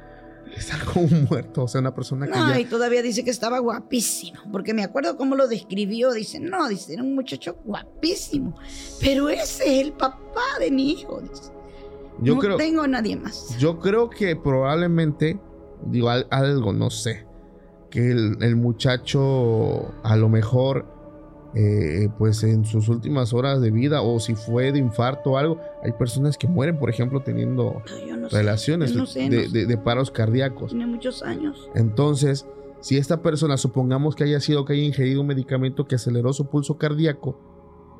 como 0.92 1.06
un 1.10 1.24
muerto, 1.24 1.64
o 1.64 1.68
sea, 1.68 1.80
una 1.80 1.94
persona 1.94 2.26
que. 2.26 2.38
No, 2.38 2.58
y 2.58 2.64
todavía 2.64 3.02
dice 3.02 3.24
que 3.24 3.30
estaba 3.30 3.58
guapísimo, 3.58 4.40
porque 4.50 4.74
me 4.74 4.82
acuerdo 4.82 5.16
cómo 5.16 5.34
lo 5.34 5.48
describió. 5.48 6.12
Dice, 6.12 6.40
no, 6.40 6.68
dice, 6.68 6.94
era 6.94 7.02
un 7.02 7.14
muchacho 7.14 7.56
guapísimo, 7.64 8.56
pero 9.00 9.28
ese 9.28 9.78
es 9.78 9.86
el 9.86 9.92
papá 9.92 10.58
de 10.60 10.70
mi 10.70 10.92
hijo. 10.92 11.20
Dice. 11.20 11.52
Yo 12.20 12.34
no 12.34 12.56
tengo 12.56 12.82
a 12.82 12.88
nadie 12.88 13.16
más. 13.16 13.56
Yo 13.58 13.78
creo 13.78 14.10
que 14.10 14.34
probablemente, 14.34 15.40
digo, 15.86 16.10
algo, 16.10 16.72
no 16.72 16.90
sé, 16.90 17.26
que 17.90 18.10
el, 18.10 18.38
el 18.40 18.56
muchacho 18.56 19.94
a 20.02 20.16
lo 20.16 20.28
mejor 20.28 20.97
eh, 21.54 22.08
pues 22.18 22.42
en 22.42 22.64
sus 22.64 22.88
últimas 22.88 23.32
horas 23.32 23.60
de 23.60 23.70
vida 23.70 24.02
o 24.02 24.20
si 24.20 24.34
fue 24.34 24.70
de 24.72 24.78
infarto 24.78 25.32
o 25.32 25.38
algo. 25.38 25.60
Hay 25.82 25.92
personas 25.92 26.36
que 26.36 26.46
mueren, 26.46 26.78
por 26.78 26.90
ejemplo, 26.90 27.20
teniendo 27.22 27.82
relaciones 28.30 28.94
de, 28.94 29.80
paros 29.82 30.10
cardíacos. 30.10 30.70
Tiene 30.70 30.86
muchos 30.86 31.22
años. 31.22 31.68
Entonces, 31.74 32.46
si 32.80 32.96
esta 32.96 33.22
persona, 33.22 33.56
supongamos 33.56 34.14
que 34.14 34.24
haya 34.24 34.40
sido 34.40 34.64
que 34.64 34.74
haya 34.74 34.82
ingerido 34.82 35.20
un 35.20 35.26
medicamento 35.26 35.86
que 35.86 35.94
aceleró 35.94 36.32
su 36.32 36.46
pulso 36.46 36.76
cardíaco, 36.76 37.38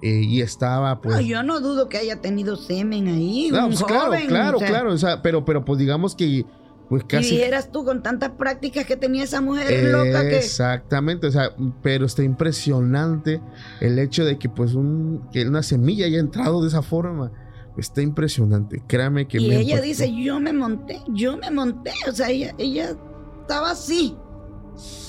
eh, 0.00 0.22
y 0.22 0.42
estaba 0.42 1.00
pues 1.00 1.26
yo 1.26 1.42
no 1.42 1.58
dudo 1.58 1.88
que 1.88 1.98
haya 1.98 2.20
tenido 2.20 2.54
semen 2.54 3.08
ahí 3.08 3.50
pues, 3.50 3.82
claro 3.82 4.12
claro 4.28 4.58
claro 4.58 4.94
pero 5.24 5.44
pero 5.44 5.64
pues 5.64 5.76
digamos 5.80 6.14
que 6.14 6.46
pues 6.88 7.04
casi. 7.04 7.36
Y 7.36 7.42
eras 7.42 7.70
tú 7.70 7.84
con 7.84 8.02
tantas 8.02 8.30
prácticas 8.30 8.86
que 8.86 8.96
tenía 8.96 9.24
esa 9.24 9.40
mujer 9.40 9.92
loca 9.92 10.28
que. 10.28 10.38
Exactamente, 10.38 11.26
o 11.26 11.30
sea, 11.30 11.54
pero 11.82 12.06
está 12.06 12.22
impresionante 12.22 13.40
el 13.80 13.98
hecho 13.98 14.24
de 14.24 14.38
que, 14.38 14.48
pues, 14.48 14.74
un, 14.74 15.28
que 15.32 15.46
una 15.46 15.62
semilla 15.62 16.06
haya 16.06 16.18
entrado 16.18 16.62
de 16.62 16.68
esa 16.68 16.82
forma. 16.82 17.30
Está 17.76 18.02
impresionante, 18.02 18.82
créame 18.88 19.28
que 19.28 19.38
y 19.38 19.54
ella 19.54 19.80
dice, 19.80 20.12
yo 20.12 20.40
me 20.40 20.52
monté, 20.52 21.00
yo 21.10 21.36
me 21.36 21.48
monté, 21.48 21.92
o 22.08 22.12
sea, 22.12 22.28
ella, 22.28 22.52
ella 22.58 22.96
estaba 23.42 23.70
así, 23.70 24.16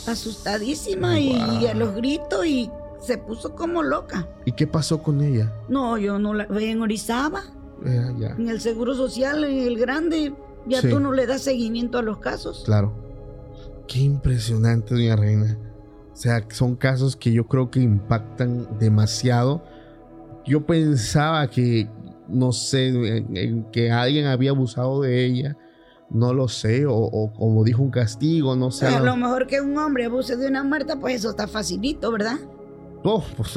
asustadísima 0.07 1.19
y, 1.19 1.65
a 1.65 1.73
los 1.73 1.95
gritos 1.95 2.45
y 2.45 2.69
se 3.01 3.17
puso 3.17 3.55
como 3.55 3.81
loca. 3.81 4.29
¿Y 4.45 4.51
qué 4.51 4.67
pasó 4.67 5.01
con 5.01 5.21
ella? 5.23 5.51
No, 5.67 5.97
yo 5.97 6.19
no 6.19 6.35
la 6.35 6.45
en 6.59 6.81
Orizaba. 6.83 7.41
Eh, 7.85 8.33
en 8.37 8.49
el 8.49 8.61
Seguro 8.61 8.93
Social, 8.93 9.43
en 9.45 9.57
el 9.59 9.79
Grande, 9.79 10.33
ya 10.67 10.82
tú 10.82 11.00
no 11.00 11.12
le 11.12 11.26
das 11.26 11.41
seguimiento 11.41 11.98
a 11.98 12.02
los 12.02 12.19
casos. 12.19 12.63
Claro. 12.65 12.93
Qué 13.88 14.00
impresionante, 14.00 14.93
doña 14.93 15.15
Reina. 15.15 15.58
O 16.13 16.15
sea, 16.15 16.45
son 16.50 16.76
casos 16.76 17.15
que 17.15 17.32
yo 17.32 17.48
creo 17.48 17.72
que 17.72 17.80
impactan 17.80 18.78
demasiado. 18.78 19.63
Yo 20.45 20.65
pensaba 20.65 21.48
que, 21.50 21.89
no 22.28 22.52
sé, 22.52 23.26
que 23.72 23.91
alguien 23.91 24.26
había 24.28 24.52
abusado 24.52 25.02
de 25.02 25.26
ella. 25.26 25.58
No 26.10 26.34
lo 26.34 26.48
sé, 26.48 26.86
o, 26.88 27.32
como 27.38 27.63
dijo 27.63 27.84
un 27.84 27.91
castigo, 27.91 28.56
no 28.56 28.72
sé. 28.72 28.88
a 28.88 29.00
lo 29.00 29.15
mejor 29.15 29.45
que 29.45 29.62
un 29.62 29.78
hombre 29.78 30.06
abuse 30.06 30.36
de 30.38 30.48
una 30.48 30.63
muerta, 30.63 31.00
pues 31.00 31.15
eso 31.15 31.30
está 31.30 31.48
facilito, 31.48 32.12
¿verdad? 32.12 32.38
Oh, 33.03 33.23
pues 33.38 33.55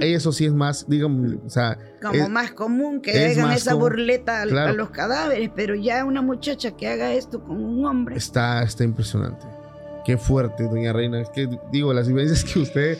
eso 0.00 0.32
sí 0.32 0.44
es 0.44 0.52
más, 0.52 0.88
digamos, 0.88 1.32
o 1.44 1.50
sea. 1.50 1.78
Como 2.00 2.28
más 2.28 2.52
común 2.52 3.00
que 3.00 3.26
hagan 3.26 3.52
esa 3.52 3.74
burleta 3.74 4.42
a, 4.42 4.46
los 4.46 4.90
cadáveres, 4.90 5.50
pero 5.54 5.74
ya 5.74 6.04
una 6.04 6.22
muchacha 6.22 6.76
que 6.76 6.88
haga 6.88 7.12
esto 7.12 7.42
con 7.42 7.62
un 7.62 7.84
hombre. 7.84 8.16
Está, 8.16 8.62
está 8.62 8.84
impresionante. 8.84 9.46
Qué 10.04 10.16
fuerte, 10.16 10.68
doña 10.68 10.92
Reina. 10.92 11.20
Es 11.20 11.30
que, 11.30 11.48
digo, 11.72 11.92
las 11.92 12.06
vivencias 12.06 12.44
que 12.44 12.60
usted 12.60 12.98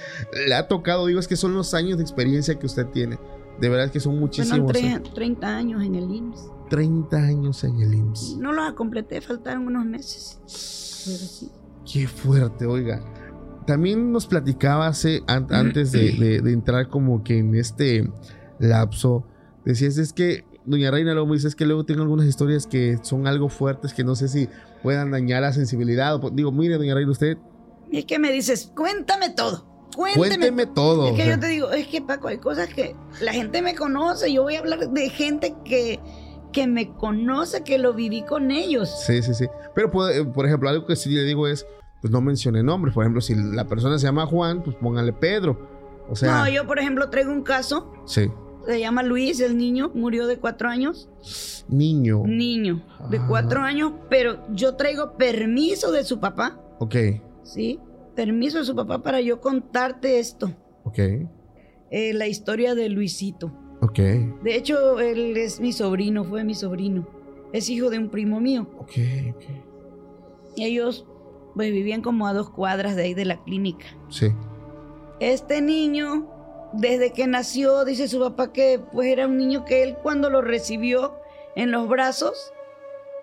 le 0.48 0.54
ha 0.54 0.66
tocado, 0.66 1.06
digo, 1.06 1.20
es 1.20 1.28
que 1.28 1.36
son 1.36 1.54
los 1.54 1.72
años 1.72 1.98
de 1.98 2.02
experiencia 2.02 2.58
que 2.58 2.66
usted 2.66 2.86
tiene. 2.86 3.16
De 3.60 3.68
verdad 3.68 3.90
que 3.90 4.00
son 4.00 4.18
muchísimos. 4.18 4.72
Bueno, 4.72 5.02
30 5.14 5.46
años 5.46 5.84
en 5.84 5.94
el 5.94 6.10
IMSS. 6.10 6.50
30 6.68 7.16
años 7.16 7.62
en 7.62 7.80
el 7.80 7.94
IMSS. 7.94 8.36
No 8.38 8.52
los 8.52 8.72
completé, 8.72 9.20
faltaron 9.20 9.68
unos 9.68 9.86
meses. 9.86 11.48
Qué 11.90 12.08
fuerte, 12.08 12.66
oiga. 12.66 13.00
También 13.66 14.12
nos 14.12 14.26
platicaba 14.26 14.86
hace, 14.86 15.22
antes 15.26 15.92
de, 15.92 16.36
entrar 16.36 16.88
como 16.88 17.24
que 17.24 17.38
en 17.38 17.54
este 17.54 18.08
lapso, 18.58 19.26
decías, 19.64 19.98
es 19.98 20.12
que, 20.12 20.44
doña 20.64 20.90
Reina, 20.90 21.12
luego 21.12 21.26
me 21.26 21.34
dices 21.34 21.56
que 21.56 21.66
luego 21.66 21.84
tengo 21.84 22.02
algunas 22.02 22.26
historias 22.26 22.66
que 22.66 22.98
son 23.02 23.26
algo 23.26 23.48
fuertes, 23.48 23.92
que 23.92 24.04
no 24.04 24.14
sé 24.14 24.28
si 24.28 24.48
puedan 24.82 25.10
dañar 25.10 25.42
la 25.42 25.52
sensibilidad. 25.52 26.20
digo, 26.32 26.52
mire, 26.52 26.78
doña 26.78 26.94
Reina, 26.94 27.10
usted... 27.10 27.38
Es 27.90 28.04
que 28.04 28.18
me 28.18 28.32
dices, 28.32 28.72
cuéntame 28.74 29.30
todo. 29.30 29.76
Cuénteme, 29.96 30.66
todo. 30.66 31.08
Es 31.08 31.14
que 31.14 31.26
yo 31.26 31.38
te 31.38 31.46
digo, 31.46 31.70
es 31.70 31.86
que 31.88 32.02
Paco, 32.02 32.28
hay 32.28 32.38
cosas 32.38 32.68
que 32.68 32.94
la 33.20 33.32
gente 33.32 33.62
me 33.62 33.74
conoce. 33.74 34.32
Yo 34.32 34.42
voy 34.42 34.56
a 34.56 34.58
hablar 34.58 34.90
de 34.90 35.08
gente 35.08 35.54
que, 35.64 36.00
que 36.52 36.66
me 36.66 36.92
conoce, 36.92 37.62
que 37.62 37.78
lo 37.78 37.94
viví 37.94 38.22
con 38.22 38.50
ellos. 38.50 38.90
Sí, 39.06 39.22
sí, 39.22 39.32
sí. 39.34 39.46
Pero, 39.74 39.90
por 39.90 40.46
ejemplo, 40.46 40.68
algo 40.68 40.86
que 40.86 40.96
sí 40.96 41.10
le 41.10 41.22
digo 41.22 41.48
es, 41.48 41.66
pues 42.06 42.12
no 42.12 42.20
mencione 42.20 42.62
nombres. 42.62 42.94
Por 42.94 43.02
ejemplo, 43.02 43.20
si 43.20 43.34
la 43.34 43.66
persona 43.66 43.98
se 43.98 44.06
llama 44.06 44.26
Juan, 44.26 44.62
pues 44.62 44.76
póngale 44.76 45.12
Pedro. 45.12 45.58
O 46.08 46.14
sea. 46.14 46.44
No, 46.44 46.48
yo, 46.48 46.64
por 46.64 46.78
ejemplo, 46.78 47.10
traigo 47.10 47.32
un 47.32 47.42
caso. 47.42 47.92
Sí. 48.06 48.30
Se 48.64 48.78
llama 48.78 49.02
Luis, 49.02 49.40
el 49.40 49.58
niño, 49.58 49.90
murió 49.92 50.28
de 50.28 50.38
cuatro 50.38 50.68
años. 50.68 51.08
Niño. 51.68 52.22
Niño, 52.24 52.84
de 53.10 53.18
ah. 53.18 53.24
cuatro 53.28 53.60
años, 53.60 53.92
pero 54.08 54.38
yo 54.54 54.76
traigo 54.76 55.16
permiso 55.16 55.90
de 55.90 56.04
su 56.04 56.20
papá. 56.20 56.60
Ok. 56.78 56.94
Sí, 57.42 57.80
permiso 58.14 58.58
de 58.58 58.64
su 58.64 58.76
papá 58.76 59.02
para 59.02 59.20
yo 59.20 59.40
contarte 59.40 60.20
esto. 60.20 60.52
Ok. 60.84 60.98
Eh, 61.90 62.12
la 62.12 62.28
historia 62.28 62.76
de 62.76 62.88
Luisito. 62.88 63.52
Ok. 63.80 63.98
De 63.98 64.54
hecho, 64.54 65.00
él 65.00 65.36
es 65.36 65.60
mi 65.60 65.72
sobrino, 65.72 66.22
fue 66.24 66.44
mi 66.44 66.54
sobrino. 66.54 67.08
Es 67.52 67.68
hijo 67.68 67.90
de 67.90 67.98
un 67.98 68.10
primo 68.10 68.40
mío. 68.40 68.68
Ok, 68.78 68.92
ok. 69.34 69.44
Y 70.56 70.64
ellos 70.64 71.06
pues 71.56 71.72
vivían 71.72 72.02
como 72.02 72.26
a 72.26 72.34
dos 72.34 72.50
cuadras 72.50 72.96
de 72.96 73.04
ahí 73.04 73.14
de 73.14 73.24
la 73.24 73.42
clínica. 73.42 73.86
Sí. 74.10 74.30
Este 75.20 75.62
niño, 75.62 76.28
desde 76.74 77.12
que 77.12 77.26
nació, 77.26 77.86
dice 77.86 78.08
su 78.08 78.20
papá 78.20 78.52
que 78.52 78.78
pues 78.92 79.08
era 79.08 79.26
un 79.26 79.38
niño 79.38 79.64
que 79.64 79.82
él 79.82 79.96
cuando 80.02 80.28
lo 80.28 80.42
recibió 80.42 81.14
en 81.56 81.70
los 81.70 81.88
brazos, 81.88 82.52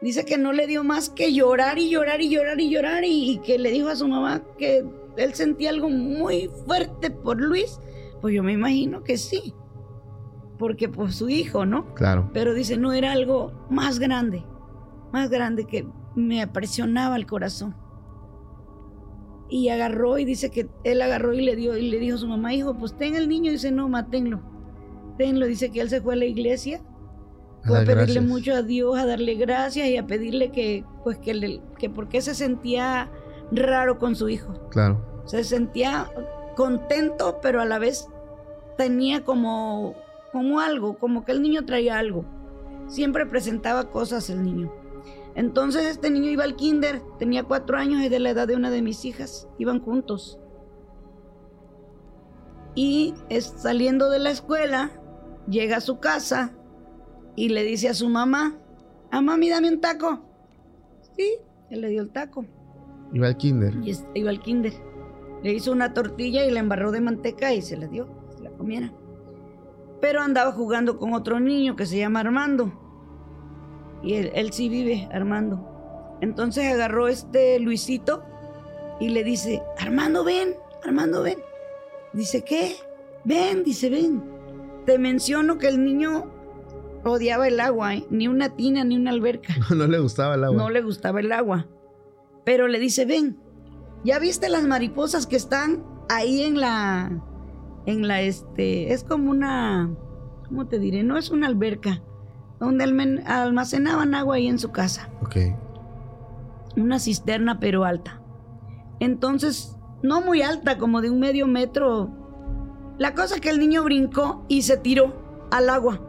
dice 0.02 0.26
que 0.26 0.40
no 0.40 0.52
le 0.52 0.66
dio 0.66 0.84
más 0.84 1.12
que 1.12 1.32
llorar 1.32 1.78
y 1.78 1.92
llorar 1.92 2.22
y 2.22 2.30
llorar 2.30 2.60
y 2.60 2.72
llorar 2.72 3.04
y, 3.06 3.34
y 3.34 3.38
que 3.38 3.60
le 3.60 3.70
dijo 3.70 3.90
a 3.90 3.96
su 3.96 4.08
mamá 4.08 4.42
que 4.58 4.84
él 5.16 5.34
sentía 5.36 5.70
algo 5.70 5.92
muy 5.92 6.50
fuerte 6.66 7.12
por 7.12 7.40
Luis. 7.40 7.80
Pues 8.20 8.34
yo 8.34 8.42
me 8.42 8.54
imagino 8.54 9.04
que 9.04 9.18
sí, 9.18 9.54
porque 10.58 10.90
por 10.90 11.12
su 11.12 11.30
hijo, 11.30 11.68
¿no? 11.68 11.94
Claro. 11.94 12.32
Pero 12.34 12.56
dice, 12.56 12.78
no, 12.78 12.94
era 12.94 13.12
algo 13.12 13.52
más 13.70 14.00
grande, 14.00 14.44
más 15.12 15.30
grande 15.30 15.66
que 15.66 15.86
me 16.16 16.42
apresionaba 16.42 17.16
el 17.16 17.28
corazón. 17.28 17.76
Y 19.56 19.70
agarró 19.70 20.18
y 20.18 20.26
dice 20.26 20.50
que 20.50 20.68
él 20.84 21.00
agarró 21.04 21.32
y 21.36 21.42
le 21.44 21.56
dio 21.56 21.78
y 21.78 21.88
le 21.92 22.00
dijo 22.00 22.16
a 22.16 22.20
su 22.20 22.28
mamá, 22.28 22.56
hijo, 22.56 22.74
pues 22.76 22.98
ten 22.98 23.16
el 23.16 23.30
niño. 23.30 23.52
dice, 23.52 23.72
no, 23.72 23.88
matenlo. 23.88 24.42
Tenlo. 25.20 25.46
Dice 25.46 25.70
que 25.70 25.80
él 25.82 25.90
se 25.90 26.02
fue 26.02 26.16
a 26.16 26.18
la 26.18 26.26
iglesia. 26.26 26.82
Fue 27.64 27.78
a 27.78 27.82
pedirle 27.82 28.04
gracias. 28.06 28.26
mucho 28.26 28.54
a 28.56 28.64
Dios, 28.64 28.98
a 28.98 29.06
darle 29.06 29.36
gracias 29.36 29.88
y 29.90 29.96
a 29.98 30.08
pedirle 30.08 30.52
que, 30.52 30.84
pues 31.04 31.20
que, 31.20 31.36
le- 31.36 31.62
que 31.78 31.88
porque 31.88 32.20
se 32.22 32.34
sentía 32.34 33.12
raro 33.52 34.00
con 34.00 34.16
su 34.16 34.28
hijo. 34.28 34.68
Claro. 34.72 35.22
Se 35.26 35.44
sentía 35.44 36.10
contento, 36.56 37.38
pero 37.42 37.62
a 37.62 37.66
la 37.66 37.78
vez 37.78 38.08
tenía 38.76 39.24
como, 39.24 39.94
como 40.32 40.62
algo, 40.62 40.98
como 40.98 41.26
que 41.26 41.32
el 41.32 41.44
niño 41.44 41.64
traía 41.64 42.00
algo. 42.00 42.26
Siempre 42.88 43.28
presentaba 43.28 43.92
cosas 43.92 44.32
el 44.32 44.44
niño. 44.44 44.74
Entonces 45.36 45.86
este 45.88 46.10
niño 46.12 46.30
iba 46.30 46.44
al 46.44 46.56
kinder, 46.56 47.02
tenía 47.18 47.44
cuatro 47.44 47.78
años, 47.78 48.02
es 48.04 48.12
de 48.12 48.20
la 48.20 48.30
edad 48.30 48.48
de 48.48 48.56
una 48.56 48.70
de 48.70 48.82
mis 48.84 49.04
hijas, 49.06 49.48
iban 49.58 49.80
juntos. 49.80 50.40
Y 52.76 53.14
es- 53.30 53.54
saliendo 53.58 54.10
de 54.10 54.20
la 54.20 54.32
escuela, 54.32 54.92
llega 55.48 55.78
a 55.78 55.82
su 55.82 56.00
casa 56.00 56.54
y 57.36 57.50
le 57.50 57.64
dice 57.64 57.90
a 57.90 57.94
su 57.94 58.10
mamá, 58.10 58.58
a 59.12 59.22
mami, 59.22 59.50
dame 59.50 59.70
un 59.70 59.82
taco. 59.82 60.22
Sí, 61.16 61.36
él 61.70 61.82
le 61.82 61.90
dio 61.90 62.02
el 62.02 62.10
taco 62.12 62.46
Iba 63.12 63.28
al 63.28 63.38
kinder. 63.38 63.76
y 63.84 63.92
es- 63.92 64.06
iba 64.16 64.30
al 64.30 64.40
kinder. 64.40 64.74
Le 65.44 65.54
hizo 65.54 65.72
una 65.72 65.94
tortilla 65.94 66.46
y 66.46 66.52
la 66.52 66.60
embarró 66.62 66.92
de 66.92 67.02
manteca 67.02 67.54
y 67.54 67.62
se 67.62 67.76
la 67.78 67.88
dio, 67.88 68.08
se 68.36 68.42
la 68.44 68.50
comiera. 68.52 68.92
Pero 70.00 70.22
andaba 70.22 70.52
jugando 70.52 70.98
con 70.98 71.14
otro 71.14 71.40
niño 71.40 71.76
que 71.76 71.86
se 71.86 71.98
llama 71.98 72.22
Armando. 72.22 72.72
Y 74.04 74.16
él, 74.16 74.32
él 74.36 74.52
sí 74.52 74.70
vive, 74.70 75.08
Armando. 75.12 76.18
Entonces 76.22 76.72
agarró 76.72 77.08
este 77.08 77.60
Luisito 77.60 78.24
y 79.00 79.10
le 79.10 79.24
dice, 79.24 79.62
Armando, 79.80 80.24
ven, 80.24 80.56
Armando, 80.84 81.24
ven. 81.24 81.38
Dice, 82.14 82.44
¿qué? 82.44 82.76
Ven, 83.24 83.64
dice, 83.64 83.90
ven. 83.90 84.24
Te 84.86 85.00
menciono 85.00 85.58
que 85.58 85.68
el 85.68 85.84
niño 85.84 86.26
odiaba 87.04 87.48
el 87.48 87.60
agua, 87.60 87.96
¿eh? 87.96 88.06
ni 88.10 88.28
una 88.28 88.56
tina, 88.56 88.84
ni 88.84 88.96
una 88.96 89.12
alberca. 89.12 89.54
no 89.76 89.88
le 89.88 90.00
gustaba 90.00 90.36
el 90.36 90.44
agua. 90.44 90.58
No 90.58 90.70
le 90.70 90.82
gustaba 90.82 91.20
el 91.20 91.32
agua. 91.32 91.68
Pero 92.46 92.68
le 92.68 92.80
dice, 92.80 93.06
ven, 93.06 93.38
¿ya 94.04 94.20
viste 94.20 94.50
las 94.50 94.66
mariposas 94.68 95.28
que 95.28 95.36
están 95.36 95.84
ahí 96.10 96.44
en 96.44 96.60
la, 96.60 97.24
en 97.86 98.08
la, 98.08 98.22
este, 98.22 98.94
es 98.94 99.04
como 99.04 99.32
una, 99.32 99.96
¿cómo 100.48 100.68
te 100.68 100.80
diré? 100.80 101.04
No 101.04 101.18
es 101.18 101.32
una 101.32 101.48
alberca, 101.48 102.02
donde 102.66 102.84
almacenaban 103.26 104.16
agua 104.16 104.36
ahí 104.36 104.48
en 104.48 104.60
su 104.60 104.72
casa. 104.72 105.10
Ok. 105.22 105.38
Una 106.78 107.00
cisterna 107.00 107.60
pero 107.60 107.86
alta. 107.86 108.22
Entonces, 109.00 109.78
no 110.02 110.22
muy 110.22 110.42
alta, 110.42 110.78
como 110.78 111.02
de 111.02 111.10
un 111.10 111.20
medio 111.20 111.48
metro. 111.48 112.10
La 112.98 113.14
cosa 113.14 113.36
es 113.36 113.42
que 113.42 113.50
el 113.50 113.60
niño 113.60 113.84
brincó 113.84 114.46
y 114.48 114.64
se 114.64 114.78
tiró 114.78 115.48
al 115.52 115.70
agua. 115.70 116.00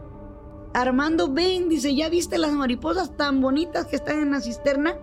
Armando, 0.75 1.33
ven, 1.33 1.69
dice, 1.69 1.95
¿ya 1.95 2.09
viste 2.09 2.39
las 2.39 2.53
mariposas 2.53 3.17
tan 3.17 3.41
bonitas 3.41 3.87
que 3.87 3.97
están 3.97 4.21
en 4.21 4.31
la 4.33 4.41
cisterna? 4.41 4.97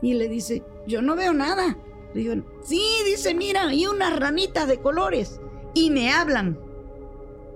Y 0.00 0.14
le 0.14 0.28
dice, 0.28 0.64
yo 0.86 1.02
no 1.02 1.14
veo 1.14 1.32
nada. 1.32 1.76
Le 2.14 2.20
digo, 2.20 2.34
sí, 2.62 2.82
dice, 3.04 3.34
mira, 3.34 3.72
y 3.72 3.86
unas 3.86 4.18
ranitas 4.18 4.66
de 4.68 4.80
colores. 4.80 5.40
Y 5.74 5.90
me 5.90 6.12
hablan. 6.12 6.58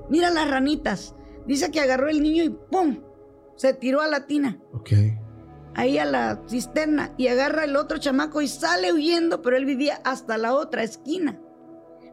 Mira 0.09 0.31
las 0.31 0.49
ranitas. 0.51 1.15
Dice 1.47 1.71
que 1.71 1.81
agarró 1.81 2.09
el 2.09 2.23
niño 2.23 2.43
y 2.45 2.51
¡pum! 2.51 3.01
Se 3.57 3.73
tiró 3.73 4.01
a 4.03 4.07
la 4.09 4.27
tina 4.27 4.59
Ok. 4.75 4.91
ahí 5.75 5.99
a 5.99 6.05
la 6.05 6.43
cisterna 6.49 7.13
y 7.17 7.29
agarra 7.29 7.65
el 7.65 7.77
otro 7.77 7.99
chamaco 7.99 8.43
y 8.43 8.49
sale 8.49 8.93
huyendo, 8.93 9.41
pero 9.43 9.57
él 9.57 9.65
vivía 9.65 10.01
hasta 10.05 10.37
la 10.39 10.55
otra 10.55 10.83
esquina. 10.83 11.41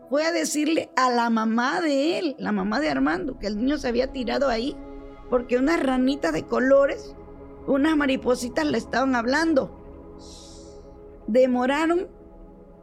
Fue 0.09 0.25
a 0.25 0.31
decirle 0.31 0.91
a 0.95 1.09
la 1.09 1.29
mamá 1.29 1.81
de 1.81 2.19
él, 2.19 2.35
la 2.37 2.51
mamá 2.51 2.79
de 2.79 2.89
Armando, 2.89 3.39
que 3.39 3.47
el 3.47 3.57
niño 3.57 3.77
se 3.77 3.87
había 3.87 4.11
tirado 4.11 4.47
ahí, 4.49 4.77
porque 5.29 5.57
unas 5.57 5.81
ranitas 5.81 6.31
de 6.33 6.43
colores, 6.43 7.15
unas 7.65 7.97
maripositas 7.97 8.65
le 8.65 8.77
estaban 8.77 9.15
hablando. 9.15 9.79
Demoraron, 11.27 12.07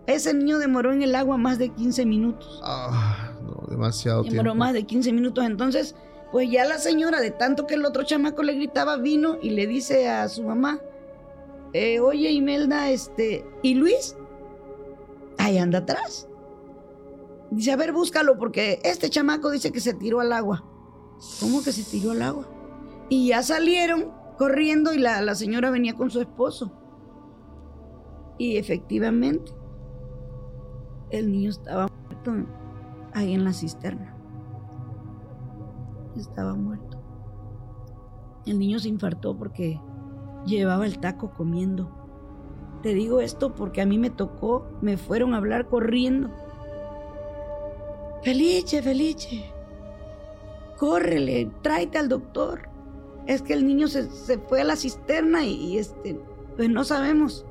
ese 0.06 0.34
niño 0.34 0.58
demoró 0.58 0.92
en 0.92 1.02
el 1.02 1.14
agua 1.14 1.36
más 1.36 1.58
de 1.58 1.68
15 1.68 2.06
minutos. 2.06 2.60
Ah, 2.64 3.32
no, 3.42 3.66
demasiado 3.68 4.22
Demoró 4.22 4.42
tiempo. 4.50 4.54
más 4.56 4.72
de 4.72 4.84
15 4.84 5.12
minutos. 5.12 5.44
Entonces, 5.44 5.94
pues 6.32 6.50
ya 6.50 6.64
la 6.64 6.78
señora, 6.78 7.20
de 7.20 7.30
tanto 7.30 7.66
que 7.66 7.74
el 7.74 7.84
otro 7.84 8.04
chamaco 8.04 8.42
le 8.42 8.54
gritaba, 8.54 8.96
vino 8.96 9.38
y 9.40 9.50
le 9.50 9.66
dice 9.66 10.08
a 10.08 10.28
su 10.28 10.44
mamá, 10.44 10.80
eh, 11.72 12.00
oye 12.00 12.30
Imelda, 12.30 12.90
este, 12.90 13.44
¿y 13.62 13.74
Luis? 13.74 14.16
Ahí 15.38 15.58
anda 15.58 15.78
atrás. 15.78 16.28
Dice, 17.50 17.72
a 17.72 17.76
ver, 17.76 17.92
búscalo, 17.92 18.38
porque 18.38 18.80
este 18.84 19.10
chamaco 19.10 19.50
dice 19.50 19.72
que 19.72 19.80
se 19.80 19.94
tiró 19.94 20.20
al 20.20 20.32
agua. 20.32 20.64
¿Cómo 21.40 21.62
que 21.62 21.72
se 21.72 21.82
tiró 21.82 22.12
al 22.12 22.22
agua? 22.22 22.48
Y 23.08 23.28
ya 23.28 23.42
salieron 23.42 24.12
corriendo 24.38 24.94
y 24.94 24.98
la, 24.98 25.20
la 25.20 25.34
señora 25.34 25.70
venía 25.70 25.94
con 25.94 26.10
su 26.10 26.20
esposo. 26.20 26.72
Y 28.38 28.56
efectivamente, 28.56 29.52
el 31.10 31.32
niño 31.32 31.50
estaba 31.50 31.88
muerto 32.06 32.48
ahí 33.12 33.34
en 33.34 33.44
la 33.44 33.52
cisterna. 33.52 34.09
Estaba 36.16 36.54
muerto. 36.54 36.98
El 38.46 38.58
niño 38.58 38.78
se 38.78 38.88
infartó 38.88 39.36
porque 39.36 39.80
llevaba 40.46 40.86
el 40.86 40.98
taco 40.98 41.32
comiendo. 41.32 41.90
Te 42.82 42.94
digo 42.94 43.20
esto 43.20 43.54
porque 43.54 43.82
a 43.82 43.86
mí 43.86 43.98
me 43.98 44.10
tocó, 44.10 44.66
me 44.80 44.96
fueron 44.96 45.34
a 45.34 45.36
hablar 45.36 45.66
corriendo. 45.66 46.30
Felice, 48.22 48.82
Felice, 48.82 49.44
córrele, 50.78 51.50
tráete 51.62 51.98
al 51.98 52.08
doctor. 52.08 52.68
Es 53.26 53.42
que 53.42 53.52
el 53.52 53.66
niño 53.66 53.86
se, 53.86 54.10
se 54.10 54.38
fue 54.38 54.62
a 54.62 54.64
la 54.64 54.76
cisterna 54.76 55.44
y, 55.44 55.52
y, 55.54 55.78
este, 55.78 56.18
pues 56.56 56.70
no 56.70 56.84
sabemos 56.84 57.44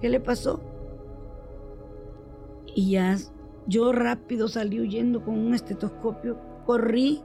qué 0.00 0.08
le 0.08 0.20
pasó. 0.20 0.60
Y 2.74 2.92
ya 2.92 3.16
yo 3.66 3.92
rápido 3.92 4.48
salí 4.48 4.80
huyendo 4.80 5.24
con 5.24 5.38
un 5.38 5.54
estetoscopio, 5.54 6.38
corrí, 6.66 7.22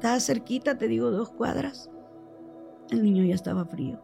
estaba 0.00 0.18
cerquita, 0.18 0.78
te 0.78 0.88
digo, 0.88 1.10
dos 1.10 1.28
cuadras. 1.28 1.90
El 2.88 3.02
niño 3.02 3.22
ya 3.22 3.34
estaba 3.34 3.66
frío. 3.66 4.00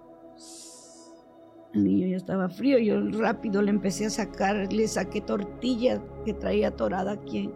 El 1.72 1.84
niño 1.84 2.08
ya 2.08 2.18
estaba 2.18 2.50
frío. 2.50 2.78
Yo 2.78 3.00
rápido 3.18 3.62
le 3.62 3.70
empecé 3.70 4.04
a 4.04 4.10
sacar, 4.10 4.70
le 4.70 4.88
saqué 4.88 5.22
tortilla 5.22 6.02
que 6.26 6.34
traía 6.34 6.68
atorada 6.68 7.12
aquí 7.12 7.50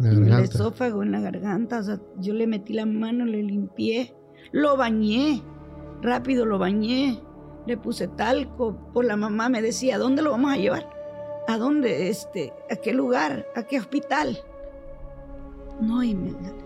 en 0.00 0.24
el 0.26 0.40
esófago, 0.40 1.04
en 1.04 1.12
la 1.12 1.20
garganta. 1.20 1.78
O 1.78 1.82
sea, 1.84 2.00
yo 2.18 2.34
le 2.34 2.48
metí 2.48 2.72
la 2.72 2.84
mano, 2.84 3.24
le 3.26 3.44
limpié, 3.44 4.12
lo 4.50 4.76
bañé, 4.76 5.40
rápido 6.02 6.44
lo 6.44 6.58
bañé, 6.58 7.22
le 7.66 7.76
puse 7.76 8.08
talco. 8.08 8.76
Por 8.92 9.04
la 9.04 9.14
mamá 9.14 9.48
me 9.48 9.62
decía, 9.62 9.94
¿a 9.94 9.98
dónde 9.98 10.22
lo 10.22 10.32
vamos 10.32 10.52
a 10.52 10.56
llevar? 10.56 10.90
¿A 11.46 11.58
dónde? 11.58 12.08
Este, 12.08 12.52
¿A 12.72 12.74
qué 12.74 12.92
lugar? 12.92 13.46
¿A 13.54 13.62
qué 13.62 13.78
hospital? 13.78 14.36
No, 15.80 16.02
Imelda. 16.02 16.61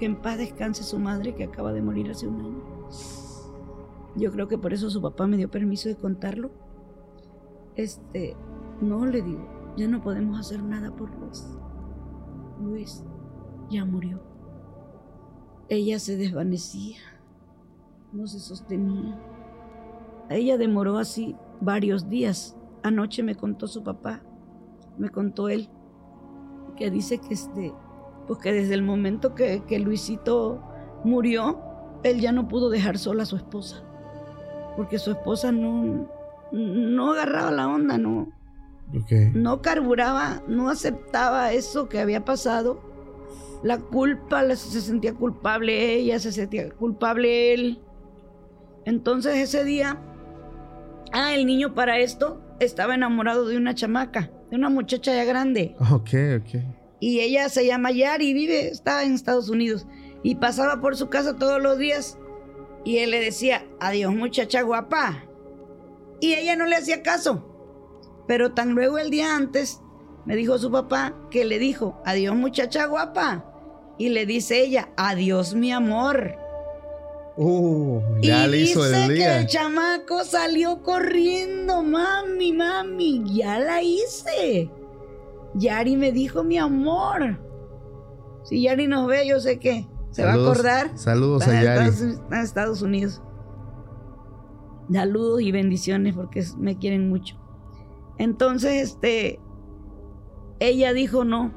Que 0.00 0.06
en 0.06 0.16
paz 0.16 0.38
descanse 0.38 0.82
su 0.82 0.98
madre 0.98 1.34
que 1.34 1.44
acaba 1.44 1.72
de 1.72 1.82
morir 1.82 2.10
hace 2.10 2.26
un 2.26 2.40
año. 2.40 2.62
Yo 4.16 4.32
creo 4.32 4.48
que 4.48 4.56
por 4.56 4.72
eso 4.72 4.88
su 4.88 5.02
papá 5.02 5.26
me 5.26 5.36
dio 5.36 5.50
permiso 5.50 5.90
de 5.90 5.96
contarlo. 5.96 6.50
Este, 7.76 8.34
no 8.80 9.04
le 9.04 9.20
digo, 9.20 9.46
ya 9.76 9.88
no 9.88 10.02
podemos 10.02 10.40
hacer 10.40 10.62
nada 10.62 10.90
por 10.90 11.14
Luis. 11.18 11.46
Luis 12.62 13.04
ya 13.70 13.84
murió. 13.84 14.20
Ella 15.68 15.98
se 15.98 16.16
desvanecía, 16.16 16.96
no 18.12 18.26
se 18.26 18.40
sostenía. 18.40 19.20
Ella 20.30 20.56
demoró 20.56 20.96
así 20.96 21.36
varios 21.60 22.08
días. 22.08 22.56
Anoche 22.82 23.22
me 23.22 23.34
contó 23.34 23.68
su 23.68 23.84
papá, 23.84 24.22
me 24.96 25.10
contó 25.10 25.50
él, 25.50 25.68
que 26.76 26.90
dice 26.90 27.18
que 27.18 27.34
este, 27.34 27.74
pues 28.30 28.38
que 28.38 28.52
desde 28.52 28.74
el 28.74 28.82
momento 28.82 29.34
que, 29.34 29.64
que 29.66 29.80
Luisito 29.80 30.62
murió, 31.02 31.58
él 32.04 32.20
ya 32.20 32.30
no 32.30 32.46
pudo 32.46 32.70
dejar 32.70 32.96
sola 32.96 33.24
a 33.24 33.26
su 33.26 33.34
esposa, 33.34 33.82
porque 34.76 35.00
su 35.00 35.10
esposa 35.10 35.50
no, 35.50 36.08
no 36.52 37.12
agarraba 37.12 37.50
la 37.50 37.66
onda, 37.66 37.98
no. 37.98 38.28
No 39.34 39.62
carburaba, 39.62 40.44
no 40.46 40.70
aceptaba 40.70 41.52
eso 41.52 41.88
que 41.88 41.98
había 41.98 42.24
pasado. 42.24 42.80
La 43.64 43.78
culpa, 43.78 44.44
se 44.54 44.80
sentía 44.80 45.12
culpable 45.12 45.94
ella, 45.94 46.20
se 46.20 46.30
sentía 46.30 46.70
culpable 46.70 47.52
él. 47.52 47.80
Entonces 48.84 49.38
ese 49.38 49.64
día, 49.64 50.00
ah, 51.12 51.34
el 51.34 51.46
niño 51.46 51.74
para 51.74 51.98
esto 51.98 52.40
estaba 52.60 52.94
enamorado 52.94 53.48
de 53.48 53.56
una 53.56 53.74
chamaca, 53.74 54.30
de 54.52 54.56
una 54.56 54.70
muchacha 54.70 55.12
ya 55.12 55.24
grande. 55.24 55.74
Ok, 55.90 56.10
ok. 56.38 56.79
Y 57.00 57.20
ella 57.20 57.48
se 57.48 57.66
llama 57.66 57.90
Yari, 57.90 58.34
vive, 58.34 58.68
está 58.68 59.02
en 59.04 59.14
Estados 59.14 59.48
Unidos. 59.48 59.86
Y 60.22 60.34
pasaba 60.34 60.80
por 60.80 60.96
su 60.96 61.08
casa 61.08 61.36
todos 61.36 61.60
los 61.60 61.78
días. 61.78 62.18
Y 62.84 62.98
él 62.98 63.10
le 63.10 63.20
decía, 63.20 63.66
adiós 63.80 64.14
muchacha 64.14 64.62
guapa. 64.62 65.24
Y 66.20 66.34
ella 66.34 66.56
no 66.56 66.66
le 66.66 66.76
hacía 66.76 67.02
caso. 67.02 67.46
Pero 68.28 68.52
tan 68.52 68.72
luego 68.72 68.98
el 68.98 69.10
día 69.10 69.34
antes 69.34 69.80
me 70.26 70.36
dijo 70.36 70.58
su 70.58 70.70
papá 70.70 71.16
que 71.30 71.44
le 71.44 71.58
dijo, 71.58 72.00
adiós 72.04 72.36
muchacha 72.36 72.86
guapa. 72.86 73.46
Y 73.98 74.10
le 74.10 74.26
dice 74.26 74.60
ella, 74.62 74.90
adiós 74.96 75.54
mi 75.54 75.72
amor. 75.72 76.36
Uh, 77.36 78.00
ya 78.20 78.46
y 78.46 78.50
le 78.50 78.58
hizo 78.58 78.84
dice 78.84 79.04
el 79.04 79.14
día. 79.14 79.36
que 79.36 79.40
el 79.40 79.46
chamaco 79.46 80.24
salió 80.24 80.82
corriendo, 80.82 81.82
mami, 81.82 82.52
mami, 82.52 83.22
ya 83.34 83.58
la 83.58 83.82
hice. 83.82 84.70
Yari 85.54 85.96
me 85.96 86.12
dijo 86.12 86.44
mi 86.44 86.58
amor. 86.58 87.38
Si 88.44 88.62
Yari 88.62 88.86
nos 88.86 89.06
ve, 89.06 89.26
yo 89.26 89.40
sé 89.40 89.58
que 89.58 89.86
se 90.10 90.24
va 90.24 90.32
a 90.32 90.34
acordar. 90.34 90.96
Saludos 90.96 91.46
a 91.48 91.62
Yari. 91.62 91.88
Estados- 91.88 92.20
en 92.30 92.38
Estados 92.38 92.82
Unidos. 92.82 93.22
Saludos 94.92 95.40
y 95.42 95.52
bendiciones 95.52 96.14
porque 96.14 96.44
me 96.58 96.76
quieren 96.76 97.08
mucho. 97.08 97.36
Entonces, 98.18 98.82
este, 98.82 99.40
ella 100.58 100.92
dijo 100.92 101.24
no, 101.24 101.52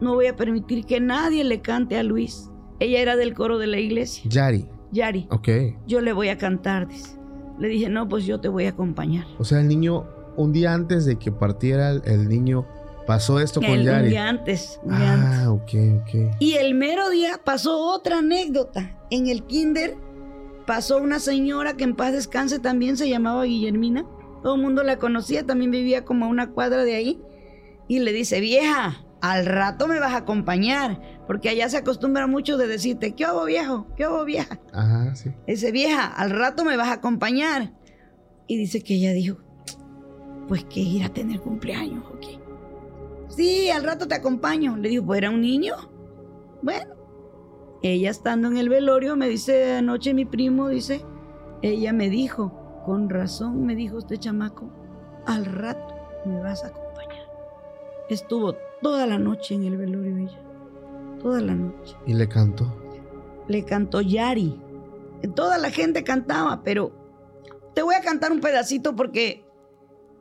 no 0.00 0.14
voy 0.14 0.26
a 0.26 0.36
permitir 0.36 0.86
que 0.86 1.00
nadie 1.00 1.44
le 1.44 1.60
cante 1.60 1.98
a 1.98 2.02
Luis. 2.02 2.50
Ella 2.80 3.00
era 3.00 3.16
del 3.16 3.34
coro 3.34 3.58
de 3.58 3.66
la 3.66 3.78
iglesia. 3.78 4.24
Yari. 4.28 4.66
Yari, 4.90 5.26
Ok. 5.30 5.48
yo 5.86 6.00
le 6.00 6.12
voy 6.12 6.28
a 6.28 6.38
cantar, 6.38 6.86
dice. 6.88 7.18
Le 7.58 7.68
dije, 7.68 7.88
no, 7.88 8.08
pues 8.08 8.24
yo 8.26 8.40
te 8.40 8.48
voy 8.48 8.66
a 8.66 8.70
acompañar. 8.70 9.26
O 9.38 9.44
sea, 9.44 9.60
el 9.60 9.68
niño, 9.68 10.04
un 10.36 10.52
día 10.52 10.72
antes 10.72 11.04
de 11.04 11.16
que 11.16 11.30
partiera, 11.32 11.90
el 11.90 12.28
niño 12.28 12.64
pasó 13.06 13.40
esto 13.40 13.60
con 13.60 13.70
El- 13.70 13.80
un 13.80 13.84
Yari. 13.86 14.08
día 14.10 14.28
antes, 14.28 14.80
un 14.82 14.96
día 14.96 15.12
antes. 15.12 15.38
Ah, 15.40 15.50
ok, 15.50 15.72
ok. 16.02 16.36
Y 16.40 16.54
el 16.54 16.74
mero 16.74 17.10
día 17.10 17.40
pasó 17.44 17.78
otra 17.78 18.18
anécdota. 18.18 18.96
En 19.10 19.26
el 19.28 19.44
kinder 19.44 19.96
pasó 20.66 20.98
una 20.98 21.18
señora 21.18 21.74
que 21.76 21.84
en 21.84 21.94
paz 21.94 22.12
descanse 22.12 22.58
también 22.58 22.96
se 22.96 23.08
llamaba 23.08 23.44
Guillermina. 23.44 24.04
Todo 24.42 24.56
el 24.56 24.62
mundo 24.62 24.82
la 24.82 24.98
conocía, 24.98 25.44
también 25.46 25.70
vivía 25.70 26.04
como 26.04 26.26
a 26.26 26.28
una 26.28 26.50
cuadra 26.50 26.84
de 26.84 26.94
ahí. 26.94 27.20
Y 27.88 28.00
le 28.00 28.12
dice, 28.12 28.40
vieja, 28.40 29.04
al 29.20 29.46
rato 29.46 29.88
me 29.88 29.98
vas 30.00 30.12
a 30.12 30.18
acompañar. 30.18 31.00
Porque 31.26 31.48
allá 31.48 31.68
se 31.70 31.78
acostumbra 31.78 32.26
mucho 32.26 32.56
de 32.58 32.66
decirte, 32.66 33.12
¿qué 33.14 33.24
hago 33.24 33.44
viejo? 33.44 33.86
¿Qué 33.96 34.04
hago 34.04 34.24
vieja? 34.24 34.58
Ajá, 34.72 35.14
sí. 35.16 35.30
Dice, 35.46 35.72
vieja, 35.72 36.06
al 36.06 36.30
rato 36.30 36.64
me 36.64 36.76
vas 36.76 36.88
a 36.88 36.94
acompañar. 36.94 37.72
Y 38.46 38.58
dice 38.58 38.82
que 38.82 38.94
ella 38.96 39.12
dijo, 39.12 39.38
pues 40.48 40.64
que 40.64 40.80
ir 40.80 41.04
a 41.04 41.08
tener 41.08 41.40
cumpleaños, 41.40 42.04
ok. 42.06 42.26
Sí, 43.36 43.70
al 43.70 43.84
rato 43.84 44.06
te 44.06 44.14
acompaño. 44.14 44.76
Le 44.76 44.88
dijo, 44.88 45.04
pues 45.04 45.18
era 45.18 45.30
un 45.30 45.40
niño. 45.40 45.74
Bueno, 46.62 46.94
ella 47.82 48.10
estando 48.10 48.48
en 48.48 48.56
el 48.56 48.68
velorio, 48.68 49.16
me 49.16 49.28
dice 49.28 49.74
anoche 49.76 50.14
mi 50.14 50.24
primo, 50.24 50.68
dice, 50.68 51.04
ella 51.62 51.92
me 51.92 52.08
dijo, 52.08 52.82
con 52.86 53.10
razón 53.10 53.66
me 53.66 53.74
dijo 53.74 53.98
este 53.98 54.18
chamaco, 54.18 54.70
al 55.26 55.44
rato 55.44 55.94
me 56.24 56.40
vas 56.40 56.64
a 56.64 56.68
acompañar. 56.68 57.26
Estuvo 58.08 58.54
toda 58.80 59.06
la 59.06 59.18
noche 59.18 59.54
en 59.54 59.64
el 59.64 59.76
velorio 59.76 60.16
ella, 60.16 60.40
toda 61.20 61.40
la 61.40 61.54
noche 61.54 61.96
Y 62.06 62.14
le 62.14 62.28
cantó. 62.28 62.72
le 63.48 63.64
cantó 63.64 64.00
Yari. 64.00 64.60
Toda 65.34 65.56
la 65.58 65.70
gente 65.70 66.04
cantaba, 66.04 66.62
pero 66.62 66.92
te 67.74 67.82
voy 67.82 67.94
a 67.94 68.02
cantar 68.02 68.30
un 68.30 68.40
pedacito 68.40 68.94
porque 68.94 69.44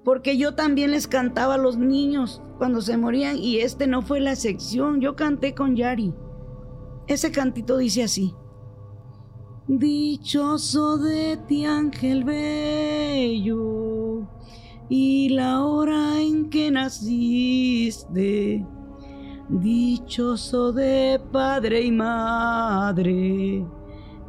porque 0.03 0.37
yo 0.37 0.55
también 0.55 0.91
les 0.91 1.07
cantaba 1.07 1.55
a 1.55 1.57
los 1.57 1.77
niños 1.77 2.41
cuando 2.57 2.81
se 2.81 2.97
morían 2.97 3.37
y 3.37 3.59
este 3.59 3.87
no 3.87 4.01
fue 4.01 4.19
la 4.19 4.35
sección, 4.35 4.99
yo 5.01 5.15
canté 5.15 5.55
con 5.55 5.75
Yari. 5.75 6.13
Ese 7.07 7.31
cantito 7.31 7.77
dice 7.77 8.03
así: 8.03 8.35
Dichoso 9.67 10.97
de 10.97 11.37
ti 11.47 11.65
ángel 11.65 12.23
bello 12.23 14.27
y 14.89 15.29
la 15.29 15.65
hora 15.65 16.21
en 16.21 16.49
que 16.49 16.71
naciste. 16.71 18.65
Dichoso 19.49 20.71
de 20.71 21.19
padre 21.31 21.81
y 21.81 21.91
madre 21.91 23.65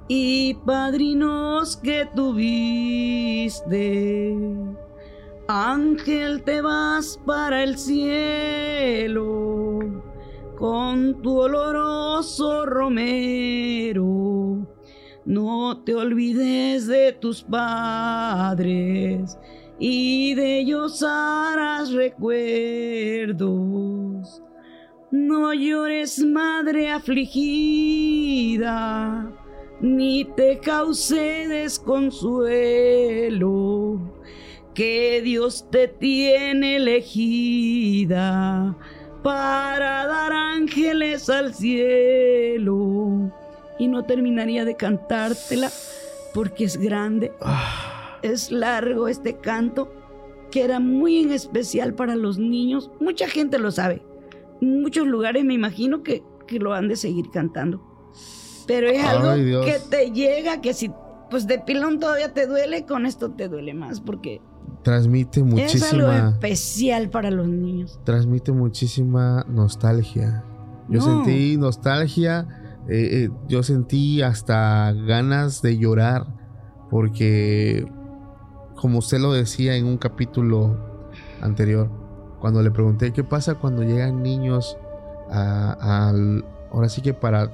y 0.08 0.54
padrinos 0.54 1.76
que 1.76 2.08
tuviste. 2.14 3.54
Ángel 5.56 6.42
te 6.42 6.60
vas 6.60 7.20
para 7.24 7.62
el 7.62 7.78
cielo 7.78 9.78
con 10.58 11.22
tu 11.22 11.38
oloroso 11.38 12.66
romero. 12.66 14.66
No 15.24 15.80
te 15.84 15.94
olvides 15.94 16.88
de 16.88 17.12
tus 17.12 17.44
padres 17.44 19.38
y 19.78 20.34
de 20.34 20.58
ellos 20.58 21.04
harás 21.04 21.92
recuerdos. 21.92 23.38
No 25.12 25.54
llores, 25.54 26.18
madre 26.18 26.90
afligida, 26.90 28.60
ni 29.80 30.24
te 30.24 30.58
cause 30.58 31.46
desconsuelo, 31.46 34.00
que 34.74 35.22
Dios 35.22 35.66
te 35.70 35.88
tiene 35.88 36.76
elegida 36.76 38.76
para 39.22 40.06
dar 40.06 40.32
ángeles 40.32 41.30
al 41.30 41.54
cielo. 41.54 43.30
Y 43.78 43.88
no 43.88 44.04
terminaría 44.04 44.64
de 44.64 44.76
cantártela 44.76 45.70
porque 46.32 46.64
es 46.64 46.76
grande, 46.76 47.32
Ah, 47.40 48.18
es 48.22 48.50
largo 48.50 49.08
este 49.08 49.38
canto, 49.38 49.92
que 50.50 50.62
era 50.62 50.80
muy 50.80 51.18
en 51.18 51.32
especial 51.32 51.94
para 51.94 52.16
los 52.16 52.38
niños. 52.38 52.90
Mucha 53.00 53.28
gente 53.28 53.58
lo 53.58 53.70
sabe. 53.70 54.02
En 54.60 54.82
muchos 54.82 55.06
lugares 55.06 55.44
me 55.44 55.54
imagino 55.54 56.02
que, 56.02 56.22
que 56.46 56.58
lo 56.58 56.74
han 56.74 56.88
de 56.88 56.96
seguir 56.96 57.30
cantando. 57.30 57.82
Pero 58.66 58.88
es 58.88 59.04
algo 59.04 59.30
Ay, 59.30 59.44
que 59.64 59.78
te 59.90 60.10
llega, 60.10 60.60
que 60.60 60.74
si 60.74 60.90
pues 61.30 61.46
de 61.46 61.58
pilón 61.58 61.98
todavía 61.98 62.32
te 62.32 62.46
duele, 62.46 62.84
con 62.84 63.06
esto 63.06 63.30
te 63.30 63.48
duele 63.48 63.74
más, 63.74 64.00
porque 64.00 64.40
transmite 64.84 65.40
es 65.40 65.46
algo 65.92 66.06
muchísima. 66.06 66.28
especial 66.30 67.10
para 67.10 67.30
los 67.32 67.48
niños. 67.48 67.98
Transmite 68.04 68.52
muchísima 68.52 69.44
nostalgia. 69.48 70.44
Yo 70.88 71.00
No. 71.00 71.24
sentí 71.24 71.56
nostalgia. 71.56 72.46
eh, 72.86 73.24
eh, 73.24 73.30
yo 73.48 73.62
sentí 73.62 74.20
hasta 74.22 74.92
ganas 74.92 75.62
de 75.62 75.78
llorar. 75.78 76.26
Porque, 76.90 77.86
como 78.76 78.98
usted 78.98 79.18
lo 79.18 79.32
decía 79.32 79.74
en 79.76 79.86
un 79.86 79.96
capítulo 79.96 80.76
anterior, 81.40 81.90
cuando 82.40 82.62
le 82.62 82.70
pregunté 82.70 83.12
qué 83.12 83.24
pasa 83.24 83.54
cuando 83.54 83.82
llegan 83.82 84.22
niños 84.22 84.76
a, 85.30 86.12
ahora 86.70 86.88
sí 86.90 87.00
que 87.00 87.14
para 87.14 87.50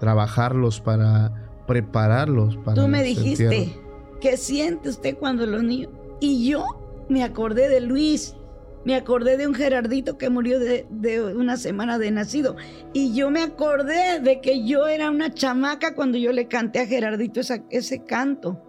trabajarlos, 0.00 0.80
para 0.80 1.32
prepararlos 1.66 2.56
para 2.56 2.82
Tú 2.82 2.88
me 2.88 3.02
dijiste. 3.04 3.78
¿qué 4.20 4.36
siente 4.36 4.88
usted 4.88 5.16
cuando 5.18 5.46
los 5.46 5.62
niños? 5.62 5.90
Y 6.22 6.48
yo 6.48 6.64
me 7.08 7.24
acordé 7.24 7.68
de 7.68 7.80
Luis, 7.80 8.36
me 8.84 8.94
acordé 8.94 9.36
de 9.36 9.48
un 9.48 9.54
Gerardito 9.54 10.16
que 10.18 10.30
murió 10.30 10.60
de, 10.60 10.86
de 10.88 11.20
una 11.34 11.56
semana 11.56 11.98
de 11.98 12.12
nacido. 12.12 12.54
Y 12.92 13.12
yo 13.12 13.28
me 13.30 13.42
acordé 13.42 14.20
de 14.20 14.40
que 14.40 14.64
yo 14.64 14.86
era 14.86 15.10
una 15.10 15.34
chamaca 15.34 15.96
cuando 15.96 16.18
yo 16.18 16.30
le 16.32 16.46
canté 16.46 16.78
a 16.78 16.86
Gerardito 16.86 17.40
esa- 17.40 17.64
ese 17.70 18.04
canto. 18.04 18.62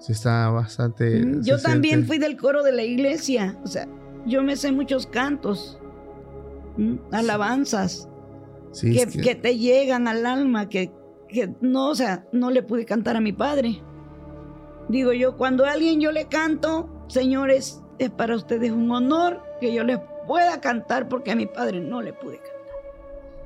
Sí, 0.00 0.12
está 0.12 0.50
bastante. 0.50 1.24
Mm, 1.24 1.42
Yo 1.44 1.58
también 1.58 1.94
siente- 2.00 2.06
fui 2.08 2.18
del 2.18 2.36
coro 2.36 2.62
de 2.62 2.72
la 2.72 2.82
iglesia. 2.82 3.58
O 3.64 3.66
sea, 3.66 3.88
yo 4.26 4.42
me 4.42 4.56
sé 4.56 4.70
muchos 4.70 5.06
cantos, 5.06 5.78
mm, 6.76 6.96
alabanzas, 7.12 8.06
Sí, 8.72 8.92
que, 8.92 9.02
es 9.02 9.12
que- 9.16 9.20
que 9.22 9.34
te 9.34 9.56
llegan 9.58 10.08
al 10.08 10.26
alma, 10.26 10.68
que, 10.68 10.92
que 11.28 11.54
no, 11.62 11.88
o 11.90 11.94
sea, 11.94 12.26
no 12.32 12.50
le 12.50 12.62
pude 12.62 12.84
cantar 12.84 13.16
a 13.16 13.20
mi 13.20 13.32
padre. 13.32 13.82
Digo 14.92 15.14
yo, 15.14 15.38
cuando 15.38 15.64
a 15.64 15.72
alguien 15.72 16.02
yo 16.02 16.12
le 16.12 16.26
canto, 16.26 16.86
señores, 17.08 17.82
es 17.98 18.10
para 18.10 18.36
ustedes 18.36 18.72
un 18.72 18.90
honor 18.90 19.42
que 19.58 19.72
yo 19.72 19.84
les 19.84 19.98
pueda 20.26 20.60
cantar 20.60 21.08
porque 21.08 21.30
a 21.30 21.34
mi 21.34 21.46
padre 21.46 21.80
no 21.80 22.02
le 22.02 22.12
pude 22.12 22.36
cantar. 22.36 22.52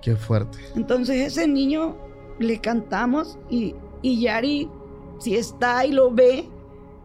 Qué 0.03 0.17
fuerte. 0.17 0.59
Entonces 0.75 1.25
ese 1.25 1.47
niño 1.47 1.97
le 2.41 2.61
cantamos 2.61 3.39
y, 3.49 3.77
y 4.03 4.23
Yari, 4.23 4.69
si 5.21 5.37
está 5.37 5.87
y 5.87 5.93
lo 5.93 6.11
ve, 6.11 6.49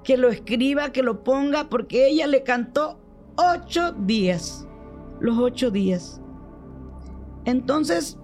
que 0.03 0.17
lo 0.17 0.29
escriba, 0.29 0.91
que 0.91 1.03
lo 1.03 1.23
ponga, 1.23 1.69
porque 1.69 2.07
ella 2.07 2.25
le 2.25 2.41
cantó 2.41 2.97
ocho 3.35 3.91
días, 3.91 4.67
los 5.19 5.37
ocho 5.37 5.69
días. 5.69 6.19
Entonces, 7.45 8.17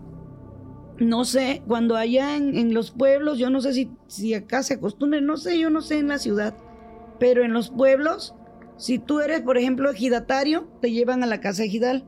no 0.99 1.25
sé, 1.25 1.61
cuando 1.67 1.95
allá 1.95 2.35
en, 2.35 2.73
los 2.73 2.91
pueblos, 2.91 3.37
yo 3.37 3.49
no 3.49 3.61
sé 3.61 3.73
si, 3.73 3.91
si 4.07 4.33
acá 4.33 4.63
se 4.63 4.75
acostumbra, 4.75 5.21
no 5.21 5.37
sé, 5.37 5.59
yo 5.59 5.69
no 5.69 5.81
sé 5.81 5.99
en 5.99 6.07
la 6.07 6.17
ciudad, 6.17 6.55
pero 7.19 7.43
en 7.43 7.53
los 7.53 7.69
pueblos, 7.69 8.35
si 8.77 8.99
tú 8.99 9.19
eres, 9.19 9.41
por 9.41 9.57
ejemplo, 9.57 9.89
ejidatario, 9.89 10.67
te 10.81 10.91
llevan 10.91 11.23
a 11.23 11.27
la 11.27 11.41
casa 11.41 11.63
ejidal. 11.63 12.05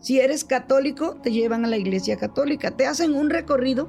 Si 0.00 0.20
eres 0.20 0.44
católico, 0.44 1.16
te 1.22 1.32
llevan 1.32 1.64
a 1.64 1.68
la 1.68 1.76
iglesia 1.76 2.16
católica. 2.16 2.70
Te 2.70 2.86
hacen 2.86 3.14
un 3.14 3.30
recorrido 3.30 3.88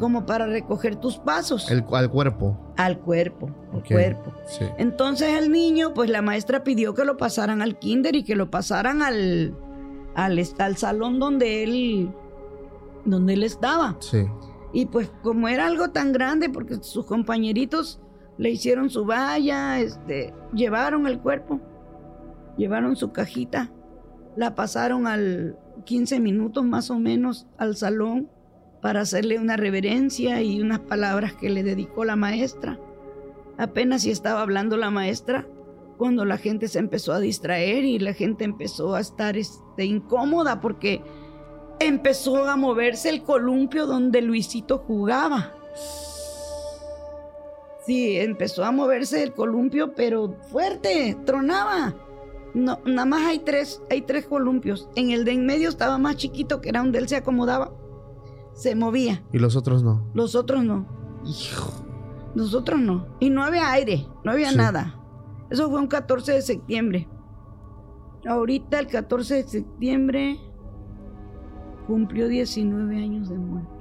como 0.00 0.24
para 0.24 0.46
recoger 0.46 0.96
tus 0.96 1.18
pasos. 1.18 1.70
El, 1.70 1.84
al 1.92 2.10
cuerpo. 2.10 2.74
Al 2.76 2.98
cuerpo, 2.98 3.50
al 3.72 3.84
cuerpo. 3.84 4.32
Entonces 4.78 5.36
el 5.36 5.50
niño, 5.50 5.94
pues 5.94 6.10
la 6.10 6.22
maestra 6.22 6.64
pidió 6.64 6.94
que 6.94 7.04
lo 7.04 7.16
pasaran 7.16 7.62
al 7.62 7.78
kinder 7.78 8.16
y 8.16 8.24
que 8.24 8.36
lo 8.36 8.50
pasaran 8.50 9.02
al, 9.02 9.56
al, 10.14 10.40
al 10.58 10.76
salón 10.76 11.18
donde 11.18 11.64
él, 11.64 12.12
donde 13.04 13.34
él 13.34 13.42
estaba. 13.42 13.96
Sí. 14.00 14.26
Y 14.72 14.86
pues 14.86 15.10
como 15.22 15.48
era 15.48 15.66
algo 15.66 15.90
tan 15.90 16.12
grande, 16.12 16.50
porque 16.50 16.76
sus 16.82 17.06
compañeritos 17.06 18.00
le 18.36 18.50
hicieron 18.50 18.90
su 18.90 19.04
valla, 19.04 19.80
este, 19.80 20.34
llevaron 20.54 21.06
el 21.06 21.18
cuerpo, 21.20 21.60
llevaron 22.56 22.96
su 22.96 23.12
cajita, 23.12 23.72
la 24.36 24.54
pasaron 24.54 25.06
al 25.06 25.58
15 25.84 26.20
minutos 26.20 26.64
más 26.64 26.90
o 26.90 26.98
menos 26.98 27.46
al 27.56 27.76
salón 27.76 28.30
para 28.80 29.00
hacerle 29.00 29.38
una 29.38 29.56
reverencia 29.56 30.42
y 30.42 30.60
unas 30.60 30.80
palabras 30.80 31.34
que 31.34 31.50
le 31.50 31.62
dedicó 31.62 32.04
la 32.04 32.16
maestra. 32.16 32.78
Apenas 33.56 34.02
si 34.02 34.10
estaba 34.10 34.42
hablando 34.42 34.76
la 34.76 34.90
maestra 34.90 35.48
cuando 35.96 36.24
la 36.24 36.38
gente 36.38 36.68
se 36.68 36.78
empezó 36.78 37.12
a 37.12 37.18
distraer 37.18 37.84
y 37.84 37.98
la 37.98 38.12
gente 38.12 38.44
empezó 38.44 38.94
a 38.94 39.00
estar 39.00 39.36
este, 39.36 39.84
incómoda 39.84 40.60
porque 40.60 41.02
empezó 41.80 42.48
a 42.48 42.56
moverse 42.56 43.08
el 43.08 43.22
columpio 43.22 43.86
donde 43.86 44.22
Luisito 44.22 44.78
jugaba. 44.78 45.54
Sí, 47.86 48.18
empezó 48.18 48.64
a 48.64 48.72
moverse 48.72 49.22
el 49.22 49.32
columpio, 49.32 49.94
pero 49.94 50.36
fuerte, 50.50 51.16
tronaba. 51.24 51.94
No, 52.54 52.80
nada 52.84 53.06
más 53.06 53.26
hay 53.26 53.38
tres, 53.38 53.82
hay 53.90 54.02
tres 54.02 54.26
columpios. 54.26 54.88
En 54.94 55.10
el 55.10 55.24
de 55.24 55.32
en 55.32 55.46
medio 55.46 55.68
estaba 55.68 55.98
más 55.98 56.16
chiquito, 56.16 56.60
que 56.60 56.68
era 56.68 56.80
donde 56.80 56.98
él 56.98 57.08
se 57.08 57.16
acomodaba 57.16 57.72
se 58.58 58.74
movía. 58.74 59.22
¿Y 59.32 59.38
los 59.38 59.54
otros 59.54 59.84
no? 59.84 60.04
Los 60.14 60.34
otros 60.34 60.64
no. 60.64 60.84
Hijo. 61.24 61.70
Los 62.34 62.54
otros 62.54 62.80
no. 62.80 63.06
Y 63.20 63.30
no 63.30 63.44
había 63.44 63.70
aire, 63.70 64.06
no 64.24 64.32
había 64.32 64.50
nada. 64.50 65.00
Eso 65.48 65.70
fue 65.70 65.78
un 65.78 65.86
14 65.86 66.32
de 66.32 66.42
septiembre. 66.42 67.08
Ahorita 68.26 68.80
el 68.80 68.88
14 68.88 69.34
de 69.36 69.42
septiembre 69.44 70.40
cumplió 71.88 72.28
19 72.28 72.96
años 72.96 73.28
de 73.28 73.36
muerte. 73.36 73.72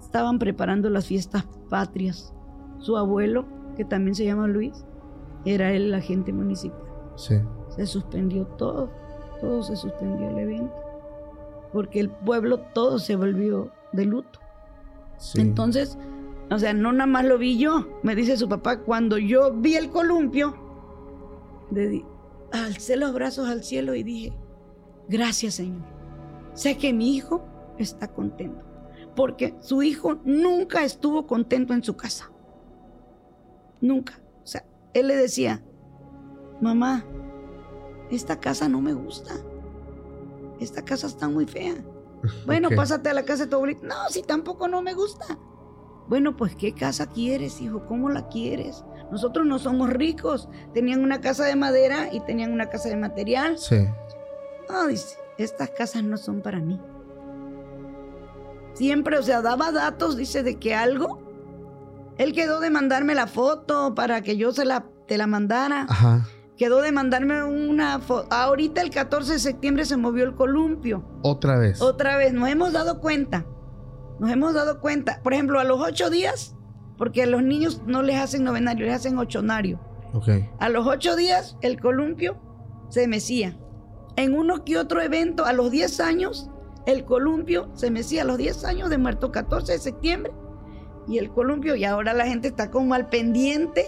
Estaban 0.00 0.38
preparando 0.38 0.88
las 0.88 1.06
fiestas 1.06 1.44
patrias. 1.68 2.32
Su 2.78 2.96
abuelo, 2.96 3.44
que 3.76 3.84
también 3.84 4.14
se 4.14 4.24
llama 4.24 4.46
Luis, 4.46 4.86
era 5.44 5.72
el 5.72 5.92
agente 5.92 6.32
municipal. 6.32 6.80
Sí. 7.16 7.34
Se 7.76 7.84
suspendió 7.84 8.46
todo, 8.46 8.90
todo 9.42 9.62
se 9.62 9.76
suspendió 9.76 10.30
el 10.30 10.38
evento 10.38 10.88
porque 11.72 12.00
el 12.00 12.10
pueblo 12.10 12.58
todo 12.74 12.98
se 12.98 13.16
volvió 13.16 13.70
de 13.92 14.04
luto. 14.04 14.40
Entonces, 15.34 15.98
o 16.50 16.58
sea, 16.58 16.72
no 16.72 16.92
nada 16.92 17.06
más 17.06 17.24
lo 17.24 17.38
vi 17.38 17.58
yo, 17.58 17.86
me 18.02 18.14
dice 18.14 18.36
su 18.36 18.48
papá, 18.48 18.80
cuando 18.80 19.18
yo 19.18 19.52
vi 19.52 19.74
el 19.74 19.90
columpio, 19.90 20.54
alcé 22.52 22.96
los 22.96 23.12
brazos 23.12 23.48
al 23.48 23.64
cielo 23.64 23.94
y 23.94 24.02
dije, 24.02 24.32
gracias 25.08 25.54
Señor, 25.54 25.84
sé 26.54 26.76
que 26.76 26.92
mi 26.92 27.16
hijo 27.16 27.44
está 27.78 28.08
contento, 28.08 28.64
porque 29.16 29.54
su 29.60 29.82
hijo 29.82 30.20
nunca 30.24 30.84
estuvo 30.84 31.26
contento 31.26 31.74
en 31.74 31.82
su 31.82 31.96
casa, 31.96 32.30
nunca. 33.80 34.20
O 34.42 34.46
sea, 34.46 34.64
él 34.94 35.08
le 35.08 35.16
decía, 35.16 35.62
mamá, 36.60 37.04
esta 38.10 38.40
casa 38.40 38.68
no 38.68 38.80
me 38.80 38.94
gusta 38.94 39.34
esta 40.60 40.84
casa 40.84 41.06
está 41.06 41.28
muy 41.28 41.46
fea. 41.46 41.74
Bueno, 42.46 42.68
pásate 42.74 43.10
a 43.10 43.14
la 43.14 43.24
casa 43.24 43.44
de 43.44 43.50
tu. 43.50 43.64
No, 43.64 43.94
si 44.10 44.22
tampoco 44.22 44.66
no 44.66 44.82
me 44.82 44.92
gusta. 44.92 45.38
Bueno, 46.08 46.36
pues 46.36 46.56
¿qué 46.56 46.74
casa 46.74 47.06
quieres, 47.06 47.60
hijo? 47.60 47.86
¿Cómo 47.86 48.10
la 48.10 48.26
quieres? 48.26 48.84
Nosotros 49.12 49.46
no 49.46 49.60
somos 49.60 49.88
ricos. 49.90 50.48
Tenían 50.74 51.04
una 51.04 51.20
casa 51.20 51.44
de 51.44 51.54
madera 51.54 52.12
y 52.12 52.18
tenían 52.18 52.52
una 52.52 52.70
casa 52.70 52.88
de 52.88 52.96
material. 52.96 53.56
Sí. 53.56 53.86
No, 54.68 54.86
dice, 54.86 55.16
estas 55.38 55.70
casas 55.70 56.02
no 56.04 56.16
son 56.16 56.40
para 56.40 56.60
mí. 56.60 56.80
Siempre, 58.74 59.18
o 59.18 59.22
sea, 59.22 59.42
daba 59.42 59.72
datos, 59.72 60.16
dice, 60.16 60.42
de 60.42 60.56
que 60.56 60.74
algo. 60.74 61.26
Él 62.16 62.32
quedó 62.32 62.60
de 62.60 62.70
mandarme 62.70 63.14
la 63.14 63.26
foto 63.26 63.94
para 63.94 64.22
que 64.22 64.36
yo 64.36 64.52
se 64.52 64.64
la, 64.64 64.86
te 65.06 65.16
la 65.16 65.26
mandara. 65.26 65.86
Ajá 65.88 66.26
quedó 66.58 66.82
de 66.82 66.92
mandarme 66.92 67.42
una 67.44 68.00
foto. 68.00 68.26
Ahorita 68.34 68.82
el 68.82 68.90
14 68.90 69.34
de 69.34 69.38
septiembre 69.38 69.86
se 69.86 69.96
movió 69.96 70.24
el 70.24 70.34
columpio. 70.34 71.04
Otra 71.22 71.56
vez. 71.56 71.80
Otra 71.80 72.16
vez. 72.16 72.34
Nos 72.34 72.48
hemos 72.50 72.72
dado 72.72 73.00
cuenta. 73.00 73.46
Nos 74.18 74.30
hemos 74.30 74.52
dado 74.52 74.80
cuenta. 74.80 75.20
Por 75.22 75.32
ejemplo, 75.32 75.60
a 75.60 75.64
los 75.64 75.80
ocho 75.80 76.10
días, 76.10 76.56
porque 76.98 77.22
a 77.22 77.26
los 77.26 77.42
niños 77.42 77.82
no 77.86 78.02
les 78.02 78.16
hacen 78.16 78.42
novenario, 78.42 78.86
les 78.86 78.96
hacen 78.96 79.16
ochonario. 79.16 79.80
Ok. 80.12 80.28
A 80.58 80.68
los 80.68 80.86
ocho 80.86 81.14
días, 81.14 81.56
el 81.62 81.80
columpio 81.80 82.36
se 82.90 83.06
mecía. 83.06 83.56
En 84.18 84.34
uno 84.34 84.64
que 84.64 84.76
otro 84.76 85.00
evento, 85.00 85.46
a 85.46 85.52
los 85.52 85.70
diez 85.70 86.00
años, 86.00 86.50
el 86.86 87.04
columpio 87.04 87.68
se 87.74 87.92
mecía. 87.92 88.22
A 88.22 88.24
los 88.24 88.36
diez 88.36 88.64
años 88.64 88.90
de 88.90 88.98
muerto, 88.98 89.30
14 89.30 89.74
de 89.74 89.78
septiembre. 89.78 90.32
Y 91.06 91.18
el 91.18 91.30
columpio, 91.30 91.76
y 91.76 91.84
ahora 91.84 92.12
la 92.14 92.26
gente 92.26 92.48
está 92.48 92.68
como 92.68 92.94
al 92.94 93.08
pendiente 93.08 93.86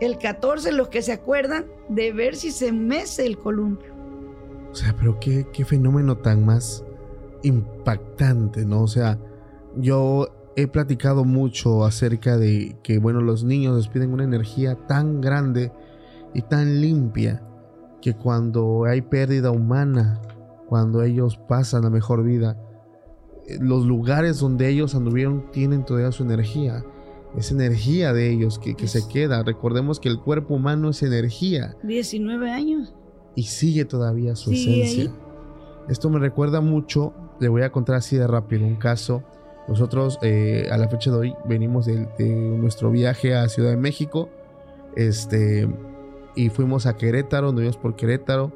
el 0.00 0.16
14 0.16 0.72
los 0.72 0.88
que 0.88 1.02
se 1.02 1.12
acuerdan 1.12 1.66
de 1.90 2.10
ver 2.10 2.36
si 2.36 2.52
se 2.52 2.72
mece 2.72 3.26
el 3.26 3.36
columpio. 3.36 3.92
O 4.72 4.74
sea, 4.74 4.96
pero 4.96 5.20
qué, 5.20 5.46
qué 5.52 5.66
fenómeno 5.66 6.16
tan 6.16 6.46
más 6.46 6.82
impactante, 7.42 8.64
¿no? 8.64 8.84
O 8.84 8.88
sea, 8.88 9.18
yo 9.76 10.52
he 10.56 10.68
platicado 10.68 11.26
mucho 11.26 11.84
acerca 11.84 12.38
de 12.38 12.78
que, 12.82 12.98
bueno, 12.98 13.20
los 13.20 13.44
niños 13.44 13.76
despiden 13.76 14.14
una 14.14 14.24
energía 14.24 14.74
tan 14.86 15.20
grande 15.20 15.70
y 16.32 16.40
tan 16.40 16.80
limpia 16.80 17.42
que 18.00 18.14
cuando 18.14 18.84
hay 18.84 19.02
pérdida 19.02 19.50
humana, 19.50 20.20
cuando 20.66 21.02
ellos 21.02 21.36
pasan 21.36 21.82
la 21.82 21.90
mejor 21.90 22.22
vida, 22.22 22.56
eh, 23.46 23.58
los 23.60 23.84
lugares 23.84 24.38
donde 24.38 24.68
ellos 24.68 24.94
anduvieron 24.94 25.50
tienen 25.52 25.84
todavía 25.84 26.12
su 26.12 26.22
energía 26.22 26.84
esa 27.36 27.54
energía 27.54 28.12
de 28.12 28.30
ellos 28.30 28.58
que, 28.58 28.74
se 28.86 29.06
queda. 29.08 29.42
Recordemos 29.42 30.00
que 30.00 30.08
el 30.08 30.18
cuerpo 30.18 30.54
humano 30.54 30.90
es 30.90 31.02
energía. 31.02 31.76
19 31.82 32.50
años. 32.50 32.94
Y 33.34 33.44
sigue 33.44 33.84
todavía 33.84 34.34
su 34.36 34.52
esencia. 34.52 35.12
Esto 35.88 36.10
me 36.10 36.18
recuerda 36.18 36.60
mucho, 36.60 37.14
le 37.40 37.48
voy 37.48 37.62
a 37.62 37.70
contar 37.70 37.96
así 37.96 38.16
de 38.16 38.26
rápido, 38.26 38.66
un 38.66 38.76
caso. 38.76 39.22
Nosotros 39.68 40.18
eh, 40.22 40.68
a 40.70 40.76
la 40.76 40.88
fecha 40.88 41.10
de 41.10 41.16
hoy 41.16 41.34
venimos 41.46 41.86
de, 41.86 42.08
nuestro 42.18 42.90
viaje 42.90 43.34
a 43.34 43.48
Ciudad 43.48 43.70
de 43.70 43.76
México. 43.76 44.28
Este, 44.96 45.68
y 46.34 46.48
fuimos 46.48 46.86
a 46.86 46.96
Querétaro, 46.96 47.52
nos 47.52 47.76
por 47.76 47.96
Querétaro. 47.96 48.52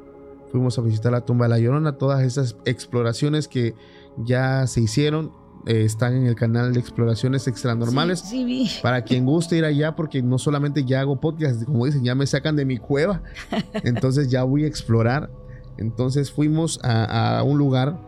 Fuimos 0.51 0.77
a 0.77 0.81
visitar 0.81 1.11
la 1.11 1.21
tumba 1.21 1.45
de 1.45 1.49
la 1.49 1.59
Llorona, 1.59 1.97
todas 1.97 2.23
esas 2.23 2.55
exploraciones 2.65 3.47
que 3.47 3.75
ya 4.17 4.67
se 4.67 4.81
hicieron 4.81 5.31
eh, 5.65 5.83
están 5.83 6.15
en 6.15 6.27
el 6.27 6.35
canal 6.35 6.73
de 6.73 6.79
Exploraciones 6.79 7.47
Extranormales. 7.47 8.19
Sí, 8.19 8.69
Para 8.83 9.03
quien 9.03 9.25
guste 9.25 9.57
ir 9.57 9.65
allá, 9.65 9.95
porque 9.95 10.21
no 10.21 10.37
solamente 10.37 10.85
ya 10.85 11.01
hago 11.01 11.19
podcast, 11.19 11.63
como 11.63 11.85
dicen, 11.85 12.03
ya 12.03 12.13
me 12.13 12.27
sacan 12.27 12.55
de 12.55 12.65
mi 12.65 12.77
cueva. 12.77 13.23
Entonces 13.83 14.29
ya 14.29 14.43
voy 14.43 14.63
a 14.65 14.67
explorar. 14.67 15.31
Entonces 15.77 16.31
fuimos 16.31 16.79
a, 16.83 17.41
un 17.43 17.57
lugar 17.57 17.99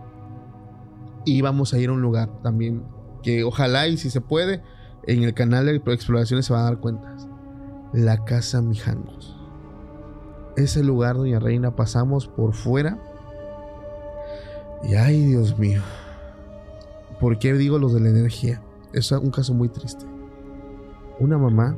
y 1.26 1.41
vamos 1.41 1.74
a 1.74 1.80
ir 1.80 1.89
a 1.89 1.93
un 1.93 2.01
lugar 2.01 2.30
también 2.41 2.84
que 3.24 3.43
ojalá 3.43 3.88
y 3.88 3.97
si 3.97 4.09
se 4.09 4.22
puede, 4.22 4.61
en 5.05 5.24
el 5.24 5.34
canal 5.34 5.65
de 5.65 5.76
Exploraciones 5.76 6.45
se 6.45 6.53
van 6.53 6.61
a 6.61 6.65
dar 6.65 6.80
cuenta. 6.80 7.15
La 7.91 8.24
Casa 8.24 8.61
Mijangos. 8.61 9.36
Ese 10.58 10.84
lugar, 10.84 11.18
doña 11.18 11.39
Reina, 11.39 11.76
pasamos 11.76 12.28
por 12.28 12.55
fuera. 12.55 12.97
Y 14.84 14.95
ay, 14.95 15.24
Dios 15.28 15.58
mío. 15.60 15.82
¿Por 17.20 17.38
qué 17.38 17.53
digo 17.53 17.78
los 17.78 17.93
de 17.93 17.99
la 17.99 18.10
energía? 18.10 18.60
Es 18.91 19.12
un 19.12 19.30
caso 19.30 19.53
muy 19.53 19.70
triste. 19.70 20.05
Una 21.20 21.38
mamá 21.38 21.78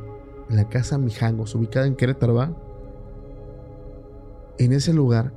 en 0.49 0.55
la 0.55 0.69
casa 0.69 0.97
Mijangos, 0.97 1.55
ubicada 1.55 1.87
en 1.87 1.95
Querétaro, 1.97 2.35
¿va? 2.35 2.53
En 4.57 4.71
ese 4.71 4.93
lugar, 4.93 5.33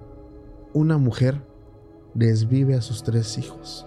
una 0.72 0.96
mujer 0.96 1.42
desvive 2.14 2.76
a 2.76 2.80
sus 2.80 3.02
tres 3.02 3.38
hijos, 3.38 3.84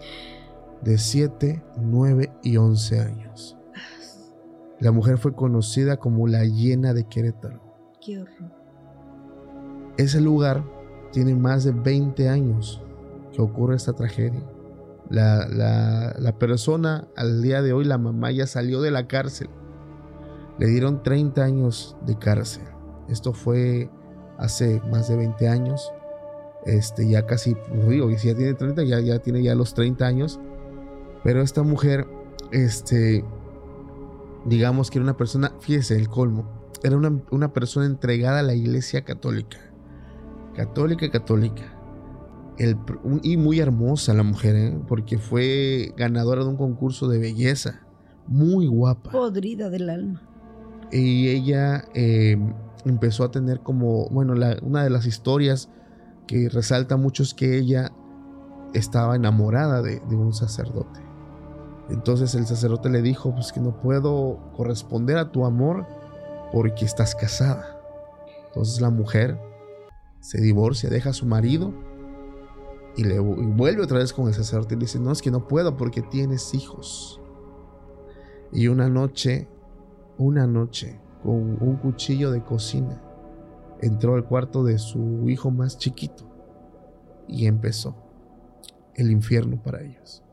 de 0.82 0.98
7, 0.98 1.64
9 1.78 2.30
y 2.44 2.58
11 2.58 3.00
años. 3.00 3.58
La 4.82 4.92
mujer 4.92 5.18
fue 5.18 5.34
conocida 5.34 5.96
como 5.96 6.28
la 6.28 6.44
hiena 6.44 6.94
de 6.94 7.06
Querétaro. 7.08 7.62
Qué 8.02 8.20
horror. 8.20 8.65
Ese 9.98 10.20
lugar 10.20 10.64
tiene 11.12 11.36
más 11.36 11.64
de 11.64 11.72
20 11.72 12.28
años 12.28 12.82
que 13.32 13.42
ocurre 13.42 13.76
esta 13.76 13.94
tragedia. 13.94 14.44
La, 15.10 15.48
la, 15.48 16.40
persona 16.40 17.08
al 17.16 17.42
día 17.42 17.62
de 17.62 17.74
hoy, 17.74 17.86
la 17.86 17.98
mamá 17.98 18.32
ya 18.32 18.48
salió 18.48 18.82
de 18.82 18.92
la 18.92 19.08
cárcel. 19.08 19.50
Le 20.58 20.68
dieron 20.68 21.04
30 21.04 21.44
años 21.44 21.96
de 22.06 22.18
cárcel. 22.18 22.64
Esto 23.08 23.34
fue 23.34 23.90
hace 24.38 24.82
más 24.92 25.08
de 25.08 25.16
20 25.16 25.48
años. 25.48 25.94
Este, 26.66 27.08
ya 27.08 27.26
casi, 27.26 27.56
pues, 27.56 27.88
digo, 27.88 28.10
si 28.18 28.28
ya 28.28 28.36
tiene 28.36 28.56
30, 28.56 28.84
ya, 28.84 29.00
ya 29.00 29.20
tiene 29.20 29.44
ya 29.44 29.54
los 29.54 29.74
30 29.74 30.06
años. 30.06 30.40
Pero 31.24 31.42
esta 31.42 31.64
mujer, 31.64 32.08
este, 32.52 33.24
digamos 34.46 34.90
que 34.90 34.98
era 34.98 35.04
una 35.04 35.18
persona, 35.18 35.54
fíjese, 35.60 35.96
el 35.96 36.10
colmo, 36.10 36.50
era 36.84 36.98
una, 36.98 37.22
una 37.32 37.54
persona 37.54 37.86
entregada 37.86 38.40
a 38.40 38.44
la 38.44 38.56
iglesia 38.56 39.06
católica. 39.06 39.58
Católica, 40.56 41.10
católica 41.12 41.76
y 43.24 43.38
muy 43.38 43.60
hermosa 43.60 44.14
la 44.14 44.24
mujer, 44.24 44.56
¿eh? 44.56 44.80
porque 44.88 45.18
fue 45.18 45.94
ganadora 45.98 46.44
de 46.44 46.50
un 46.50 46.58
concurso 46.58 47.08
de 47.08 47.20
belleza. 47.20 47.82
Muy 48.28 48.68
guapa. 48.68 49.12
Podrida 49.12 49.70
del 49.70 49.90
alma. 49.90 50.22
Y 50.92 51.30
ella 51.30 51.84
em, 51.94 52.54
empezó 52.86 53.24
a 53.24 53.32
tener 53.32 53.60
como, 53.60 54.08
bueno, 54.10 54.34
una 54.62 54.84
de 54.84 54.90
las 54.90 55.06
historias 55.06 55.70
que 56.28 56.50
resalta 56.50 56.98
mucho 56.98 57.24
es 57.24 57.34
que 57.34 57.58
ella 57.58 57.92
estaba 58.74 59.16
enamorada 59.16 59.82
de, 59.82 60.00
de 60.00 60.16
un 60.16 60.34
sacerdote. 60.34 61.02
Entonces 61.90 62.34
el 62.34 62.48
sacerdote 62.48 62.90
le 62.90 63.02
dijo, 63.02 63.34
pues 63.34 63.52
que 63.52 63.60
no 63.60 63.80
puedo 63.80 64.40
corresponder 64.56 65.18
a 65.18 65.32
tu 65.32 65.46
amor 65.46 65.86
porque 66.52 66.86
estás 66.86 67.14
casada. 67.14 67.80
Entonces 68.48 68.82
la 68.82 68.90
mujer 68.90 69.38
se 70.26 70.42
divorcia, 70.42 70.90
deja 70.90 71.12
a 71.12 71.14
su 71.14 71.28
marido 71.28 71.72
y, 72.98 73.04
le, 73.04 73.20
vuelve 73.20 73.84
otra 73.84 74.00
vez 74.00 74.12
con 74.12 74.28
el 74.28 74.34
sacerdote 74.34 74.74
y 74.74 74.80
dice, 74.80 75.00
no, 75.00 75.12
es 75.12 75.22
que 75.22 75.30
no 75.30 75.48
puedo 75.48 75.78
porque 75.78 76.02
tienes 76.02 76.56
hijos. 76.56 77.22
Y 78.52 78.68
una 78.68 78.90
noche, 78.90 79.48
una 80.18 80.48
noche, 80.48 81.00
con 81.22 81.62
un 81.62 81.76
cuchillo 81.76 82.32
de 82.32 82.44
cocina, 82.44 83.04
entró 83.82 84.16
al 84.16 84.26
cuarto 84.26 84.64
de 84.64 84.80
su 84.80 85.30
hijo 85.30 85.52
más 85.52 85.78
chiquito 85.78 86.26
y 87.28 87.46
empezó 87.46 87.96
el 88.96 89.12
infierno 89.12 89.62
para 89.62 89.84
ellos. 89.84 90.24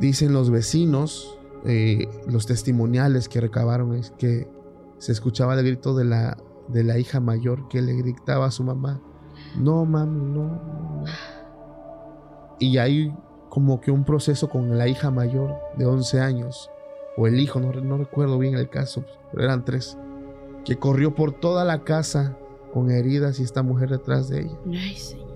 Dicen 0.00 0.32
los 0.32 0.50
vecinos, 0.50 1.38
eh, 1.64 2.08
los 2.26 2.46
testimoniales 2.46 3.28
que 3.28 3.40
recabaron 3.40 3.94
es 3.94 4.10
que 4.18 4.48
se 4.98 5.12
escuchaba 5.12 5.54
el 5.54 5.64
grito 5.64 5.94
de 5.94 6.06
la, 6.06 6.36
de 6.68 6.84
la 6.84 6.98
hija 6.98 7.20
mayor 7.20 7.68
que 7.68 7.82
le 7.82 7.94
gritaba 7.94 8.46
a 8.46 8.50
su 8.50 8.64
mamá, 8.64 9.00
no, 9.58 9.84
mami, 9.84 10.20
no, 10.32 11.04
Y 12.58 12.78
hay 12.78 13.14
como 13.48 13.80
que 13.80 13.90
un 13.90 14.04
proceso 14.04 14.48
con 14.48 14.76
la 14.76 14.88
hija 14.88 15.10
mayor 15.10 15.56
de 15.76 15.86
11 15.86 16.20
años, 16.20 16.70
o 17.16 17.26
el 17.26 17.40
hijo, 17.40 17.60
no, 17.60 17.72
no 17.72 17.96
recuerdo 17.98 18.38
bien 18.38 18.54
el 18.54 18.68
caso, 18.68 19.04
pero 19.30 19.44
eran 19.44 19.64
tres, 19.64 19.96
que 20.64 20.76
corrió 20.78 21.14
por 21.14 21.32
toda 21.32 21.64
la 21.64 21.84
casa 21.84 22.36
con 22.72 22.90
heridas 22.90 23.40
y 23.40 23.42
esta 23.42 23.62
mujer 23.62 23.90
detrás 23.90 24.28
de 24.28 24.40
ella. 24.40 24.58
Ay, 24.66 24.96
Señor. 24.96 25.26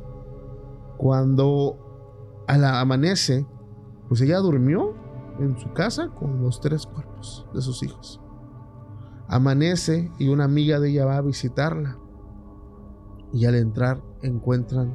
Cuando 0.99 2.45
a 2.47 2.59
la 2.59 2.81
amanece, 2.81 3.47
pues 4.09 4.21
ella 4.21 4.39
durmió 4.39 4.95
en 5.39 5.57
su 5.59 5.73
casa 5.73 6.09
con 6.09 6.43
los 6.43 6.61
tres 6.61 6.85
cuerpos 6.85 7.47
de 7.55 7.63
sus 7.63 7.83
hijos. 7.83 8.21
Amanece 9.31 10.11
y 10.19 10.29
una 10.29 10.45
amiga 10.45 10.81
de 10.81 10.91
ella 10.91 11.05
va 11.07 11.17
a 11.17 11.23
visitarla. 11.23 11.97
Y 13.33 13.47
al 13.47 13.55
entrar 13.55 14.03
encuentran 14.23 14.93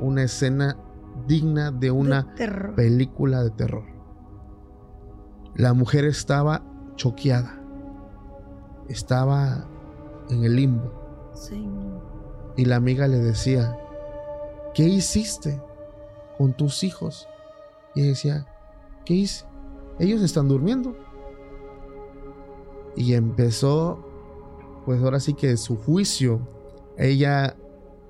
una 0.00 0.22
escena 0.22 0.78
digna 1.28 1.70
de 1.70 1.90
una 1.90 2.34
película 2.74 3.42
de 3.42 3.50
terror. 3.50 3.84
La 5.54 5.74
mujer 5.74 6.06
estaba 6.06 6.64
choqueada. 6.96 7.60
Estaba 8.88 9.66
en 10.30 10.44
el 10.44 10.56
limbo. 10.56 10.90
Y 12.56 12.64
la 12.64 12.76
amiga 12.76 13.08
le 13.08 13.18
decía, 13.18 13.76
¿qué 14.72 14.84
hiciste 14.84 15.60
con 16.38 16.54
tus 16.54 16.82
hijos? 16.82 17.28
Y 17.94 18.00
ella 18.00 18.08
decía, 18.08 18.46
¿qué 19.04 19.14
hice? 19.14 19.44
Ellos 19.98 20.22
están 20.22 20.48
durmiendo. 20.48 20.96
Y 22.96 23.14
empezó, 23.14 24.04
pues 24.84 25.02
ahora 25.02 25.20
sí 25.20 25.34
que 25.34 25.56
su 25.56 25.76
juicio 25.76 26.40
ella 26.96 27.56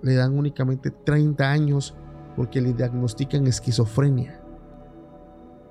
le 0.03 0.15
dan 0.15 0.37
únicamente 0.39 0.91
30 0.91 1.51
años 1.51 1.95
porque 2.37 2.61
le 2.61 2.73
diagnostican 2.73 3.47
esquizofrenia. 3.47 4.41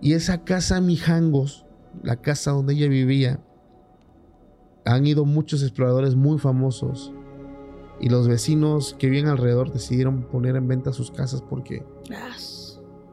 Y 0.02 0.14
esa 0.14 0.44
casa 0.44 0.82
Mijangos, 0.82 1.66
la 2.02 2.18
casa 2.18 2.52
donde 2.52 2.74
ella 2.74 2.88
vivía, 2.88 3.40
han 4.86 5.06
ido 5.06 5.26
muchos 5.26 5.62
exploradores 5.62 6.16
muy 6.16 6.40
famosos 6.40 7.14
y 8.02 8.10
los 8.10 8.28
vecinos 8.28 8.96
que 9.00 9.10
viven 9.10 9.30
alrededor 9.30 9.72
decidieron 9.72 10.24
poner 10.24 10.56
en 10.56 10.68
venta 10.68 10.92
sus 10.92 11.12
casas 11.12 11.42
porque 11.42 11.86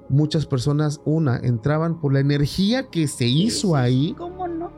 muchas 0.09 0.47
personas, 0.47 1.01
una, 1.05 1.39
entraban 1.39 2.01
por 2.01 2.13
la 2.13 2.21
energía 2.21 2.89
que 2.91 3.07
se 3.07 3.27
hizo 3.27 3.77
ahí. 3.77 4.17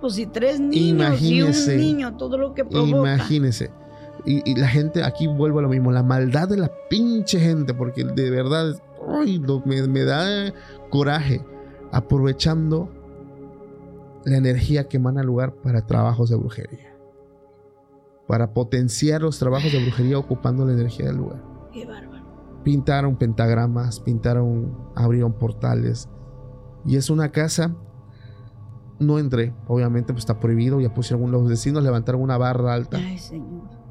Pues 0.02 0.14
si 0.14 0.26
tres 0.26 0.58
niños 0.58 1.22
y 1.22 1.42
un 1.42 1.52
niño, 1.78 2.16
todo 2.16 2.36
lo 2.36 2.54
que 2.54 2.64
provoca. 2.64 3.14
Imagínese. 3.14 3.70
Y, 4.24 4.54
la 4.56 4.66
gente, 4.66 5.04
aquí 5.04 5.28
vuelvo 5.28 5.60
a 5.60 5.62
lo 5.62 5.68
mismo, 5.68 5.92
la 5.92 6.02
maldad 6.02 6.48
de 6.48 6.56
la 6.56 6.72
pinche 6.90 7.38
gente, 7.38 7.72
porque 7.72 8.02
de 8.02 8.30
verdad 8.30 8.74
me, 9.64 10.04
da 10.04 10.52
coraje, 10.90 11.44
aprovechando 11.92 12.88
la 14.24 14.36
energía 14.36 14.88
que 14.88 14.96
emana 14.96 15.22
lugar 15.22 15.54
para 15.54 15.86
trabajos 15.86 16.30
de 16.30 16.36
brujería. 16.36 16.96
Para 18.26 18.52
potenciar 18.52 19.22
los 19.22 19.38
trabajos 19.38 19.70
de 19.70 19.82
brujería 19.82 20.18
ocupando 20.18 20.66
la 20.66 20.72
energía 20.72 21.06
del 21.06 21.16
lugar. 21.16 21.44
Qué 21.72 21.86
bárbaro. 21.86 22.24
Pintaron 22.64 23.14
pentagramas, 23.14 24.00
pintaron, 24.00 24.76
abrieron 24.96 25.32
portales. 25.32 26.08
Y 26.84 26.96
es 26.96 27.08
una 27.08 27.30
casa 27.30 27.76
no 28.98 29.18
entré, 29.18 29.54
obviamente 29.66 30.12
pues 30.12 30.22
está 30.22 30.38
prohibido, 30.38 30.80
ya 30.80 30.94
pusieron 30.94 31.30
los 31.30 31.48
vecinos 31.48 31.82
levantaron 31.82 32.22
una 32.22 32.38
barra 32.38 32.74
alta. 32.74 32.98
Ay, 32.98 33.18
señor 33.18 33.82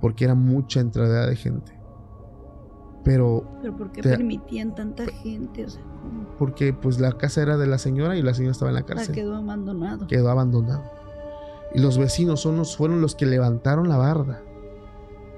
porque 0.00 0.24
era 0.24 0.34
mucha 0.34 0.80
entrada 0.80 1.26
de 1.26 1.36
gente. 1.36 1.72
Pero... 3.04 3.44
¿Pero 3.62 3.76
por 3.76 3.92
qué 3.92 4.02
permitían 4.02 4.74
tanta 4.74 5.06
gente? 5.06 5.66
Porque 6.38 6.72
pues 6.72 6.98
la 6.98 7.12
casa 7.12 7.42
era 7.42 7.56
de 7.56 7.66
la 7.66 7.78
señora 7.78 8.16
y 8.16 8.22
la 8.22 8.34
señora 8.34 8.52
estaba 8.52 8.70
en 8.70 8.74
la 8.74 8.80
ah, 8.80 8.86
cárcel. 8.86 9.14
quedó 9.14 9.36
abandonado. 9.36 10.06
Quedó 10.06 10.30
abandonado. 10.30 10.84
Y 11.74 11.80
los 11.80 11.98
vecinos 11.98 12.40
son 12.40 12.64
fueron 12.64 13.00
los 13.00 13.14
que 13.14 13.26
levantaron 13.26 13.88
la 13.88 13.96
barda. 13.96 14.42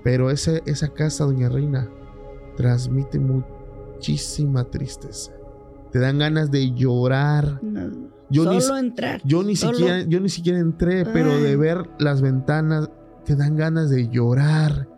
Pero 0.02 0.30
ese, 0.30 0.62
esa 0.66 0.88
casa, 0.88 1.24
doña 1.24 1.48
Reina, 1.48 1.88
transmite 2.56 3.18
muchísima 3.18 4.64
tristeza. 4.64 5.32
Te 5.92 5.98
dan 5.98 6.18
ganas 6.18 6.50
de 6.50 6.72
llorar. 6.72 7.60
Yo 8.30 8.60
solo 8.60 8.78
entrar. 8.78 9.20
Yo 9.24 9.42
ni, 9.42 9.56
siquiera, 9.56 10.02
yo 10.02 10.20
ni 10.20 10.28
siquiera 10.28 10.58
entré, 10.58 11.04
pero 11.04 11.38
de 11.38 11.56
ver 11.56 11.88
las 11.98 12.20
ventanas, 12.20 12.90
te 13.24 13.36
dan 13.36 13.56
ganas 13.56 13.90
de 13.90 14.08
llorar. 14.08 14.88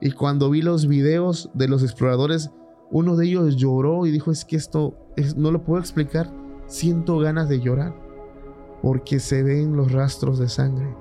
Y 0.00 0.12
cuando 0.12 0.50
vi 0.50 0.62
los 0.62 0.86
videos 0.86 1.50
de 1.54 1.68
los 1.68 1.82
exploradores, 1.82 2.50
uno 2.90 3.16
de 3.16 3.26
ellos 3.26 3.56
lloró 3.56 4.06
y 4.06 4.10
dijo, 4.10 4.30
es 4.30 4.44
que 4.44 4.56
esto 4.56 4.96
no 5.36 5.50
lo 5.50 5.64
puedo 5.64 5.80
explicar, 5.80 6.32
siento 6.66 7.18
ganas 7.18 7.48
de 7.48 7.60
llorar, 7.60 7.94
porque 8.82 9.20
se 9.20 9.42
ven 9.42 9.76
los 9.76 9.92
rastros 9.92 10.38
de 10.38 10.48
sangre 10.48 10.94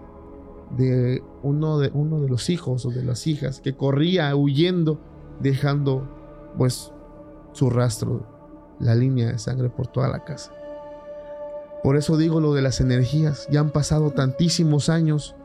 de 0.77 1.23
uno 1.43 1.79
de, 1.79 1.91
uno 1.93 2.19
de 2.19 2.29
los 2.29 2.49
hijos 2.49 2.85
o 2.85 2.89
de 2.89 3.03
las 3.03 3.27
hijas 3.27 3.59
que 3.59 3.75
corría 3.75 4.35
huyendo, 4.35 4.99
dejando 5.39 6.07
pues 6.57 6.91
su 7.53 7.69
rastro, 7.69 8.25
la 8.79 8.95
línea 8.95 9.31
de 9.31 9.39
sangre 9.39 9.69
por 9.69 9.87
toda 9.87 10.07
la 10.07 10.23
casa. 10.23 10.53
Por 11.83 11.97
eso 11.97 12.17
digo 12.17 12.39
lo 12.39 12.53
de 12.53 12.61
las 12.61 12.79
energías, 12.79 13.47
ya 13.49 13.59
han 13.59 13.71
pasado 13.71 14.11
tantísimos 14.11 14.89
años 14.89 15.35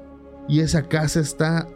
y 0.49 0.61
esa 0.61 0.83
casa 0.83 1.21
está 1.21 1.67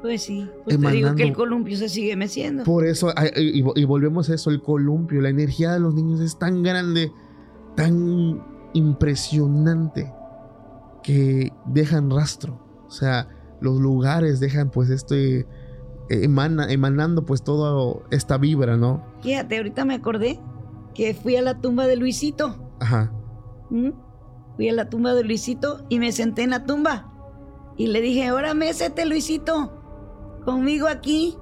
pues 0.00 0.22
sí, 0.22 0.48
pues 0.64 0.80
te 0.80 0.90
digo 0.92 1.14
que 1.16 1.24
el 1.24 1.32
columpio 1.32 1.76
se 1.76 1.88
sigue 1.88 2.14
meciendo. 2.14 2.62
Por 2.62 2.86
eso, 2.86 3.12
y, 3.34 3.84
volvemos 3.84 4.30
a 4.30 4.34
eso, 4.34 4.50
el 4.50 4.62
columpio, 4.62 5.20
la 5.20 5.28
energía 5.28 5.72
de 5.72 5.80
los 5.80 5.94
niños 5.94 6.20
es 6.20 6.38
tan 6.38 6.62
grande, 6.62 7.10
tan 7.74 8.40
impresionante, 8.74 10.12
que 11.02 11.52
dejan 11.66 12.10
rastro. 12.10 12.60
O 12.86 12.90
sea, 12.90 13.28
los 13.60 13.80
lugares 13.80 14.38
dejan 14.38 14.70
pues 14.70 14.88
esto 14.88 15.16
eh, 15.16 15.46
emanando 16.10 17.26
pues 17.26 17.42
toda 17.42 18.00
esta 18.12 18.38
vibra, 18.38 18.76
¿no? 18.76 19.04
Fíjate, 19.20 19.56
ahorita 19.56 19.84
me 19.84 19.94
acordé 19.94 20.38
que 20.94 21.12
fui 21.12 21.34
a 21.34 21.42
la 21.42 21.60
tumba 21.60 21.88
de 21.88 21.96
Luisito. 21.96 22.54
Ajá. 22.78 23.12
¿Mm? 23.70 23.90
Fui 24.56 24.68
a 24.68 24.72
la 24.72 24.88
tumba 24.88 25.14
de 25.14 25.24
Luisito 25.24 25.84
y 25.88 25.98
me 25.98 26.10
senté 26.12 26.42
en 26.42 26.50
la 26.50 26.64
tumba. 26.64 27.12
Y 27.76 27.86
le 27.86 28.00
dije, 28.00 28.26
ahora 28.26 28.54
mésete, 28.54 29.06
Luisito, 29.06 29.72
conmigo 30.44 30.88
aquí. 30.88 31.36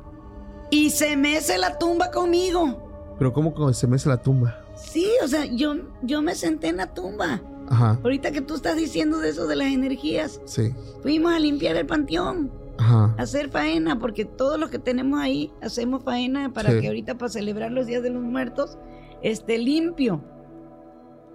Y 0.70 0.90
se 0.90 1.16
mece 1.16 1.56
la 1.58 1.78
tumba 1.78 2.10
conmigo. 2.10 3.14
Pero 3.18 3.32
¿cómo 3.32 3.72
se 3.72 3.86
mece 3.86 4.08
la 4.08 4.20
tumba? 4.20 4.54
Sí, 4.74 5.08
o 5.24 5.28
sea, 5.28 5.46
yo, 5.46 5.76
yo 6.02 6.20
me 6.20 6.34
senté 6.34 6.68
en 6.68 6.76
la 6.76 6.92
tumba. 6.92 7.40
Ajá. 7.68 7.98
Ahorita 8.02 8.30
que 8.30 8.42
tú 8.42 8.54
estás 8.54 8.76
diciendo 8.76 9.18
de 9.18 9.30
eso 9.30 9.46
de 9.46 9.56
las 9.56 9.68
energías. 9.68 10.40
Sí. 10.44 10.74
Fuimos 11.02 11.32
a 11.32 11.38
limpiar 11.38 11.76
el 11.76 11.86
panteón. 11.86 12.52
Ajá. 12.78 13.14
A 13.16 13.22
hacer 13.22 13.48
faena, 13.48 13.98
porque 13.98 14.26
todos 14.26 14.60
los 14.60 14.68
que 14.68 14.78
tenemos 14.78 15.20
ahí 15.20 15.50
hacemos 15.62 16.04
faena 16.04 16.52
para 16.52 16.78
que 16.78 16.88
ahorita 16.88 17.16
para 17.16 17.30
celebrar 17.30 17.72
los 17.72 17.86
días 17.86 18.02
de 18.02 18.10
los 18.10 18.22
muertos 18.22 18.76
esté 19.22 19.56
limpio. 19.56 20.22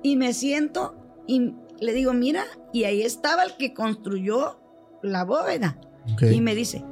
Y 0.03 0.15
me 0.15 0.33
siento 0.33 0.95
y 1.27 1.53
le 1.79 1.93
digo, 1.93 2.13
mira, 2.13 2.43
y 2.73 2.83
ahí 2.85 3.01
estaba 3.01 3.43
el 3.43 3.55
que 3.57 3.73
construyó 3.73 4.59
la 5.01 5.23
bóveda. 5.23 5.79
Y 6.21 6.41
me 6.41 6.55
dice, 6.55 6.83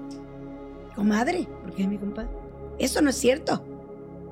comadre, 0.95 1.47
porque 1.63 1.83
es 1.83 1.89
mi 1.89 1.97
compadre, 1.97 2.29
eso 2.77 3.01
no 3.01 3.09
es 3.09 3.17
cierto. 3.17 3.65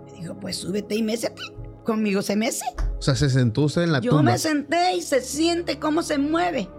Le 0.07 0.21
digo, 0.21 0.39
pues 0.39 0.57
súbete 0.57 0.95
y 0.95 1.03
mésete. 1.03 1.41
Conmigo 1.83 2.21
se 2.21 2.35
mece. 2.35 2.65
O 2.97 3.01
sea, 3.01 3.15
se 3.15 3.29
sentó 3.29 3.61
usted 3.61 3.83
en 3.83 3.93
la 3.93 4.01
Yo 4.01 4.11
tumba. 4.11 4.23
Yo 4.23 4.31
me 4.33 4.37
senté 4.37 4.95
y 4.95 5.01
se 5.01 5.21
siente 5.21 5.79
cómo 5.79 6.03
se 6.03 6.17
mueve. 6.17 6.69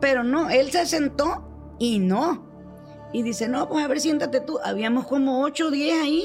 Pero 0.00 0.24
no, 0.24 0.50
él 0.50 0.70
se 0.70 0.86
sentó 0.86 1.76
y 1.78 1.98
no. 1.98 2.46
Y 3.12 3.22
dice, 3.22 3.48
no, 3.48 3.68
pues 3.68 3.84
a 3.84 3.88
ver, 3.88 4.00
siéntate 4.00 4.40
tú. 4.40 4.58
Habíamos 4.64 5.06
como 5.06 5.42
8 5.42 5.68
o 5.68 5.70
10 5.70 6.02
ahí. 6.02 6.24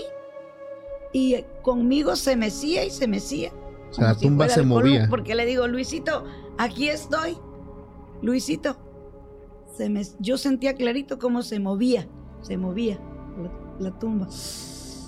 Y 1.14 1.44
conmigo 1.62 2.16
se 2.16 2.36
mecía 2.36 2.84
y 2.84 2.90
se 2.90 3.08
mecía. 3.08 3.52
O 3.90 3.94
sea, 3.94 4.10
la 4.10 4.16
tumba 4.16 4.50
se 4.50 4.64
movía. 4.64 5.08
Porque 5.10 5.36
le 5.36 5.46
digo, 5.46 5.68
Luisito, 5.68 6.26
aquí 6.58 6.90
estoy. 6.90 7.38
Luisito. 8.22 8.78
Se 9.76 9.90
me, 9.90 10.04
yo 10.20 10.38
sentía 10.38 10.74
clarito 10.76 11.20
cómo 11.20 11.42
se 11.42 11.60
movía. 11.60 12.08
Se 12.42 12.58
movía 12.58 13.00
la, 13.80 13.90
la 13.90 14.00
tumba. 14.00 14.28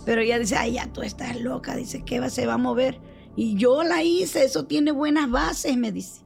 Pero 0.06 0.22
ella 0.22 0.40
dice, 0.40 0.56
ay, 0.56 0.74
ya 0.74 0.92
tú 0.92 1.02
estás 1.02 1.40
loca. 1.40 1.76
Dice, 1.76 2.04
¿qué 2.04 2.20
va, 2.20 2.30
se 2.30 2.46
va 2.46 2.54
a 2.54 2.58
mover? 2.58 3.00
Y 3.36 3.56
yo 3.56 3.84
la 3.84 4.04
hice, 4.04 4.44
eso 4.44 4.66
tiene 4.66 4.92
buenas 4.92 5.30
bases, 5.30 5.78
me 5.78 5.92
dice. 5.92 6.22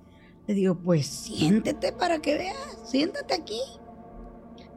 Le 0.48 0.54
digo, 0.54 0.76
pues 0.76 1.08
siéntete 1.08 1.92
para 1.92 2.20
que 2.20 2.36
veas, 2.36 2.80
siéntate 2.86 3.34
aquí. 3.34 3.60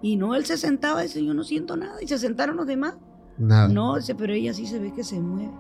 Y 0.03 0.17
no, 0.17 0.35
él 0.35 0.45
se 0.47 0.57
sentaba 0.57 1.05
y 1.05 1.09
dice, 1.09 1.25
yo 1.25 1.35
no 1.35 1.45
siento 1.45 1.77
nada. 1.77 2.03
Y 2.03 2.09
se 2.09 2.19
sentaron 2.19 2.57
los 2.57 2.67
demás. 2.67 2.97
Nada. 3.37 3.69
No, 3.69 3.97
dice, 3.97 4.15
pero 4.15 4.33
ella 4.33 4.53
sí 4.53 4.67
se 4.67 4.79
ve 4.79 4.93
que 4.93 5.05
se 5.05 5.21
mueve. 5.21 5.53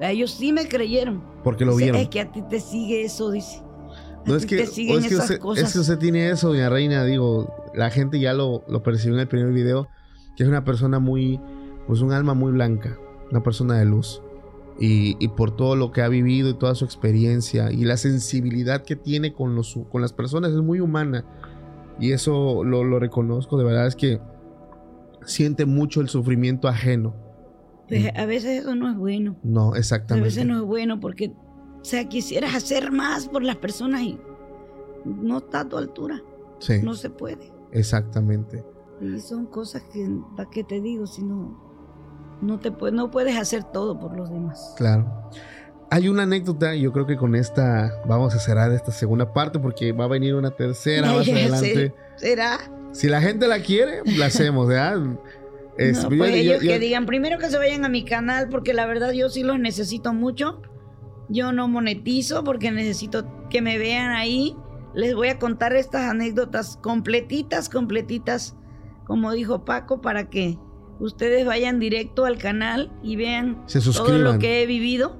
O 0.00 0.04
ellos 0.04 0.30
sí 0.30 0.52
me 0.52 0.66
creyeron. 0.66 1.22
Porque 1.44 1.64
lo 1.64 1.76
vieron. 1.76 2.00
Es 2.00 2.08
que 2.08 2.20
a 2.20 2.32
ti 2.32 2.42
te 2.42 2.60
sigue 2.60 3.04
eso, 3.04 3.30
dice. 3.30 3.62
no 4.24 4.36
es 4.36 4.46
que, 4.46 4.58
te 4.58 4.66
siguen 4.66 5.00
es, 5.00 5.08
que 5.08 5.16
usted, 5.16 5.40
es 5.56 5.72
que 5.72 5.78
usted 5.78 5.98
tiene 5.98 6.30
eso, 6.30 6.48
doña 6.48 6.68
Reina. 6.68 7.04
Digo, 7.04 7.54
la 7.74 7.90
gente 7.90 8.18
ya 8.18 8.32
lo, 8.32 8.64
lo 8.68 8.82
percibió 8.82 9.16
en 9.16 9.20
el 9.20 9.28
primer 9.28 9.52
video, 9.52 9.88
que 10.36 10.42
es 10.42 10.48
una 10.48 10.64
persona 10.64 10.98
muy, 10.98 11.40
pues 11.86 12.00
un 12.00 12.12
alma 12.12 12.34
muy 12.34 12.52
blanca, 12.52 12.98
una 13.30 13.42
persona 13.42 13.78
de 13.78 13.84
luz. 13.84 14.22
Y, 14.78 15.16
y, 15.22 15.28
por 15.28 15.54
todo 15.54 15.76
lo 15.76 15.92
que 15.92 16.00
ha 16.00 16.08
vivido 16.08 16.48
y 16.48 16.54
toda 16.54 16.74
su 16.74 16.86
experiencia 16.86 17.70
y 17.70 17.84
la 17.84 17.98
sensibilidad 17.98 18.82
que 18.82 18.96
tiene 18.96 19.34
con, 19.34 19.54
los, 19.54 19.78
con 19.90 20.00
las 20.00 20.14
personas, 20.14 20.52
es 20.52 20.62
muy 20.62 20.80
humana. 20.80 21.26
Y 21.98 22.12
eso 22.12 22.64
lo, 22.64 22.82
lo 22.82 22.98
reconozco, 22.98 23.58
de 23.58 23.64
verdad 23.64 23.86
es 23.86 23.94
que 23.94 24.20
siente 25.26 25.66
mucho 25.66 26.00
el 26.00 26.08
sufrimiento 26.08 26.66
ajeno. 26.66 27.14
Pues 27.90 28.16
a 28.16 28.24
veces 28.24 28.62
eso 28.62 28.74
no 28.76 28.88
es 28.88 28.96
bueno. 28.96 29.36
No, 29.42 29.74
exactamente. 29.74 30.24
A 30.24 30.30
veces 30.30 30.46
no 30.46 30.56
es 30.58 30.62
bueno 30.62 31.00
porque, 31.00 31.32
o 31.80 31.84
sea, 31.84 32.08
quisieras 32.08 32.54
hacer 32.54 32.92
más 32.92 33.28
por 33.28 33.42
las 33.42 33.56
personas 33.56 34.02
y 34.02 34.18
no 35.04 35.38
está 35.38 35.60
a 35.60 35.68
tu 35.68 35.76
altura. 35.76 36.22
Sí. 36.60 36.80
No 36.82 36.94
se 36.94 37.10
puede. 37.10 37.52
Exactamente. 37.72 38.64
Y 39.00 39.18
son 39.18 39.46
cosas 39.46 39.82
que, 39.92 40.08
¿para 40.36 40.48
qué 40.50 40.62
te 40.62 40.80
digo? 40.80 41.06
Si 41.06 41.22
no, 41.22 41.58
no, 42.42 42.60
te, 42.60 42.70
no 42.92 43.10
puedes 43.10 43.36
hacer 43.36 43.64
todo 43.64 43.98
por 43.98 44.16
los 44.16 44.30
demás. 44.30 44.74
Claro. 44.76 45.30
Hay 45.90 46.08
una 46.08 46.22
anécdota, 46.22 46.74
yo 46.76 46.92
creo 46.92 47.06
que 47.06 47.16
con 47.16 47.34
esta 47.34 47.90
vamos 48.06 48.34
a 48.36 48.38
cerrar 48.38 48.70
esta 48.72 48.92
segunda 48.92 49.32
parte 49.32 49.58
porque 49.58 49.90
va 49.90 50.04
a 50.04 50.08
venir 50.08 50.36
una 50.36 50.52
tercera 50.52 51.12
más 51.12 51.28
adelante. 51.28 51.92
¿Será? 52.16 52.58
Si 52.92 53.08
la 53.08 53.20
gente 53.20 53.48
la 53.48 53.60
quiere, 53.60 54.02
la 54.16 54.26
hacemos, 54.26 54.68
¿verdad? 54.68 55.00
Es, 55.76 56.02
no, 56.02 56.08
pues 56.10 56.34
ellos 56.34 56.62
yo, 56.62 56.68
que 56.68 56.78
digan, 56.78 57.06
primero 57.06 57.38
que 57.38 57.48
se 57.48 57.56
vayan 57.56 57.84
a 57.84 57.88
mi 57.88 58.04
canal 58.04 58.48
porque 58.48 58.74
la 58.74 58.86
verdad 58.86 59.12
yo 59.12 59.28
sí 59.28 59.42
los 59.42 59.58
necesito 59.58 60.12
mucho. 60.12 60.60
Yo 61.28 61.52
no 61.52 61.68
monetizo 61.68 62.42
porque 62.44 62.70
necesito 62.70 63.48
que 63.48 63.62
me 63.62 63.78
vean 63.78 64.10
ahí. 64.10 64.56
Les 64.94 65.14
voy 65.14 65.28
a 65.28 65.38
contar 65.38 65.74
estas 65.74 66.10
anécdotas 66.10 66.76
completitas, 66.82 67.68
completitas, 67.68 68.56
como 69.04 69.32
dijo 69.32 69.64
Paco, 69.64 70.00
para 70.00 70.28
que 70.28 70.58
ustedes 70.98 71.46
vayan 71.46 71.78
directo 71.78 72.24
al 72.24 72.38
canal 72.38 72.92
y 73.02 73.16
vean 73.16 73.64
todo 73.94 74.18
lo 74.18 74.38
que 74.38 74.62
he 74.62 74.66
vivido. 74.66 75.16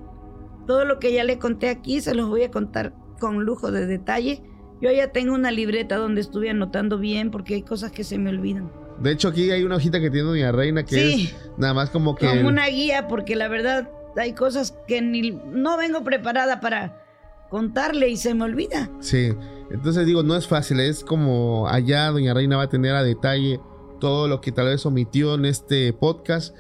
Todo 0.66 0.84
lo 0.84 0.98
que 0.98 1.12
ya 1.12 1.24
le 1.24 1.38
conté 1.38 1.68
aquí 1.68 2.00
se 2.00 2.14
los 2.14 2.28
voy 2.28 2.42
a 2.42 2.50
contar 2.50 2.94
con 3.18 3.44
lujo 3.44 3.70
de 3.70 3.86
detalle. 3.86 4.42
Yo 4.80 4.90
ya 4.90 5.12
tengo 5.12 5.34
una 5.34 5.50
libreta 5.50 5.96
donde 5.96 6.20
estuve 6.20 6.50
anotando 6.50 6.98
bien 6.98 7.30
porque 7.30 7.54
hay 7.54 7.62
cosas 7.62 7.92
que 7.92 8.02
se 8.02 8.18
me 8.18 8.30
olvidan. 8.30 8.70
De 9.00 9.12
hecho, 9.12 9.28
aquí 9.28 9.50
hay 9.50 9.62
una 9.62 9.76
hojita 9.76 10.00
que 10.00 10.10
tiene 10.10 10.28
Doña 10.28 10.52
Reina 10.52 10.84
que 10.84 10.96
sí, 10.96 11.34
es 11.34 11.58
nada 11.58 11.74
más 11.74 11.90
como 11.90 12.14
que. 12.14 12.26
Como 12.26 12.48
una 12.48 12.66
guía, 12.68 13.08
porque 13.08 13.34
la 13.34 13.48
verdad 13.48 13.88
hay 14.16 14.34
cosas 14.34 14.74
que 14.86 15.00
ni 15.00 15.30
no 15.30 15.76
vengo 15.76 16.04
preparada 16.04 16.60
para 16.60 17.02
contarle 17.48 18.08
y 18.08 18.16
se 18.16 18.34
me 18.34 18.44
olvida. 18.44 18.90
Sí, 19.00 19.32
entonces 19.70 20.06
digo, 20.06 20.22
no 20.22 20.36
es 20.36 20.46
fácil, 20.46 20.80
es 20.80 21.02
como 21.02 21.66
allá 21.68 22.10
Doña 22.10 22.34
Reina 22.34 22.56
va 22.56 22.64
a 22.64 22.68
tener 22.68 22.94
a 22.94 23.02
detalle 23.02 23.60
todo 24.00 24.28
lo 24.28 24.40
que 24.40 24.52
tal 24.52 24.66
vez 24.66 24.84
omitió 24.84 25.34
en 25.34 25.44
este 25.44 25.92
podcast. 25.92 26.54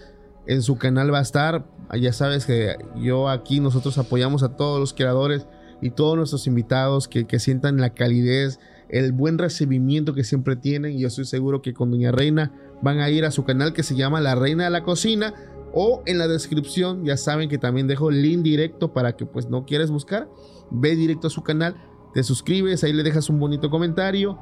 En 0.46 0.62
su 0.62 0.78
canal 0.78 1.12
va 1.12 1.18
a 1.18 1.22
estar. 1.22 1.66
Ya 1.98 2.12
sabes 2.12 2.46
que 2.46 2.76
yo 2.96 3.28
aquí 3.28 3.60
nosotros 3.60 3.98
apoyamos 3.98 4.42
a 4.42 4.56
todos 4.56 4.80
los 4.80 4.94
creadores 4.94 5.46
y 5.80 5.90
todos 5.90 6.16
nuestros 6.16 6.46
invitados 6.46 7.08
que, 7.08 7.26
que 7.26 7.38
sientan 7.38 7.78
la 7.78 7.90
calidez, 7.90 8.58
el 8.90 9.12
buen 9.12 9.38
recibimiento 9.38 10.14
que 10.14 10.24
siempre 10.24 10.56
tienen. 10.56 10.92
Y 10.92 11.00
yo 11.00 11.08
estoy 11.08 11.24
seguro 11.24 11.62
que 11.62 11.72
con 11.72 11.90
Doña 11.90 12.12
Reina 12.12 12.52
van 12.82 12.98
a 12.98 13.10
ir 13.10 13.24
a 13.24 13.30
su 13.30 13.44
canal 13.44 13.72
que 13.72 13.82
se 13.82 13.94
llama 13.94 14.20
La 14.20 14.34
Reina 14.34 14.64
de 14.64 14.70
la 14.70 14.82
Cocina. 14.82 15.34
O 15.72 16.02
en 16.06 16.18
la 16.18 16.26
descripción 16.26 17.04
ya 17.04 17.16
saben 17.16 17.48
que 17.48 17.58
también 17.58 17.86
dejo 17.86 18.10
el 18.10 18.22
link 18.22 18.42
directo 18.42 18.92
para 18.92 19.16
que 19.16 19.24
pues 19.26 19.48
no 19.48 19.64
quieres 19.64 19.90
buscar. 19.90 20.28
Ve 20.70 20.96
directo 20.96 21.28
a 21.28 21.30
su 21.30 21.42
canal, 21.42 21.76
te 22.12 22.24
suscribes, 22.24 22.82
ahí 22.82 22.92
le 22.92 23.02
dejas 23.02 23.30
un 23.30 23.38
bonito 23.38 23.70
comentario. 23.70 24.38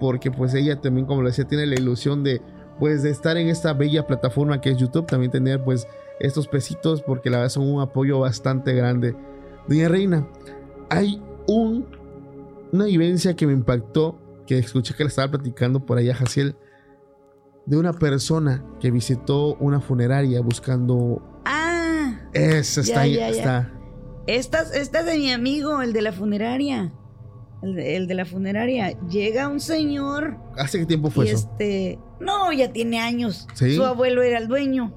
Porque 0.00 0.30
pues 0.30 0.54
ella 0.54 0.80
también, 0.80 1.06
como 1.06 1.22
lo 1.22 1.28
decía, 1.28 1.46
tiene 1.46 1.66
la 1.66 1.74
ilusión 1.74 2.22
de 2.22 2.40
pues 2.78 3.02
de 3.02 3.10
estar 3.10 3.36
en 3.36 3.48
esta 3.48 3.72
bella 3.72 4.06
plataforma 4.06 4.60
que 4.60 4.70
es 4.70 4.76
YouTube. 4.76 5.06
También 5.06 5.32
tener 5.32 5.64
pues 5.64 5.88
estos 6.20 6.46
pesitos 6.46 7.02
porque 7.02 7.30
la 7.30 7.38
verdad 7.38 7.50
son 7.50 7.68
un 7.68 7.80
apoyo 7.80 8.20
bastante 8.20 8.72
grande. 8.72 9.16
Doña 9.66 9.88
Reina, 9.88 10.28
hay 10.90 11.20
un, 11.46 11.86
una 12.72 12.84
vivencia 12.86 13.34
que 13.34 13.46
me 13.46 13.52
impactó, 13.52 14.18
que 14.46 14.58
escuché 14.58 14.94
que 14.94 15.04
le 15.04 15.08
estaba 15.08 15.30
platicando 15.32 15.84
por 15.84 15.98
allá 15.98 16.14
Jaciel, 16.14 16.56
de 17.66 17.76
una 17.76 17.92
persona 17.92 18.64
que 18.80 18.90
visitó 18.90 19.54
una 19.56 19.80
funeraria 19.80 20.40
buscando... 20.40 21.22
Ah. 21.44 22.18
Esa 22.32 22.80
está 22.80 23.00
ahí, 23.02 23.18
está. 23.18 23.72
Esta, 24.26 24.60
esta 24.74 25.00
es 25.00 25.06
de 25.06 25.18
mi 25.18 25.32
amigo, 25.32 25.82
el 25.82 25.92
de 25.92 26.02
la 26.02 26.12
funeraria. 26.12 26.92
El 27.62 27.74
de, 27.74 27.96
el 27.96 28.06
de, 28.06 28.14
la 28.14 28.24
funeraria. 28.24 28.90
Llega 29.08 29.48
un 29.48 29.58
señor. 29.58 30.36
¿Hace 30.56 30.78
qué 30.78 30.86
tiempo 30.86 31.10
fue 31.10 31.26
y 31.26 31.30
eso? 31.30 31.48
Este, 31.50 31.98
no, 32.20 32.52
ya 32.52 32.72
tiene 32.72 33.00
años. 33.00 33.48
¿Sí? 33.54 33.74
Su 33.74 33.84
abuelo 33.84 34.22
era 34.22 34.38
el 34.38 34.46
dueño. 34.46 34.94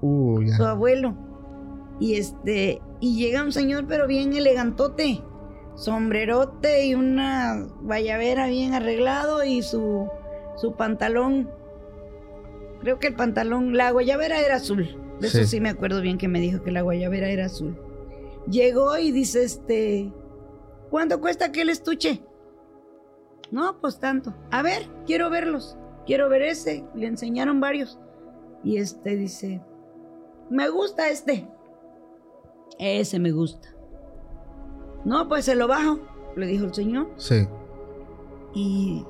Uh, 0.00 0.42
ya. 0.42 0.56
Su 0.56 0.64
abuelo. 0.64 1.16
Y 1.98 2.14
este, 2.14 2.80
y 3.00 3.16
llega 3.16 3.42
un 3.42 3.52
señor, 3.52 3.86
pero 3.88 4.06
bien 4.06 4.34
elegantote 4.34 5.22
sombrerote 5.74 6.86
y 6.86 6.94
una 6.94 7.66
guayabera 7.82 8.46
bien 8.46 8.74
arreglado 8.74 9.44
y 9.44 9.62
su, 9.62 10.08
su 10.56 10.74
pantalón. 10.74 11.50
Creo 12.80 12.98
que 12.98 13.08
el 13.08 13.14
pantalón, 13.14 13.76
la 13.76 13.90
guayabera 13.90 14.40
era 14.40 14.56
azul. 14.56 15.00
De 15.20 15.28
eso 15.28 15.38
Sí. 15.38 15.46
sí 15.46 15.60
me 15.60 15.70
acuerdo 15.70 16.00
bien 16.00 16.18
que 16.18 16.28
me 16.28 16.40
dijo 16.40 16.62
que 16.62 16.70
la 16.72 16.82
guayabera 16.82 17.28
era 17.28 17.46
azul. 17.46 17.78
Llegó 18.50 18.98
y 18.98 19.10
dice, 19.10 19.42
este, 19.42 20.12
¿cuánto 20.90 21.20
cuesta 21.20 21.46
aquel 21.46 21.70
estuche? 21.70 22.22
No, 23.50 23.80
pues 23.80 23.98
tanto. 24.00 24.34
A 24.50 24.62
ver, 24.62 24.82
quiero 25.06 25.30
verlos. 25.30 25.78
Quiero 26.06 26.28
ver 26.28 26.42
ese. 26.42 26.84
Le 26.94 27.06
enseñaron 27.06 27.60
varios. 27.60 27.98
Y 28.62 28.76
este 28.78 29.16
dice, 29.16 29.62
me 30.50 30.68
gusta 30.68 31.08
este. 31.08 31.48
Ese 32.78 33.18
me 33.18 33.30
gusta. 33.30 33.73
No, 35.04 35.28
pues 35.28 35.44
se 35.44 35.54
lo 35.54 35.68
bajo, 35.68 35.98
le 36.36 36.46
dijo 36.46 36.64
el 36.64 36.74
señor. 36.74 37.08
Sí. 37.16 37.46
Y 38.54 39.04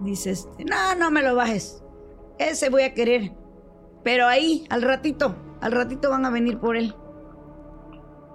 dice 0.00 0.30
este, 0.30 0.64
no, 0.64 0.94
no 0.98 1.10
me 1.10 1.22
lo 1.22 1.34
bajes. 1.34 1.82
Ese 2.38 2.70
voy 2.70 2.82
a 2.82 2.94
querer. 2.94 3.32
Pero 4.04 4.26
ahí, 4.26 4.64
al 4.70 4.82
ratito, 4.82 5.34
al 5.60 5.72
ratito 5.72 6.08
van 6.10 6.24
a 6.24 6.30
venir 6.30 6.58
por 6.58 6.76
él. 6.76 6.94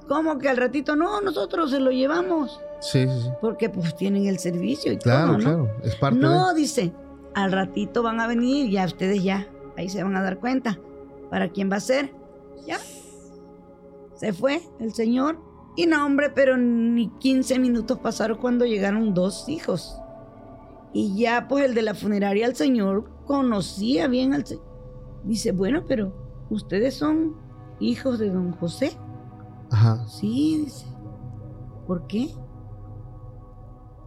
¿Cómo 0.08 0.38
que 0.38 0.50
al 0.50 0.58
ratito? 0.58 0.96
No, 0.96 1.22
nosotros 1.22 1.72
se 1.72 1.80
lo 1.80 1.90
llevamos. 1.92 2.60
Sí, 2.82 3.08
sí, 3.08 3.22
sí. 3.24 3.30
Porque 3.42 3.70
pues 3.70 3.96
tienen 3.96 4.26
el 4.28 4.38
servicio 4.38 4.92
y 4.92 4.98
Claro, 4.98 5.28
todo, 5.28 5.38
¿no? 5.38 5.44
claro. 5.44 5.70
Es 5.84 5.96
parte 5.96 6.20
No, 6.20 6.50
de. 6.54 6.60
dice, 6.62 6.94
al 7.34 7.52
ratito 7.52 8.04
van 8.04 8.20
a 8.20 8.28
venir, 8.28 8.70
ya 8.70 8.86
ustedes 8.86 9.24
ya, 9.24 9.48
ahí 9.78 9.90
se 9.90 10.04
van 10.04 10.16
a 10.16 10.22
dar 10.22 10.40
cuenta. 10.40 10.78
¿Para 11.32 11.50
quién 11.50 11.72
va 11.72 11.78
a 11.78 11.80
ser? 11.80 12.14
Ya. 12.68 12.78
Se 14.16 14.32
fue 14.34 14.62
el 14.80 14.94
señor. 14.94 15.40
Y 15.76 15.86
no, 15.88 16.06
hombre, 16.06 16.30
pero 16.30 16.58
ni 16.58 17.10
15 17.10 17.60
minutos 17.60 18.00
pasaron 18.00 18.38
cuando 18.38 18.66
llegaron 18.66 19.14
dos 19.14 19.50
hijos. 19.50 20.00
Y 20.94 21.18
ya, 21.18 21.48
pues, 21.48 21.66
el 21.66 21.76
de 21.76 21.82
la 21.82 21.94
funeraria, 21.94 22.46
el 22.46 22.56
señor 22.56 23.10
conocía 23.26 24.08
bien 24.08 24.34
al 24.34 24.46
señor. 24.46 24.64
Dice, 25.24 25.52
bueno, 25.52 25.84
pero 25.88 26.14
ustedes 26.50 26.96
son 26.96 27.36
hijos 27.80 28.20
de 28.20 28.30
don 28.30 28.54
José. 28.54 28.98
Ajá. 29.72 30.08
Sí, 30.08 30.64
dice. 30.64 30.86
¿Por 31.88 32.08
qué? 32.08 32.34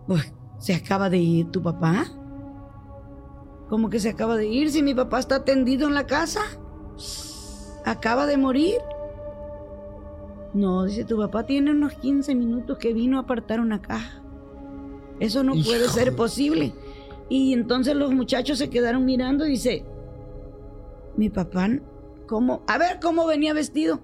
Pues 0.06 0.32
se 0.58 0.74
acaba 0.74 1.10
de 1.10 1.18
ir 1.18 1.50
tu 1.50 1.62
papá. 1.62 2.06
¿Cómo 3.68 3.90
que 3.90 4.00
se 4.00 4.08
acaba 4.08 4.36
de 4.36 4.46
ir 4.46 4.70
si 4.70 4.82
mi 4.82 4.94
papá 4.94 5.18
está 5.18 5.44
tendido 5.44 5.86
en 5.86 5.94
la 5.94 6.06
casa? 6.06 6.40
Acaba 7.84 8.26
de 8.26 8.38
morir. 8.38 8.78
No, 10.54 10.84
dice, 10.84 11.04
tu 11.04 11.18
papá 11.18 11.44
tiene 11.44 11.70
unos 11.70 11.94
15 11.94 12.34
minutos 12.34 12.78
que 12.78 12.94
vino 12.94 13.18
a 13.18 13.22
apartar 13.22 13.60
una 13.60 13.82
caja. 13.82 14.22
Eso 15.20 15.42
no 15.42 15.52
puede 15.52 15.88
ser 15.88 16.16
posible. 16.16 16.72
Y 17.28 17.52
entonces 17.52 17.94
los 17.94 18.12
muchachos 18.12 18.58
se 18.58 18.70
quedaron 18.70 19.04
mirando 19.04 19.46
y 19.46 19.50
dice, 19.50 19.84
mi 21.16 21.28
papá, 21.28 21.68
¿cómo? 22.26 22.62
A 22.66 22.78
ver, 22.78 22.98
¿cómo 23.02 23.26
venía 23.26 23.52
vestido? 23.52 24.00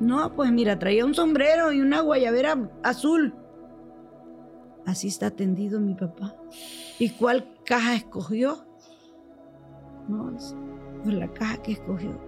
No, 0.00 0.34
pues 0.34 0.50
mira, 0.50 0.78
traía 0.78 1.04
un 1.04 1.14
sombrero 1.14 1.72
y 1.72 1.80
una 1.80 2.00
guayabera 2.00 2.70
azul. 2.82 3.34
Así 4.84 5.08
está 5.08 5.30
tendido 5.30 5.78
mi 5.78 5.94
papá. 5.94 6.34
¿Y 6.98 7.10
cuál 7.10 7.46
caja 7.64 7.94
escogió? 7.94 8.64
No, 10.08 10.32
dice, 10.32 10.56
pues 11.04 11.14
la 11.14 11.28
caja 11.32 11.62
que 11.62 11.72
escogió, 11.72 12.18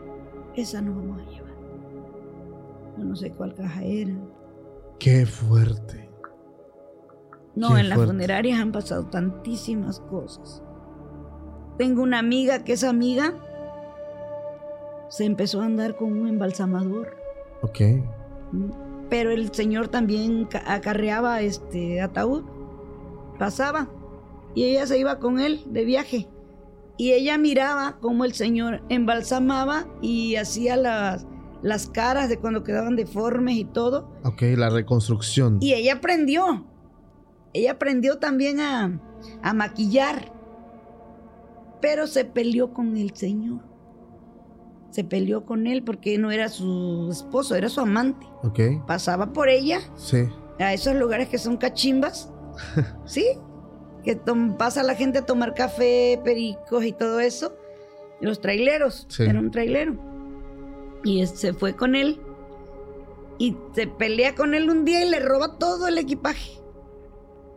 esa 0.54 0.80
no 0.80 0.94
vamos 0.94 1.20
a 1.20 1.30
llevar. 1.30 1.43
Yo 2.98 3.04
no 3.04 3.16
sé 3.16 3.30
cuál 3.32 3.54
caja 3.54 3.82
era. 3.82 4.14
Qué 4.98 5.26
fuerte. 5.26 6.08
No, 7.54 7.74
Qué 7.74 7.80
en 7.80 7.88
las 7.88 7.98
funerarias 8.04 8.60
han 8.60 8.72
pasado 8.72 9.06
tantísimas 9.06 10.00
cosas. 10.00 10.62
Tengo 11.78 12.02
una 12.02 12.18
amiga 12.18 12.64
que 12.64 12.72
esa 12.74 12.90
amiga 12.90 13.34
se 15.08 15.24
empezó 15.24 15.60
a 15.60 15.66
andar 15.66 15.96
con 15.96 16.12
un 16.12 16.28
embalsamador. 16.28 17.16
Ok. 17.62 17.80
Pero 19.10 19.30
el 19.30 19.52
señor 19.52 19.88
también 19.88 20.46
ca- 20.46 20.62
acarreaba 20.72 21.40
este 21.42 22.00
ataúd. 22.00 22.44
Pasaba. 23.38 23.88
Y 24.54 24.64
ella 24.64 24.86
se 24.86 24.98
iba 24.98 25.18
con 25.18 25.40
él 25.40 25.62
de 25.66 25.84
viaje. 25.84 26.28
Y 26.96 27.12
ella 27.12 27.38
miraba 27.38 27.98
cómo 28.00 28.24
el 28.24 28.34
señor 28.34 28.82
embalsamaba 28.88 29.86
y 30.00 30.36
hacía 30.36 30.76
las, 30.76 31.26
las 31.64 31.88
caras 31.88 32.28
de 32.28 32.38
cuando 32.38 32.62
quedaban 32.62 32.94
deformes 32.94 33.56
y 33.56 33.64
todo. 33.64 34.12
Ok, 34.22 34.42
la 34.56 34.68
reconstrucción. 34.70 35.58
Y 35.60 35.72
ella 35.72 35.94
aprendió. 35.94 36.66
Ella 37.54 37.72
aprendió 37.72 38.18
también 38.18 38.60
a, 38.60 39.00
a 39.42 39.54
maquillar. 39.54 40.30
Pero 41.80 42.06
se 42.06 42.24
peleó 42.26 42.72
con 42.72 42.96
el 42.96 43.16
señor. 43.16 43.60
Se 44.90 45.04
peleó 45.04 45.44
con 45.44 45.66
él 45.66 45.82
porque 45.82 46.18
no 46.18 46.30
era 46.30 46.48
su 46.48 47.08
esposo, 47.10 47.54
era 47.56 47.68
su 47.68 47.80
amante. 47.80 48.26
Ok. 48.42 48.60
Pasaba 48.86 49.32
por 49.32 49.48
ella 49.48 49.80
Sí. 49.96 50.18
a 50.60 50.72
esos 50.74 50.94
lugares 50.94 51.28
que 51.28 51.38
son 51.38 51.56
cachimbas. 51.56 52.30
¿Sí? 53.06 53.26
Que 54.04 54.16
pasa 54.58 54.82
la 54.82 54.94
gente 54.94 55.18
a 55.20 55.26
tomar 55.26 55.54
café, 55.54 56.20
pericos 56.22 56.84
y 56.84 56.92
todo 56.92 57.20
eso. 57.20 57.56
Los 58.20 58.40
traileros. 58.40 59.06
Sí. 59.08 59.22
Era 59.24 59.40
un 59.40 59.50
trailero. 59.50 59.96
Y 61.04 61.26
se 61.26 61.52
fue 61.52 61.76
con 61.76 61.94
él. 61.94 62.20
Y 63.38 63.56
se 63.74 63.86
pelea 63.86 64.34
con 64.34 64.54
él 64.54 64.70
un 64.70 64.84
día 64.84 65.04
y 65.04 65.10
le 65.10 65.20
roba 65.20 65.58
todo 65.58 65.86
el 65.86 65.98
equipaje. 65.98 66.60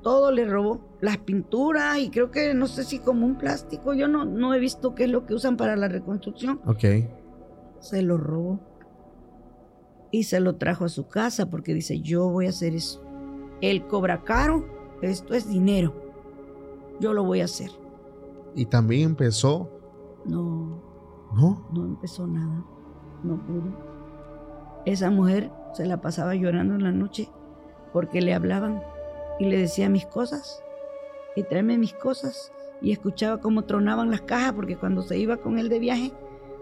Todo 0.03 0.31
le 0.31 0.45
robó. 0.45 0.81
Las 1.01 1.17
pinturas 1.17 1.99
y 1.99 2.09
creo 2.09 2.31
que 2.31 2.53
no 2.53 2.67
sé 2.67 2.83
si 2.83 2.99
como 2.99 3.25
un 3.25 3.37
plástico. 3.37 3.93
Yo 3.93 4.07
no, 4.07 4.25
no 4.25 4.53
he 4.53 4.59
visto 4.59 4.95
qué 4.95 5.05
es 5.05 5.09
lo 5.09 5.25
que 5.25 5.33
usan 5.33 5.57
para 5.57 5.75
la 5.75 5.87
reconstrucción. 5.87 6.59
Ok. 6.65 6.83
Se 7.79 8.01
lo 8.01 8.17
robó. 8.17 8.59
Y 10.11 10.23
se 10.23 10.39
lo 10.39 10.55
trajo 10.55 10.85
a 10.85 10.89
su 10.89 11.07
casa 11.07 11.49
porque 11.49 11.73
dice, 11.73 11.99
yo 12.01 12.29
voy 12.29 12.47
a 12.47 12.49
hacer 12.49 12.73
eso. 12.73 13.03
Él 13.61 13.87
cobra 13.87 14.23
caro, 14.23 14.65
esto 15.01 15.33
es 15.33 15.49
dinero. 15.49 15.93
Yo 16.99 17.13
lo 17.13 17.23
voy 17.23 17.41
a 17.41 17.45
hacer. 17.45 17.69
Y 18.55 18.65
también 18.65 19.09
empezó. 19.09 19.69
No, 20.25 20.81
¿No? 21.35 21.67
no 21.73 21.85
empezó 21.85 22.25
nada. 22.25 22.65
No 23.23 23.37
pudo. 23.37 23.97
Esa 24.85 25.09
mujer 25.09 25.51
se 25.73 25.85
la 25.85 26.01
pasaba 26.01 26.35
llorando 26.35 26.75
en 26.75 26.83
la 26.83 26.91
noche 26.91 27.29
porque 27.91 28.21
le 28.21 28.33
hablaban 28.33 28.81
y 29.39 29.45
le 29.45 29.57
decía 29.57 29.89
mis 29.89 30.05
cosas 30.05 30.63
y 31.35 31.43
tráeme 31.43 31.77
mis 31.77 31.93
cosas 31.93 32.51
y 32.81 32.91
escuchaba 32.91 33.39
cómo 33.39 33.63
tronaban 33.63 34.11
las 34.11 34.21
cajas 34.21 34.53
porque 34.53 34.77
cuando 34.77 35.01
se 35.01 35.17
iba 35.17 35.37
con 35.37 35.59
él 35.59 35.69
de 35.69 35.79
viaje 35.79 36.13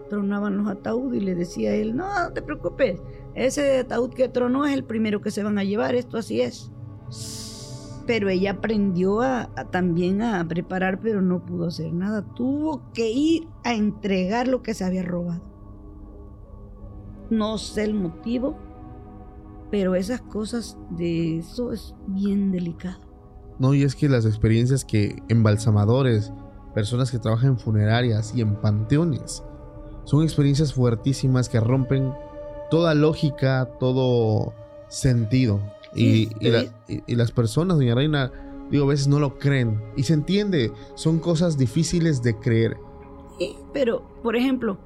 tronaban 0.08 0.56
los 0.56 0.68
ataúdes 0.68 1.22
y 1.22 1.24
le 1.24 1.34
decía 1.34 1.70
a 1.70 1.74
él, 1.74 1.96
no, 1.96 2.06
no 2.06 2.32
te 2.32 2.42
preocupes, 2.42 3.00
ese 3.34 3.80
ataúd 3.80 4.14
que 4.14 4.28
tronó 4.28 4.64
es 4.64 4.74
el 4.74 4.84
primero 4.84 5.20
que 5.20 5.30
se 5.30 5.42
van 5.42 5.58
a 5.58 5.64
llevar, 5.64 5.94
esto 5.94 6.16
así 6.16 6.40
es. 6.40 6.72
Pero 8.06 8.28
ella 8.28 8.52
aprendió 8.52 9.20
también 9.70 10.22
a 10.22 10.46
preparar, 10.46 11.00
pero 11.00 11.20
no 11.22 11.44
pudo 11.44 11.66
hacer 11.66 11.92
nada. 11.92 12.22
Tuvo 12.34 12.92
que 12.92 13.10
ir 13.10 13.48
a 13.64 13.74
entregar 13.74 14.46
lo 14.46 14.62
que 14.62 14.74
se 14.74 14.84
había 14.84 15.02
robado. 15.02 15.55
No 17.30 17.58
sé 17.58 17.84
el 17.84 17.94
motivo, 17.94 18.56
pero 19.70 19.94
esas 19.94 20.20
cosas 20.22 20.76
de 20.90 21.38
eso 21.38 21.72
es 21.72 21.94
bien 22.06 22.52
delicado. 22.52 23.00
No, 23.58 23.74
y 23.74 23.82
es 23.82 23.94
que 23.94 24.08
las 24.08 24.26
experiencias 24.26 24.84
que 24.84 25.22
embalsamadores, 25.28 26.32
personas 26.74 27.10
que 27.10 27.18
trabajan 27.18 27.50
en 27.50 27.58
funerarias 27.58 28.34
y 28.34 28.42
en 28.42 28.54
panteones, 28.56 29.42
son 30.04 30.22
experiencias 30.22 30.72
fuertísimas 30.74 31.48
que 31.48 31.58
rompen 31.58 32.12
toda 32.70 32.94
lógica, 32.94 33.68
todo 33.80 34.52
sentido. 34.88 35.60
Y, 35.94 36.28
y 36.40 36.50
la- 36.50 36.60
sí. 36.60 36.70
y- 37.06 37.12
y 37.12 37.16
las 37.16 37.32
personas, 37.32 37.78
doña 37.78 37.94
Reina, 37.94 38.30
digo, 38.70 38.84
a 38.84 38.88
veces 38.88 39.08
no 39.08 39.18
lo 39.18 39.38
creen. 39.38 39.80
Y 39.96 40.02
se 40.04 40.12
entiende, 40.14 40.70
son 40.94 41.18
cosas 41.18 41.56
difíciles 41.56 42.22
de 42.22 42.36
creer. 42.38 42.76
Sí, 43.38 43.56
pero, 43.72 44.02
por 44.22 44.36
ejemplo, 44.36 44.78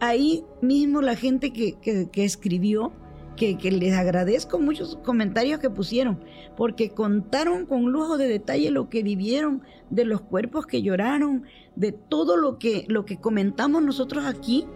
ahí 0.00 0.44
mismo 0.62 1.00
la 1.02 1.16
gente 1.16 1.52
que, 1.52 1.74
que- 1.80 2.08
que 2.10 2.24
escribió, 2.24 2.92
que, 3.36 3.56
que 3.56 3.70
les 3.70 3.94
agradezco 3.94 4.58
muchos 4.58 4.96
comentarios 5.04 5.60
que 5.60 5.70
pusieron, 5.70 6.18
porque 6.56 6.90
contaron 6.90 7.66
con 7.66 7.84
lujo 7.92 8.16
de 8.18 8.26
detalle 8.28 8.70
lo 8.72 8.88
que 8.88 9.02
vivieron, 9.04 9.62
de 9.90 10.04
los 10.04 10.20
cuerpos 10.20 10.66
que 10.66 10.82
lloraron, 10.82 11.44
de 11.76 11.92
todo 11.92 12.36
lo 12.36 12.58
que, 12.58 12.84
lo 12.88 13.04
que 13.04 13.18
comentamos 13.18 13.82
nosotros 13.82 14.24
aquí, 14.26 14.66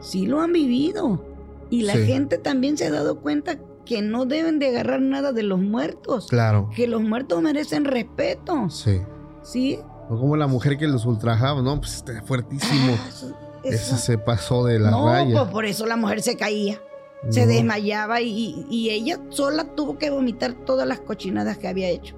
sí 0.00 0.26
lo 0.26 0.40
han 0.40 0.52
vivido. 0.52 1.26
Y 1.68 1.82
la 1.82 1.94
Sí. 1.94 2.06
gente 2.06 2.38
también 2.38 2.76
se 2.78 2.86
ha 2.86 2.90
dado 2.90 3.20
cuenta 3.20 3.58
que 3.84 4.00
no 4.00 4.24
deben 4.26 4.58
de 4.58 4.68
agarrar 4.68 5.00
nada 5.02 5.32
de 5.32 5.42
los 5.42 5.60
muertos, 5.60 6.28
Claro. 6.28 6.70
que 6.74 6.86
los 6.86 7.02
muertos 7.02 7.42
merecen 7.42 7.84
respeto, 7.84 8.70
Sí. 8.70 9.00
¿sí? 9.42 9.78
O 10.08 10.18
como 10.18 10.36
la 10.36 10.46
mujer 10.46 10.78
que 10.78 10.86
los 10.86 11.04
ultrajaba, 11.04 11.60
¿no? 11.62 11.78
Pues 11.78 11.96
está 11.96 12.22
fuertísimo. 12.22 12.94
Ah, 12.94 13.36
eso- 13.64 13.96
se 13.96 14.18
pasó 14.18 14.64
de 14.64 14.78
la 14.78 14.90
no, 14.90 15.06
raya. 15.08 15.32
pues 15.40 15.50
por 15.52 15.64
eso 15.64 15.86
la 15.86 15.96
mujer 15.96 16.22
se 16.22 16.36
caía, 16.36 16.80
se 17.30 17.46
desmayaba 17.46 18.20
y, 18.20 18.88
ella 18.90 19.20
sola 19.30 19.74
tuvo 19.74 19.98
que 19.98 20.10
vomitar 20.10 20.52
todas 20.64 20.86
las 20.86 21.00
cochinadas 21.00 21.58
que 21.58 21.68
había 21.68 21.88
hecho. 21.88 22.16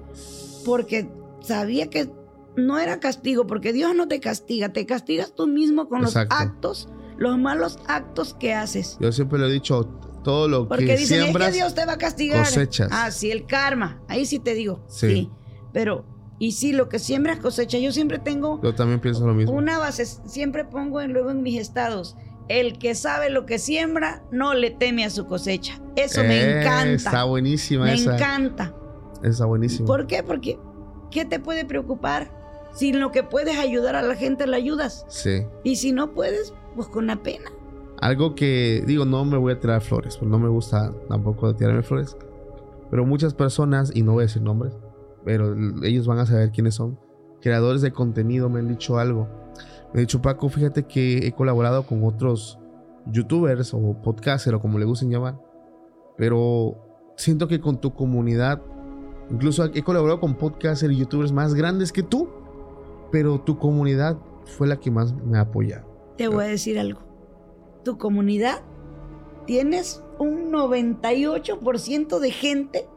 Porque 0.65 1.09
sabía 1.41 1.89
que 1.89 2.09
no 2.55 2.79
era 2.79 2.99
castigo, 2.99 3.45
porque 3.45 3.73
Dios 3.73 3.93
no 3.95 4.07
te 4.07 4.19
castiga, 4.19 4.69
te 4.73 4.85
castigas 4.85 5.33
tú 5.35 5.45
mismo 5.47 5.87
con 5.89 6.03
Exacto. 6.03 6.33
los 6.35 6.41
actos, 6.47 6.89
los 7.17 7.37
malos 7.37 7.79
actos 7.87 8.33
que 8.33 8.53
haces. 8.53 8.97
Yo 8.99 9.11
siempre 9.11 9.37
lo 9.39 9.47
he 9.47 9.51
dicho, 9.51 9.83
todo 10.23 10.47
lo 10.47 10.67
Porque 10.67 10.85
que 10.85 10.97
dicen, 10.97 11.17
es 11.19 11.23
siembras, 11.25 11.49
que 11.49 11.55
Dios 11.57 11.75
te 11.75 11.85
va 11.85 11.93
a 11.93 11.97
castigar. 11.97 12.39
cosechas. 12.45 12.89
Ah, 12.91 13.11
sí, 13.11 13.29
el 13.29 13.45
karma. 13.45 14.01
Ahí 14.07 14.25
sí 14.25 14.39
te 14.39 14.53
digo. 14.55 14.83
Sí. 14.87 15.07
Sí. 15.07 15.29
Pero, 15.71 16.05
y 16.39 16.51
sí, 16.51 16.73
lo 16.73 16.89
que 16.89 16.99
siembras 16.99 17.39
cosecha. 17.39 17.77
Yo 17.77 17.91
siempre 17.91 18.19
tengo 18.19 18.59
yo 18.61 18.75
también 18.75 18.99
pienso 18.99 19.25
lo 19.25 19.33
mismo. 19.33 19.53
una 19.53 19.77
base, 19.79 20.05
siempre 20.05 20.65
pongo 20.65 21.01
en, 21.01 21.13
luego 21.13 21.31
en 21.31 21.41
mis 21.41 21.59
estados. 21.59 22.15
El 22.47 22.77
que 22.77 22.93
sabe 22.93 23.29
lo 23.31 23.45
que 23.47 23.57
siembra 23.57 24.21
no 24.31 24.53
le 24.53 24.69
teme 24.69 25.03
a 25.05 25.09
su 25.09 25.25
cosecha. 25.25 25.79
Eso 25.95 26.21
me 26.21 26.39
Eh, 26.41 26.61
encanta. 26.61 26.93
Está 26.93 27.23
buenísima 27.23 27.85
me 27.85 27.93
esa. 27.95 28.15
encanta. 28.15 28.73
Está 29.23 29.45
buenísima. 29.45 29.87
¿Por 29.87 30.05
qué? 30.07 30.21
Porque 30.21 30.59
¿qué 31.09 31.25
te 31.25 31.39
puede 31.39 31.65
preocupar? 31.65 32.29
Si 32.73 32.89
en 32.89 32.99
lo 32.99 33.11
que 33.11 33.23
puedes 33.23 33.57
ayudar 33.57 33.95
a 33.95 34.01
la 34.03 34.15
gente 34.15 34.45
la 34.45 34.57
ayudas. 34.57 35.05
Sí. 35.07 35.43
Y 35.63 35.77
si 35.77 35.91
no 35.93 36.13
puedes, 36.13 36.53
pues 36.75 36.87
con 36.89 37.07
la 37.07 37.15
pena. 37.15 37.49
Algo 38.01 38.35
que 38.35 38.83
digo, 38.85 39.05
no 39.05 39.23
me 39.23 39.37
voy 39.37 39.53
a 39.53 39.59
tirar 39.59 39.81
flores, 39.81 40.17
pues 40.17 40.29
no 40.29 40.37
me 40.37 40.49
gusta 40.49 40.91
tampoco 41.07 41.55
tirarme 41.55 41.81
flores. 41.81 42.17
Pero 42.91 43.05
muchas 43.05 43.33
personas, 43.33 43.91
y 43.95 44.03
no 44.03 44.11
voy 44.13 44.23
a 44.23 44.27
decir 44.27 44.41
nombres, 44.41 44.73
pero 45.25 45.55
ellos 45.83 46.07
van 46.07 46.19
a 46.19 46.25
saber 46.25 46.51
quiénes 46.51 46.75
son, 46.75 46.97
creadores 47.41 47.81
de 47.81 47.91
contenido 47.91 48.49
me 48.49 48.59
han 48.59 48.69
dicho 48.69 48.97
algo. 48.97 49.27
Me 49.93 49.99
han 49.99 50.05
dicho, 50.05 50.21
Paco, 50.21 50.47
fíjate 50.49 50.83
que 50.83 51.27
he 51.27 51.31
colaborado 51.31 51.83
con 51.83 52.03
otros 52.03 52.59
youtubers 53.07 53.73
o 53.73 54.01
podcasters 54.01 54.55
o 54.55 54.59
como 54.61 54.79
le 54.79 54.85
gusten 54.85 55.09
llamar, 55.09 55.37
pero 56.17 56.77
siento 57.17 57.47
que 57.47 57.59
con 57.59 57.81
tu 57.81 57.93
comunidad, 57.93 58.61
incluso 59.29 59.65
he 59.65 59.83
colaborado 59.83 60.19
con 60.19 60.35
podcasters 60.35 60.93
y 60.93 60.97
youtubers 60.97 61.31
más 61.31 61.53
grandes 61.53 61.91
que 61.91 62.03
tú, 62.03 62.29
pero 63.11 63.41
tu 63.41 63.57
comunidad 63.57 64.17
fue 64.45 64.67
la 64.67 64.77
que 64.77 64.91
más 64.91 65.13
me 65.13 65.37
ha 65.37 65.41
apoyado. 65.41 65.85
Te 66.17 66.27
voy 66.27 66.45
a 66.45 66.47
decir 66.47 66.79
algo. 66.79 67.01
Tu 67.83 67.97
comunidad 67.97 68.61
tienes 69.45 70.03
un 70.17 70.51
98% 70.51 72.19
de 72.19 72.31
gente 72.31 72.87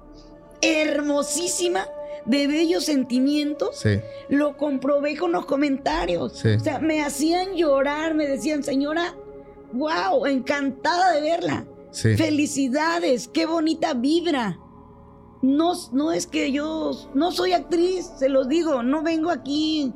hermosísima, 0.61 1.87
de 2.29 2.47
bellos 2.47 2.85
sentimientos. 2.85 3.77
Sí. 3.77 4.01
Lo 4.29 4.57
comprobé 4.57 5.17
con 5.17 5.33
los 5.33 5.47
comentarios. 5.47 6.39
Sí. 6.39 6.51
O 6.51 6.61
sea, 6.61 6.79
me 6.79 7.03
hacían 7.03 7.55
llorar, 7.55 8.15
me 8.15 8.27
decían, 8.27 8.63
señora, 8.63 9.15
wow, 9.73 10.27
encantada 10.27 11.13
de 11.13 11.21
verla. 11.23 11.67
Sí. 11.91 12.17
Felicidades, 12.17 13.29
qué 13.29 13.47
bonita 13.47 13.95
vibra. 13.95 14.61
No, 15.41 15.73
no 15.93 16.13
es 16.13 16.27
que 16.27 16.53
yo 16.53 16.93
no 17.15 17.33
soy 17.33 17.53
actriz, 17.53 18.11
se 18.19 18.29
los 18.29 18.49
digo, 18.49 18.83
no 18.83 19.03
vengo 19.03 19.31
aquí, 19.31 19.93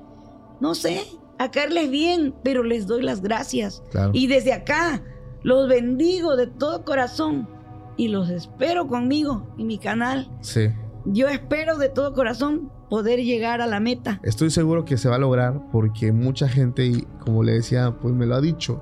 no 0.60 0.74
sé, 0.74 1.04
a 1.38 1.50
caerles 1.50 1.90
bien, 1.90 2.34
pero 2.42 2.62
les 2.62 2.86
doy 2.86 3.02
las 3.02 3.20
gracias. 3.20 3.82
Claro. 3.90 4.12
Y 4.14 4.28
desde 4.28 4.52
acá 4.52 5.02
los 5.42 5.68
bendigo 5.68 6.36
de 6.36 6.46
todo 6.46 6.84
corazón 6.84 7.48
y 7.96 8.08
los 8.08 8.30
espero 8.30 8.86
conmigo 8.86 9.52
y 9.58 9.64
mi 9.64 9.78
canal. 9.78 10.30
Sí. 10.40 10.68
Yo 11.04 11.28
espero 11.28 11.78
de 11.78 11.88
todo 11.88 12.12
corazón 12.12 12.70
poder 12.88 13.20
llegar 13.20 13.60
a 13.60 13.66
la 13.66 13.80
meta. 13.80 14.20
Estoy 14.22 14.50
seguro 14.50 14.84
que 14.84 14.96
se 14.96 15.08
va 15.08 15.16
a 15.16 15.18
lograr 15.18 15.60
porque 15.72 16.12
mucha 16.12 16.48
gente, 16.48 16.86
y 16.86 17.02
como 17.24 17.42
le 17.42 17.52
decía, 17.52 17.96
pues 18.00 18.14
me 18.14 18.26
lo 18.26 18.34
ha 18.36 18.40
dicho. 18.40 18.80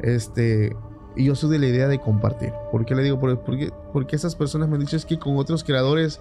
Este, 0.00 0.76
y 1.16 1.24
yo 1.26 1.34
soy 1.34 1.50
de 1.50 1.58
la 1.58 1.66
idea 1.66 1.88
de 1.88 2.00
compartir. 2.00 2.52
¿Por 2.72 2.84
qué 2.84 2.94
le 2.94 3.02
digo? 3.02 3.18
Porque, 3.20 3.70
porque, 3.92 4.16
esas 4.16 4.34
personas 4.36 4.68
me 4.68 4.74
han 4.74 4.80
dicho 4.80 4.96
es 4.96 5.06
que 5.06 5.18
con 5.18 5.36
otros 5.36 5.62
creadores, 5.64 6.20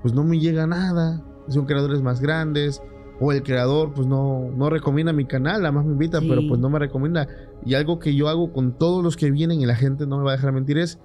pues 0.00 0.14
no 0.14 0.24
me 0.24 0.38
llega 0.38 0.66
nada. 0.66 1.22
Son 1.48 1.66
creadores 1.66 2.02
más 2.02 2.20
grandes. 2.20 2.82
O 3.20 3.30
el 3.30 3.42
creador, 3.44 3.92
pues 3.92 4.08
no, 4.08 4.50
no 4.56 4.68
recomienda 4.68 5.12
mi 5.12 5.26
canal, 5.26 5.60
nada 5.60 5.70
más 5.70 5.84
me 5.84 5.92
invita, 5.92 6.18
Sí. 6.18 6.26
pero 6.28 6.40
pues 6.48 6.58
no 6.58 6.68
me 6.70 6.80
recomienda. 6.80 7.28
Y 7.64 7.74
algo 7.74 8.00
que 8.00 8.16
yo 8.16 8.28
hago 8.28 8.52
con 8.52 8.76
todos 8.76 9.04
los 9.04 9.16
que 9.16 9.30
vienen 9.30 9.60
y 9.60 9.66
la 9.66 9.76
gente 9.76 10.06
no 10.06 10.18
me 10.18 10.24
va 10.24 10.32
a 10.32 10.36
dejar 10.36 10.52
mentir 10.52 10.78
es 10.78 10.98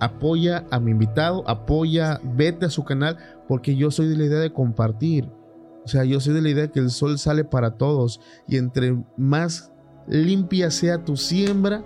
apoya 0.00 0.66
a 0.70 0.80
mi 0.80 0.90
invitado, 0.92 1.48
apoya, 1.48 2.20
vete 2.22 2.66
a 2.66 2.70
su 2.70 2.84
canal, 2.84 3.16
porque 3.48 3.76
yo 3.76 3.90
soy 3.90 4.08
de 4.08 4.16
la 4.16 4.24
idea 4.24 4.40
de 4.40 4.52
compartir. 4.52 5.30
O 5.84 5.88
sea, 5.88 6.04
yo 6.04 6.20
soy 6.20 6.34
de 6.34 6.42
la 6.42 6.50
idea 6.50 6.68
que 6.68 6.80
el 6.80 6.90
sol 6.90 7.18
sale 7.18 7.44
para 7.44 7.76
todos 7.76 8.20
y 8.48 8.56
entre 8.56 8.96
más 9.16 9.72
limpia 10.08 10.70
sea 10.70 11.04
tu 11.04 11.16
siembra, 11.16 11.84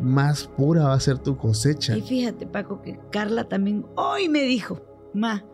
más 0.00 0.46
pura 0.46 0.88
va 0.88 0.94
a 0.94 1.00
ser 1.00 1.18
tu 1.18 1.36
cosecha. 1.36 1.96
Y 1.96 2.02
fíjate, 2.02 2.46
Paco, 2.46 2.82
que 2.82 2.98
Carla 3.10 3.44
también 3.44 3.86
hoy 3.96 4.28
me 4.28 4.42
dijo, 4.42 4.80
Ma, 5.14 5.44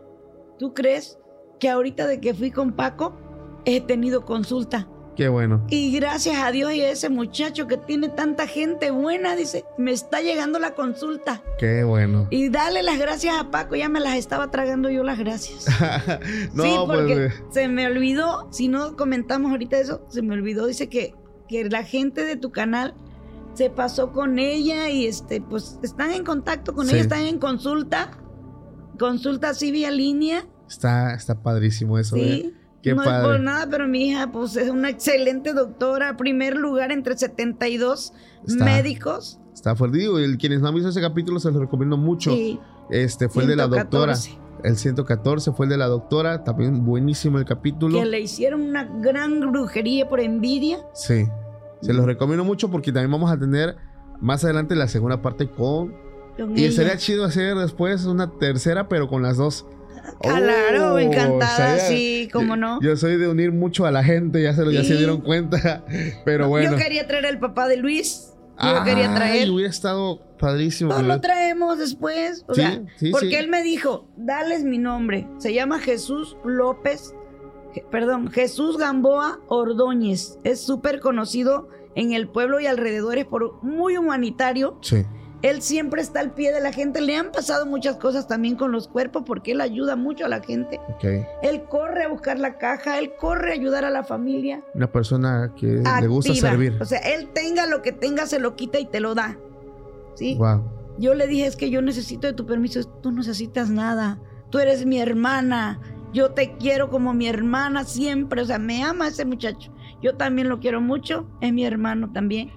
¿tú 0.57 0.73
crees 0.73 1.19
que 1.59 1.69
ahorita 1.69 2.07
de 2.07 2.19
que 2.19 2.33
fui 2.33 2.51
con 2.51 2.73
Paco 2.73 3.15
he 3.65 3.81
tenido 3.81 4.25
consulta? 4.25 4.87
Qué 5.15 5.29
bueno. 5.29 5.65
Y 5.69 5.91
gracias 5.95 6.37
a 6.43 6.51
Dios 6.51 6.73
y 6.73 6.81
a 6.81 6.89
ese 6.89 7.09
muchacho 7.09 7.67
que 7.67 7.77
tiene 7.77 8.09
tanta 8.09 8.47
gente 8.47 8.91
buena, 8.91 9.35
dice, 9.35 9.63
me 9.77 9.91
está 9.91 10.21
llegando 10.21 10.59
la 10.59 10.73
consulta. 10.75 11.41
Qué 11.57 11.83
bueno. 11.83 12.27
Y 12.29 12.49
dale 12.49 12.83
las 12.83 12.99
gracias 12.99 13.35
a 13.39 13.49
Paco, 13.51 13.75
ya 13.75 13.87
me 13.89 13.99
las 13.99 14.15
estaba 14.15 14.51
tragando 14.51 14.89
yo 14.89 15.03
las 15.03 15.17
gracias. 15.17 15.67
no, 16.53 16.63
sí, 16.63 16.75
porque 16.85 17.15
pues. 17.15 17.33
se 17.51 17.67
me 17.67 17.87
olvidó, 17.87 18.47
si 18.51 18.67
no 18.67 18.95
comentamos 18.97 19.51
ahorita 19.51 19.77
eso, 19.79 20.05
se 20.09 20.21
me 20.21 20.33
olvidó, 20.33 20.67
dice 20.67 20.89
que, 20.89 21.15
que 21.47 21.63
la 21.69 21.83
gente 21.83 22.25
de 22.25 22.35
tu 22.35 22.51
canal 22.51 22.93
se 23.53 23.69
pasó 23.69 24.11
con 24.11 24.37
ella 24.37 24.89
y 24.89 25.05
este, 25.07 25.39
pues 25.39 25.79
están 25.81 26.11
en 26.11 26.25
contacto 26.25 26.73
con 26.73 26.87
Sí. 26.87 26.93
ella, 26.95 27.01
están 27.03 27.21
en 27.21 27.39
consulta, 27.39 28.11
consulta 28.99 29.49
así 29.49 29.71
vía 29.71 29.91
línea, 29.91 30.45
Está, 30.67 31.13
está 31.13 31.41
padrísimo 31.43 31.99
eso, 31.99 32.15
¿eh? 32.17 32.51
Qué 32.85 32.93
no 32.93 33.03
padre. 33.03 33.17
es 33.17 33.23
por 33.25 33.39
nada, 33.39 33.67
pero 33.69 33.87
mi 33.87 34.09
hija 34.09 34.31
pues 34.31 34.55
es 34.55 34.69
una 34.69 34.89
excelente 34.91 35.53
doctora, 35.53 36.15
primer 36.17 36.55
lugar 36.55 36.91
entre 36.91 37.17
72 37.17 38.13
Está. 38.47 38.63
médicos. 38.63 39.39
Está 39.53 39.75
fuerte. 39.75 39.97
Digo, 39.97 40.19
el, 40.19 40.37
quienes 40.37 40.61
no 40.61 40.67
han 40.67 40.75
visto 40.75 40.89
ese 40.89 41.01
capítulo 41.01 41.39
se 41.39 41.49
los 41.51 41.59
recomiendo 41.59 41.97
mucho. 41.97 42.31
Sí, 42.31 42.59
Este 42.91 43.27
fue 43.27 43.43
el 43.43 43.49
de 43.49 43.55
la 43.55 43.67
doctora. 43.67 44.15
114, 44.15 44.67
El 44.69 44.77
114 44.77 45.51
fue 45.53 45.65
el 45.65 45.69
de 45.71 45.77
la 45.77 45.87
doctora. 45.87 46.43
También 46.43 46.85
buenísimo 46.85 47.39
el 47.39 47.45
capítulo. 47.45 47.97
Que 47.99 48.05
le 48.05 48.19
hicieron 48.19 48.61
una 48.61 48.83
gran 48.83 49.39
brujería 49.51 50.07
por 50.07 50.19
envidia. 50.19 50.77
Sí. 50.93 51.25
Se 51.81 51.93
los 51.93 52.05
recomiendo 52.05 52.43
mucho 52.43 52.69
porque 52.69 52.91
también 52.91 53.11
vamos 53.11 53.31
a 53.31 53.37
tener 53.39 53.77
más 54.21 54.43
adelante 54.43 54.75
la 54.75 54.87
segunda 54.87 55.21
parte 55.23 55.49
con. 55.49 55.93
con 56.37 56.55
Y 56.55 56.65
ella. 56.65 56.71
sería 56.75 56.97
chido 56.97 57.25
hacer 57.25 57.55
después 57.57 58.05
una 58.05 58.29
tercera, 58.37 58.87
pero 58.87 59.07
con 59.07 59.23
las 59.23 59.37
dos. 59.37 59.65
Claro, 60.21 60.93
Oh, 60.95 60.99
encantada, 60.99 61.77
sí, 61.79 62.29
cómo 62.31 62.55
no. 62.55 62.81
Yo 62.81 62.95
soy 62.95 63.17
de 63.17 63.27
unir 63.27 63.51
mucho 63.51 63.85
a 63.85 63.91
la 63.91 64.03
gente, 64.03 64.41
ya 64.41 64.53
se, 64.53 64.63
lo, 64.63 64.71
ya 64.71 64.83
se 64.83 64.95
dieron 64.95 65.21
cuenta. 65.21 65.83
Pero 66.25 66.47
bueno. 66.49 66.71
Yo 66.71 66.77
quería 66.77 67.05
traer 67.07 67.25
al 67.25 67.39
papá 67.39 67.67
de 67.67 67.77
Luis. 67.77 68.31
Yo 68.61 68.83
quería 68.85 69.09
Ay, 69.09 69.15
traer. 69.15 69.51
hubiera 69.51 69.69
estado 69.69 70.21
padrísimo. 70.39 70.93
No 70.93 71.01
lo 71.03 71.19
traemos 71.21 71.77
después. 71.77 72.45
O 72.47 72.53
Sí, 72.55 72.61
sea, 72.61 72.81
sí, 72.95 73.11
porque 73.11 73.37
él 73.39 73.49
me 73.49 73.61
dijo, 73.63 74.07
dales 74.15 74.63
mi 74.63 74.77
nombre. 74.77 75.27
Se 75.39 75.53
llama 75.53 75.79
Jesús 75.79 76.37
López. 76.45 77.13
Perdón, 77.91 78.31
Jesús 78.31 78.77
Gamboa 78.77 79.41
Ordóñez. 79.49 80.39
Es 80.45 80.61
súper 80.61 81.01
conocido 81.01 81.67
en 81.95 82.13
el 82.13 82.29
pueblo 82.29 82.61
y 82.61 82.67
alrededores 82.67 83.25
por 83.25 83.61
muy 83.63 83.97
humanitario. 83.97 84.77
Sí. 84.81 85.03
Él 85.41 85.61
siempre 85.61 86.01
está 86.01 86.21
al 86.21 86.31
pie 86.31 86.51
de 86.51 86.61
la 86.61 86.71
gente. 86.71 87.01
Le 87.01 87.15
han 87.15 87.31
pasado 87.31 87.65
muchas 87.65 87.97
cosas 87.97 88.27
también 88.27 88.55
con 88.55 88.71
los 88.71 88.87
cuerpos 88.87 89.23
porque 89.25 89.51
él 89.51 89.61
ayuda 89.61 89.95
mucho 89.95 90.25
a 90.25 90.29
la 90.29 90.41
gente. 90.41 90.79
Ok. 90.89 91.03
Él 91.43 91.63
corre 91.69 92.03
a 92.03 92.07
buscar 92.07 92.39
la 92.39 92.57
caja, 92.57 92.97
él 92.99 93.13
corre 93.19 93.51
a 93.51 93.53
ayudar 93.53 93.85
a 93.85 93.89
la 93.89 94.03
familia. 94.03 94.63
Una 94.73 94.91
persona 94.91 95.51
que 95.55 95.83
le 96.01 96.07
gusta 96.07 96.33
servir. 96.33 96.77
O 96.81 96.85
sea, 96.85 96.99
él 96.99 97.29
tenga 97.33 97.67
lo 97.67 97.81
que 97.81 97.91
tenga, 97.91 98.25
se 98.25 98.39
lo 98.39 98.55
quita 98.55 98.79
y 98.79 98.85
te 98.85 98.99
lo 98.99 99.13
da. 99.13 99.37
¿Sí? 100.15 100.35
Wow. 100.35 100.63
Yo 100.97 101.13
le 101.13 101.27
dije, 101.27 101.45
es 101.45 101.55
que 101.55 101.69
yo 101.69 101.81
necesito 101.81 102.27
de 102.27 102.33
tu 102.33 102.45
permiso. 102.45 102.83
Tú 103.01 103.11
no 103.11 103.17
necesitas 103.17 103.69
nada. 103.69 104.19
Tú 104.49 104.59
eres 104.59 104.85
mi 104.85 104.99
hermana. 104.99 105.79
Yo 106.13 106.31
te 106.31 106.55
quiero 106.55 106.89
como 106.89 107.13
mi 107.13 107.27
hermana 107.27 107.83
siempre. 107.83 108.41
O 108.41 108.45
sea, 108.45 108.57
me 108.57 108.83
ama 108.83 109.09
ese 109.09 109.25
muchacho. 109.25 109.73
Yo 110.01 110.15
también 110.15 110.47
lo 110.47 110.59
quiero 110.59 110.79
mucho. 110.79 111.27
Es 111.41 111.51
mi 111.51 111.65
hermano 111.65 112.11
también. 112.11 112.51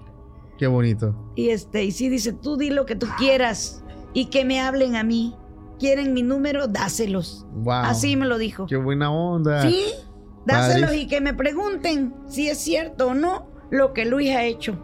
Qué 0.58 0.66
bonito. 0.66 1.14
Y 1.36 1.50
este, 1.50 1.84
y 1.84 1.92
sí 1.92 2.08
dice, 2.08 2.32
tú 2.32 2.56
di 2.56 2.70
lo 2.70 2.84
que 2.84 2.96
tú 2.96 3.06
quieras. 3.18 3.82
Y 4.12 4.26
que 4.26 4.44
me 4.44 4.60
hablen 4.60 4.96
a 4.96 5.04
mí. 5.04 5.34
¿Quieren 5.78 6.12
mi 6.12 6.22
número? 6.22 6.66
Dáselos. 6.66 7.46
Wow. 7.52 7.72
Así 7.84 8.16
me 8.16 8.26
lo 8.26 8.36
dijo. 8.38 8.66
Qué 8.66 8.76
buena 8.76 9.10
onda. 9.12 9.62
Sí, 9.62 9.84
dáselos 10.44 10.88
Padre. 10.90 11.02
y 11.02 11.06
que 11.06 11.20
me 11.20 11.34
pregunten 11.34 12.14
si 12.26 12.48
es 12.48 12.58
cierto 12.58 13.08
o 13.08 13.14
no 13.14 13.46
lo 13.70 13.92
que 13.92 14.04
Luis 14.04 14.34
ha 14.34 14.44
hecho. 14.44 14.76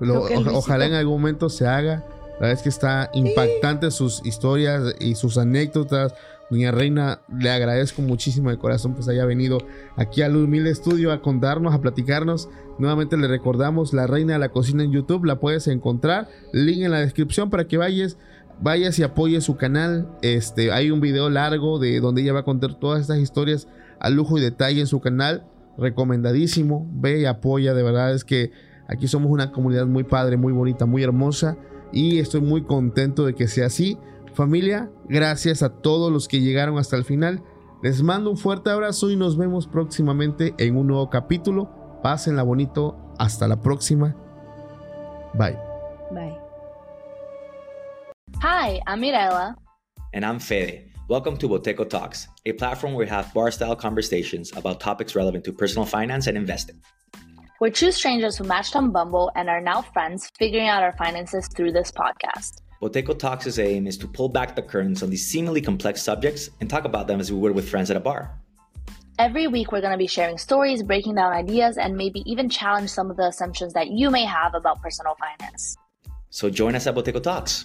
Lo- 0.00 0.22
o- 0.22 0.56
ojalá 0.56 0.86
en 0.86 0.94
algún 0.94 1.20
momento 1.20 1.48
se 1.50 1.66
haga. 1.66 2.06
La 2.34 2.46
verdad 2.46 2.52
es 2.52 2.62
que 2.62 2.68
está 2.70 3.10
impactante 3.12 3.90
sus 3.90 4.24
historias 4.24 4.94
y 5.00 5.14
sus 5.16 5.36
anécdotas. 5.36 6.14
Doña 6.50 6.70
Reina, 6.70 7.20
le 7.28 7.50
agradezco 7.50 8.02
muchísimo 8.02 8.50
de 8.50 8.58
corazón 8.58 8.94
pues 8.94 9.08
haya 9.08 9.24
venido 9.24 9.58
aquí 9.96 10.22
al 10.22 10.36
humilde 10.36 10.70
estudio 10.70 11.12
a 11.12 11.22
contarnos, 11.22 11.74
a 11.74 11.80
platicarnos. 11.80 12.48
Nuevamente 12.78 13.16
le 13.16 13.28
recordamos 13.28 13.92
La 13.92 14.06
Reina 14.06 14.34
de 14.34 14.38
la 14.38 14.48
Cocina 14.48 14.82
en 14.82 14.92
YouTube, 14.92 15.24
la 15.24 15.40
puedes 15.40 15.66
encontrar. 15.66 16.28
Link 16.52 16.82
en 16.82 16.90
la 16.90 17.00
descripción 17.00 17.50
para 17.50 17.66
que 17.66 17.76
vayas, 17.76 18.16
vayas 18.60 18.98
y 18.98 19.02
apoyes 19.02 19.44
su 19.44 19.56
canal. 19.56 20.08
Este, 20.22 20.72
hay 20.72 20.90
un 20.90 21.00
video 21.00 21.28
largo 21.28 21.78
de 21.78 22.00
donde 22.00 22.22
ella 22.22 22.32
va 22.32 22.40
a 22.40 22.44
contar 22.44 22.78
todas 22.78 23.00
estas 23.00 23.18
historias 23.18 23.68
a 24.00 24.10
lujo 24.10 24.38
y 24.38 24.40
detalle 24.40 24.80
en 24.80 24.86
su 24.86 25.00
canal. 25.00 25.44
Recomendadísimo. 25.76 26.88
Ve 26.92 27.20
y 27.20 27.24
apoya, 27.24 27.74
de 27.74 27.82
verdad 27.82 28.14
es 28.14 28.24
que 28.24 28.52
Aquí 28.88 29.06
somos 29.06 29.30
una 29.30 29.52
comunidad 29.52 29.86
muy 29.86 30.02
padre, 30.02 30.38
muy 30.38 30.52
bonita, 30.52 30.86
muy 30.86 31.02
hermosa 31.02 31.58
y 31.92 32.18
estoy 32.18 32.40
muy 32.40 32.62
contento 32.62 33.26
de 33.26 33.34
que 33.34 33.46
sea 33.46 33.66
así. 33.66 33.98
Familia, 34.38 34.88
gracias 35.08 35.64
a 35.64 35.68
todos 35.68 36.12
los 36.12 36.28
que 36.28 36.38
llegaron 36.38 36.78
hasta 36.78 36.94
el 36.94 37.04
final. 37.04 37.42
Les 37.82 38.04
mando 38.04 38.30
un 38.30 38.36
fuerte 38.36 38.70
abrazo 38.70 39.10
y 39.10 39.16
nos 39.16 39.36
vemos 39.36 39.66
próximamente 39.66 40.54
en 40.58 40.76
un 40.76 40.86
nuevo 40.86 41.10
capítulo. 41.10 41.98
Pásenla 42.04 42.44
bonito. 42.44 42.96
Hasta 43.18 43.48
la 43.48 43.60
próxima. 43.60 44.14
Bye. 45.34 45.58
Bye. 46.12 46.38
Hi, 48.40 48.80
I'm 48.86 49.00
Mirella. 49.00 49.56
And 50.14 50.24
I'm 50.24 50.38
Fede. 50.38 50.92
Welcome 51.08 51.36
to 51.38 51.48
Boteco 51.48 51.84
Talks, 51.88 52.28
a 52.46 52.52
platform 52.52 52.94
where 52.94 53.06
we 53.06 53.10
have 53.10 53.34
bar 53.34 53.50
style 53.50 53.74
conversations 53.74 54.52
about 54.56 54.78
topics 54.78 55.16
relevant 55.16 55.42
to 55.46 55.52
personal 55.52 55.84
finance 55.84 56.28
and 56.28 56.38
investing. 56.38 56.80
We're 57.60 57.70
two 57.70 57.90
strangers 57.90 58.38
who 58.38 58.44
matched 58.44 58.76
on 58.76 58.92
Bumble 58.92 59.32
and 59.34 59.48
are 59.48 59.60
now 59.60 59.82
friends 59.82 60.30
figuring 60.38 60.68
out 60.68 60.84
our 60.84 60.92
finances 60.92 61.48
through 61.48 61.72
this 61.72 61.90
podcast. 61.90 62.62
Boteco 62.80 63.18
Talks' 63.18 63.58
aim 63.58 63.88
is 63.88 63.98
to 63.98 64.06
pull 64.06 64.28
back 64.28 64.54
the 64.54 64.62
curtains 64.62 65.02
on 65.02 65.10
these 65.10 65.26
seemingly 65.26 65.60
complex 65.60 66.00
subjects 66.00 66.48
and 66.60 66.70
talk 66.70 66.84
about 66.84 67.08
them 67.08 67.18
as 67.18 67.32
we 67.32 67.38
would 67.38 67.52
with 67.52 67.68
friends 67.68 67.90
at 67.90 67.96
a 67.96 68.00
bar. 68.00 68.30
Every 69.18 69.48
week, 69.48 69.72
we're 69.72 69.80
going 69.80 69.92
to 69.92 69.98
be 69.98 70.06
sharing 70.06 70.38
stories, 70.38 70.84
breaking 70.84 71.16
down 71.16 71.32
ideas, 71.32 71.76
and 71.76 71.96
maybe 71.96 72.22
even 72.24 72.48
challenge 72.48 72.90
some 72.90 73.10
of 73.10 73.16
the 73.16 73.24
assumptions 73.24 73.72
that 73.72 73.88
you 73.88 74.10
may 74.10 74.24
have 74.24 74.54
about 74.54 74.80
personal 74.80 75.16
finance. 75.18 75.76
So 76.30 76.48
join 76.50 76.76
us 76.76 76.86
at 76.86 76.94
Boteco 76.94 77.20
Talks. 77.20 77.64